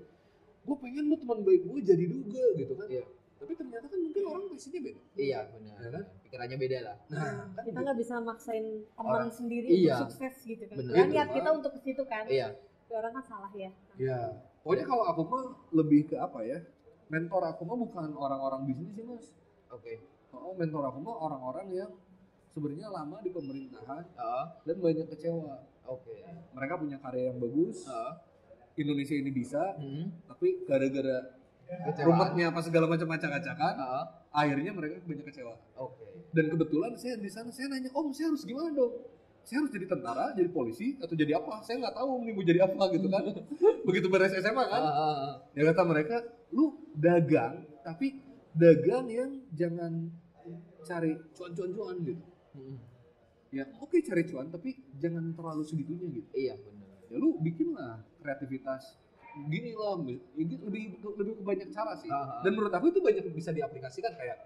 Gue 0.67 0.77
pengen 0.77 1.05
lu 1.07 1.17
teman 1.17 1.39
baik 1.41 1.63
gue 1.63 1.81
jadi 1.81 2.05
juga 2.05 2.43
gitu 2.55 2.73
kan. 2.75 2.89
Iya. 2.89 3.05
Tapi 3.37 3.53
ternyata 3.53 3.87
kan 3.87 3.99
mungkin 4.01 4.23
orang 4.27 4.45
visinya 4.49 4.81
beda. 4.83 5.01
Iya, 5.15 5.39
benar. 5.49 5.77
Ya 5.77 5.89
kan? 5.93 6.05
Pikirannya 6.21 6.59
beda 6.59 6.79
lah. 6.83 6.97
Nah, 7.07 7.23
kan 7.53 7.63
kita 7.63 7.71
gitu. 7.71 7.85
nggak 7.85 7.99
bisa 7.99 8.15
maksain 8.19 8.65
teman 8.91 9.13
Orang- 9.15 9.31
sendiri 9.31 9.69
iya. 9.69 9.95
untuk 9.95 10.11
sukses 10.11 10.35
gitu 10.43 10.65
kan 10.65 10.77
Bener. 10.77 10.93
kan 10.93 11.05
Gitu, 11.05 11.15
niat 11.15 11.29
kita 11.31 11.49
untuk 11.53 11.71
ke 11.71 11.81
situ 11.81 12.03
kan 12.05 12.25
Iya. 12.27 12.49
Tapi 12.57 12.93
orang 12.95 13.13
kan 13.13 13.25
salah 13.25 13.53
ya 13.53 13.71
Ya, 13.97 14.19
pokoknya 14.61 14.85
kalau 14.85 15.05
aku 15.07 15.21
mah 15.25 15.45
lebih 15.73 16.01
ke 16.07 16.17
apa 16.17 16.39
ya? 16.43 16.59
Mentor 17.07 17.43
aku 17.47 17.63
mah 17.63 17.77
bukan 17.77 18.09
orang-orang 18.13 18.61
bisnis 18.65 18.91
sih 18.93 19.05
mas. 19.05 19.27
Oke. 19.69 20.03
Oh, 20.33 20.53
mentor 20.53 20.83
aku 20.85 20.99
mah 21.01 21.17
orang-orang 21.17 21.67
yang 21.73 21.91
sebenarnya 22.49 22.89
lama 22.89 23.21
di 23.21 23.31
pemerintahan 23.31 24.05
Ah, 24.17 24.59
dan 24.63 24.77
banyak 24.77 25.07
kecewa. 25.09 25.61
oke. 25.85 26.15
Mereka 26.53 26.75
punya 26.77 26.99
karya 26.99 27.31
yang 27.31 27.39
bagus, 27.39 27.87
Ah, 27.87 28.17
Indonesia 28.77 29.17
ini 29.17 29.31
bisa, 29.33 29.77
hmm. 29.81 30.29
tapi 30.29 30.63
gara-gara 30.69 31.37
rumetnya 32.05 32.55
apa 32.55 32.61
segala 32.63 32.87
macam 32.87 33.09
acak-acakan, 33.11 33.75
Ah, 33.81 34.05
akhirnya 34.31 34.71
mereka 34.71 35.03
banyak 35.03 35.27
kecewa. 35.27 35.57
oke. 35.81 36.31
Dan 36.31 36.53
kebetulan 36.53 36.93
saya 36.95 37.17
di 37.19 37.31
sana 37.33 37.51
saya 37.51 37.73
nanya, 37.73 37.91
om 37.97 38.13
saya 38.13 38.31
harus 38.31 38.45
gimana 38.45 38.71
dong? 38.71 38.93
Saya 39.47 39.63
harus 39.63 39.73
jadi 39.73 39.87
tentara, 39.87 40.35
jadi 40.35 40.51
polisi, 40.51 40.99
atau 40.99 41.15
jadi 41.15 41.39
apa? 41.39 41.63
Saya 41.63 41.81
nggak 41.81 41.95
tahu 41.97 42.11
nih 42.27 42.33
mau 42.35 42.45
jadi 42.45 42.61
apa 42.67 42.85
gitu 42.93 43.07
kan. 43.09 43.23
Begitu 43.89 44.07
beres 44.11 44.35
SMA 44.37 44.65
kan, 44.69 44.83
ah. 44.83 45.31
ya 45.57 45.63
kata 45.73 45.83
mereka, 45.87 46.17
lu 46.53 46.77
dagang, 46.95 47.65
tapi 47.83 48.21
dagang 48.55 49.07
yang 49.09 49.31
jangan 49.55 50.11
cari 50.87 51.19
cuan-cuan-cuan 51.35 51.97
gitu. 52.07 52.25
Hmm. 52.55 52.79
Ya 53.55 53.65
oke 53.79 53.97
cari 54.03 54.23
cuan, 54.27 54.51
tapi 54.51 54.77
jangan 54.99 55.35
terlalu 55.35 55.63
segitunya 55.63 56.07
gitu. 56.11 56.29
Iya, 56.35 56.55
benar. 56.59 56.91
Ya 57.07 57.17
lu 57.23 57.39
bikinlah 57.39 58.03
kreativitas 58.27 58.99
gini 59.47 59.71
ya 59.71 59.95
gitu, 60.35 60.65
lebih 60.67 60.83
lebih 61.15 61.33
ke 61.39 61.43
banyak 61.45 61.69
cara 61.71 61.93
sih. 61.95 62.09
Ah. 62.11 62.41
Dan 62.41 62.57
menurut 62.57 62.73
aku 62.73 62.89
itu 62.91 62.99
banyak 62.99 63.23
bisa 63.31 63.53
diaplikasikan 63.53 64.17
kayak 64.17 64.43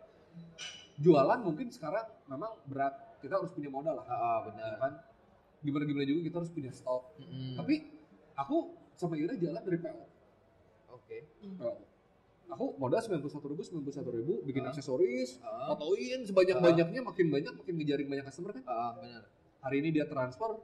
jualan 1.00 1.40
mungkin 1.40 1.72
sekarang 1.72 2.04
memang 2.28 2.60
berat, 2.68 2.92
kita 3.24 3.40
harus 3.40 3.54
punya 3.56 3.72
modal 3.72 4.02
lah, 4.02 4.04
Ah, 4.04 4.12
ah, 4.12 4.18
ya 4.20 4.38
benar. 4.50 4.72
kan? 4.76 4.92
Gimana 5.62 5.84
gimana 5.86 6.04
juga 6.04 6.20
kita 6.26 6.36
harus 6.42 6.52
punya 6.52 6.70
stok. 6.74 7.02
Hmm. 7.16 7.56
Tapi 7.56 7.74
aku 8.34 8.56
sama 8.98 9.16
Ira 9.16 9.32
jalan 9.38 9.62
dari 9.62 9.78
PO. 9.78 10.04
oke. 10.90 11.16
PO. 11.56 11.72
Aku 12.50 12.64
modal 12.76 12.98
sembilan 12.98 13.22
puluh 13.22 13.30
satu 13.32 13.46
ribu, 13.46 13.62
sembilan 13.62 13.84
puluh 13.86 13.96
satu 13.96 14.10
ribu, 14.10 14.32
bikin 14.42 14.66
Ah. 14.66 14.74
aksesoris, 14.74 15.38
fotoin 15.40 16.20
sebanyak 16.26 16.58
banyaknya, 16.58 17.00
makin 17.00 17.26
banyak, 17.30 17.52
makin 17.54 17.74
ngejaring 17.78 18.08
banyak 18.10 18.24
customer 18.26 18.50
kan. 18.58 18.62
ah, 18.66 18.90
benar. 18.98 19.22
Hari 19.62 19.76
ini 19.78 19.88
dia 19.94 20.04
transfer, 20.04 20.58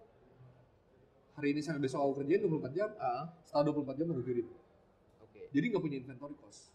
hari 1.37 1.53
ini 1.53 1.61
sampai 1.61 1.79
besok 1.79 2.01
aku 2.01 2.12
kerjain 2.18 2.40
24 2.42 2.72
jam, 2.72 2.90
Ah, 2.96 3.29
setelah 3.44 3.70
24 3.70 3.94
jam 3.94 4.07
aku 4.11 4.22
kirim. 4.25 4.46
oke. 5.20 5.40
Jadi 5.53 5.64
nggak 5.68 5.83
punya 5.83 5.96
inventory 6.01 6.35
cost. 6.35 6.72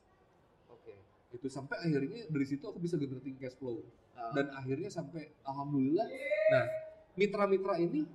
Oke. 0.70 0.94
Itu 1.32 1.48
sampai 1.48 1.82
akhirnya 1.82 2.30
dari 2.30 2.46
situ 2.46 2.62
aku 2.62 2.78
bisa 2.78 2.96
generating 2.96 3.36
cash 3.36 3.58
flow. 3.58 3.82
Ah, 4.14 4.30
Dan 4.32 4.54
akhirnya 4.54 4.88
sampai 4.88 5.34
alhamdulillah. 5.42 6.06
Nah, 6.52 6.66
mitra-mitra 7.16 7.76
ini 7.76 8.06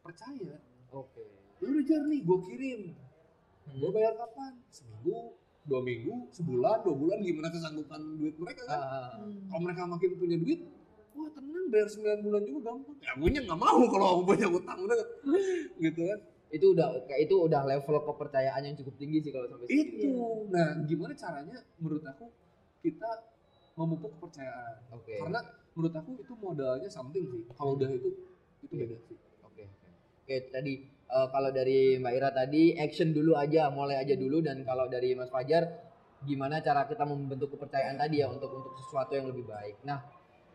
percaya. 0.00 0.62
oke. 0.88 1.24
Ya 1.58 1.66
udah 1.66 1.84
jar 1.84 2.02
nih, 2.06 2.20
gue 2.22 2.38
kirim. 2.44 2.80
Hmm. 3.66 3.76
Gue 3.76 3.90
bayar 3.90 4.14
kapan? 4.14 4.62
Seminggu, 4.70 5.34
dua 5.66 5.82
minggu, 5.82 6.30
sebulan, 6.30 6.86
dua 6.86 6.94
bulan. 6.94 7.18
Gimana 7.18 7.50
kesanggupan 7.50 8.00
duit 8.14 8.38
mereka 8.38 8.62
kan? 8.64 8.78
Hmm. 9.18 9.50
Kalau 9.50 9.60
mereka 9.60 9.82
makin 9.84 10.10
punya 10.14 10.38
duit, 10.38 10.62
bayar 11.70 11.88
9 11.88 12.24
bulan 12.26 12.42
juga 12.44 12.60
gampang. 12.72 12.96
Ya 13.00 13.12
gue 13.14 13.28
nggak 13.44 13.60
mau 13.60 13.80
kalau 13.88 14.06
aku 14.18 14.22
banyak 14.34 14.50
utang 14.50 14.78
udah 14.84 14.98
gitu 15.84 16.00
kan. 16.04 16.18
Itu 16.48 16.66
udah 16.72 16.86
kayak 17.04 17.20
itu 17.28 17.34
udah 17.36 17.60
level 17.68 17.96
kepercayaan 18.08 18.60
yang 18.64 18.74
cukup 18.80 18.94
tinggi 18.96 19.18
sih 19.20 19.32
kalau 19.32 19.46
sampai. 19.52 19.68
Itu. 19.68 20.12
Nah, 20.48 20.80
gimana 20.88 21.12
caranya 21.12 21.56
menurut 21.76 22.04
aku 22.08 22.26
kita 22.80 23.10
memupuk 23.76 24.16
kepercayaan. 24.16 24.74
Oke. 24.96 25.20
Karena 25.20 25.40
menurut 25.76 25.94
aku 25.94 26.10
itu 26.18 26.32
modalnya 26.40 26.88
something 26.88 27.24
sih. 27.28 27.42
Kalau 27.52 27.76
udah 27.76 27.88
itu 27.92 28.08
itu 28.64 28.74
Iya. 28.74 28.84
beda 28.88 28.96
sih. 29.06 29.16
Oke. 29.44 29.64
oke. 30.24 30.36
Tadi 30.50 30.72
eh, 30.88 31.26
kalau 31.30 31.50
dari 31.52 32.00
Mbak 32.00 32.12
Ira 32.16 32.30
tadi 32.32 32.74
action 32.74 33.12
dulu 33.12 33.36
aja, 33.38 33.68
mulai 33.70 34.00
aja 34.00 34.16
dulu 34.18 34.40
dan 34.42 34.64
kalau 34.64 34.88
dari 34.90 35.12
Mas 35.14 35.28
Fajar 35.30 35.68
gimana 36.26 36.58
cara 36.58 36.82
kita 36.90 37.06
membentuk 37.06 37.54
kepercayaan 37.54 37.94
tadi 37.94 38.18
ya 38.18 38.26
untuk 38.26 38.50
untuk 38.50 38.74
sesuatu 38.74 39.14
yang 39.14 39.30
lebih 39.30 39.46
baik. 39.46 39.78
Nah, 39.86 40.02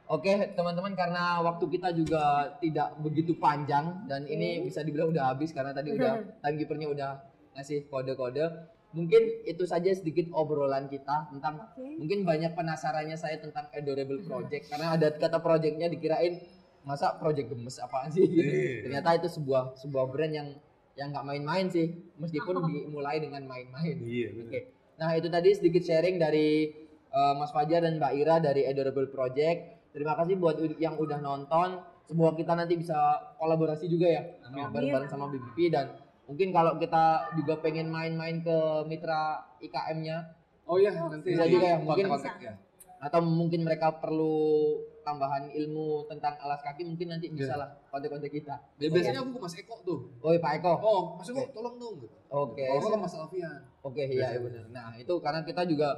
oke 0.07 0.31
teman-teman 0.55 0.93
karena 0.93 1.39
waktu 1.41 1.65
kita 1.69 1.89
juga 1.95 2.55
tidak 2.59 2.95
begitu 2.99 3.35
panjang 3.39 4.03
dan 4.07 4.27
ini 4.27 4.61
bisa 4.61 4.83
dibilang 4.83 5.09
udah 5.11 5.31
habis 5.33 5.55
karena 5.55 5.71
tadi 5.71 5.95
udah 5.95 6.39
timekeepernya 6.43 6.87
udah 6.91 7.11
ngasih 7.55 7.87
kode-kode. 7.87 8.73
Mungkin 8.93 9.41
itu 9.49 9.65
saja 9.65 9.89
sedikit 9.89 10.29
obrolan 10.37 10.85
kita 10.85 11.25
tentang 11.33 11.65
Oke. 11.65 11.97
mungkin 11.97 12.21
banyak 12.29 12.53
penasarannya 12.53 13.17
saya 13.17 13.41
tentang 13.41 13.65
adorable 13.73 14.21
project 14.21 14.69
karena 14.69 14.93
ada 14.93 15.09
kata 15.17 15.41
projectnya 15.41 15.89
dikirain 15.89 16.45
masa 16.85 17.17
project 17.17 17.49
gemes 17.49 17.81
apaan 17.81 18.13
sih 18.13 18.21
gitu. 18.21 18.53
Ternyata 18.85 19.17
itu 19.17 19.33
sebuah 19.33 19.81
sebuah 19.81 20.13
brand 20.13 20.33
yang 20.37 20.49
yang 20.93 21.09
nggak 21.09 21.25
main-main 21.25 21.73
sih 21.73 21.89
meskipun 22.21 22.61
dimulai 22.69 23.17
dengan 23.17 23.41
main-main 23.49 23.97
Iya, 23.97 24.29
oke 24.29 24.45
benar. 24.45 24.61
nah 25.01 25.09
itu 25.17 25.25
tadi 25.25 25.49
sedikit 25.57 25.81
sharing 25.81 26.21
dari 26.21 26.69
uh, 27.09 27.33
Mas 27.33 27.49
Fajar 27.49 27.81
dan 27.81 27.97
Mbak 27.97 28.13
Ira 28.13 28.37
dari 28.37 28.69
adorable 28.69 29.09
project 29.09 29.82
terima 29.93 30.13
kasih 30.13 30.35
buat 30.35 30.57
yang 30.75 30.97
udah 30.97 31.19
nonton 31.19 31.69
semoga 32.03 32.33
kita 32.33 32.53
nanti 32.53 32.73
bisa 32.75 32.97
kolaborasi 33.37 33.85
juga 33.85 34.09
ya 34.09 34.21
sama 34.41 34.67
bareng-bareng 34.69 35.07
sama 35.07 35.25
BBP 35.29 35.69
dan 35.69 35.93
mungkin 36.23 36.49
kalau 36.49 36.75
kita 36.75 37.03
juga 37.33 37.53
pengen 37.59 37.87
main-main 37.87 38.39
ke 38.39 38.57
mitra 38.85 39.21
IKM-nya 39.59 40.41
Oh 40.63 40.79
iya, 40.79 40.95
nanti 40.95 41.35
Bisa 41.35 41.43
juga 41.43 41.67
ya, 41.67 41.77
mungkin- 41.77 42.07
kontak 42.07 42.39
ya. 42.39 42.55
atau 42.97 43.19
mungkin 43.19 43.67
mereka 43.67 43.99
perlu 43.99 44.79
tambahan 45.03 45.51
ilmu 45.51 46.07
tentang 46.07 46.39
alas 46.39 46.63
kaki 46.63 46.87
mungkin 46.87 47.11
nanti 47.11 47.27
bisa 47.27 47.51
Iya. 47.51 47.59
lah 47.59 47.69
kontak-kontak 47.91 48.31
kita. 48.31 48.55
Ya, 48.79 48.87
biasanya 48.87 49.19
aku 49.19 49.35
ke 49.35 49.39
Mas 49.43 49.55
Eko 49.59 49.75
tuh. 49.83 49.99
Oh 50.23 50.31
iya, 50.31 50.39
Pak 50.39 50.63
Eko. 50.63 50.71
Oh, 50.79 51.01
Mas 51.19 51.27
Eko 51.27 51.51
tolong 51.51 51.75
dong 51.75 51.99
gitu. 51.99 52.15
Oke. 52.31 52.63
Kalau 52.63 52.95
nggak 52.95 53.01
Mas 53.03 53.11
Alfian. 53.13 53.59
Oke, 53.83 54.03
iya 54.07 54.27
iya 54.31 54.39
benar. 54.39 54.63
Nah, 54.71 54.95
itu 54.95 55.13
karena 55.19 55.43
kita 55.43 55.67
juga 55.67 55.89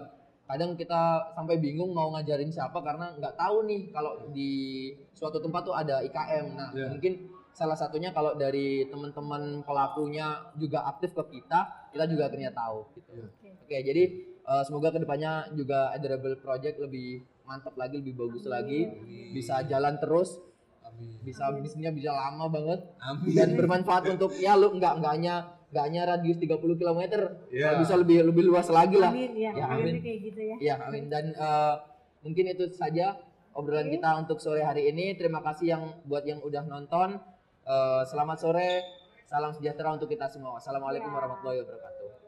kadang 0.46 0.78
kita 0.78 1.34
sampai 1.34 1.58
bingung 1.58 1.90
mau 1.90 2.14
ngajarin 2.14 2.54
siapa 2.54 2.78
karena 2.80 3.18
nggak 3.18 3.34
tahu 3.34 3.66
nih 3.66 3.90
kalau 3.90 4.30
di 4.30 4.52
suatu 5.12 5.42
tempat 5.42 5.62
tuh 5.66 5.74
ada 5.74 6.06
IKM. 6.06 6.46
Nah, 6.54 6.70
Iya. 6.72 6.94
mungkin 6.94 7.14
salah 7.50 7.74
satunya 7.74 8.14
kalau 8.14 8.38
dari 8.38 8.86
teman-teman 8.86 9.66
pelakunya 9.66 10.54
juga 10.54 10.86
aktif 10.86 11.16
ke 11.16 11.40
kita, 11.40 11.90
kita 11.90 12.06
juga 12.06 12.30
akhirnya 12.30 12.54
tahu 12.54 12.86
gitu. 12.94 13.10
Iya. 13.42 13.56
Oke, 13.58 13.78
jadi 13.82 14.04
eh, 14.46 14.64
semoga 14.64 14.94
ke 14.94 15.02
depannya 15.02 15.50
juga 15.58 15.90
Adorable 15.90 16.38
Project 16.38 16.78
lebih 16.78 17.26
mantap 17.46 17.74
lagi, 17.74 17.98
lebih 17.98 18.14
bagus 18.14 18.46
lagi, 18.46 18.86
bisa 19.34 19.66
jalan 19.66 19.98
terus, 19.98 20.38
Amin. 20.86 21.18
bisa 21.26 21.50
bisnisnya 21.54 21.90
bisa 21.90 22.14
lama 22.14 22.46
banget 22.50 22.80
Amin. 23.02 23.34
dan 23.34 23.58
bermanfaat 23.58 24.14
untuk 24.14 24.34
ya 24.38 24.54
lu 24.54 24.78
nggak 24.78 25.02
nggak 25.02 25.16
nggak 25.76 25.84
hanya 25.84 26.02
radius 26.08 26.40
30 26.40 26.56
km, 26.80 27.02
Iya. 27.52 27.76
bisa 27.76 28.00
lebih 28.00 28.24
lebih 28.24 28.48
luas 28.48 28.72
lagi 28.72 28.96
lah. 28.96 29.12
Amin 29.12 29.36
ya, 29.36 29.52
Ya, 29.52 29.66
amin. 29.68 29.92
amin. 29.92 29.96
kayak 30.00 30.20
gitu 30.24 30.40
ya. 30.42 30.56
Ya, 30.64 30.76
amin. 30.82 31.12
Dan 31.12 31.36
eh, 31.36 31.76
mungkin 32.24 32.48
itu 32.48 32.72
saja 32.72 33.20
obrolan 33.52 33.92
kita 33.92 34.08
untuk 34.16 34.40
sore 34.40 34.64
hari 34.64 34.88
ini. 34.88 35.12
Terima 35.14 35.44
kasih 35.44 35.68
yang 35.68 35.84
buat 36.08 36.24
yang 36.24 36.40
udah 36.40 36.64
nonton. 36.64 37.20
Eh, 37.68 38.02
selamat 38.08 38.38
sore. 38.40 38.72
Salam 39.26 39.52
sejahtera 39.52 39.92
untuk 39.92 40.08
kita 40.08 40.32
semua. 40.32 40.56
Wassalamualaikum 40.56 41.12
Ya. 41.12 41.16
warahmatullahi 41.18 41.60
wabarakatuh. 41.60 42.25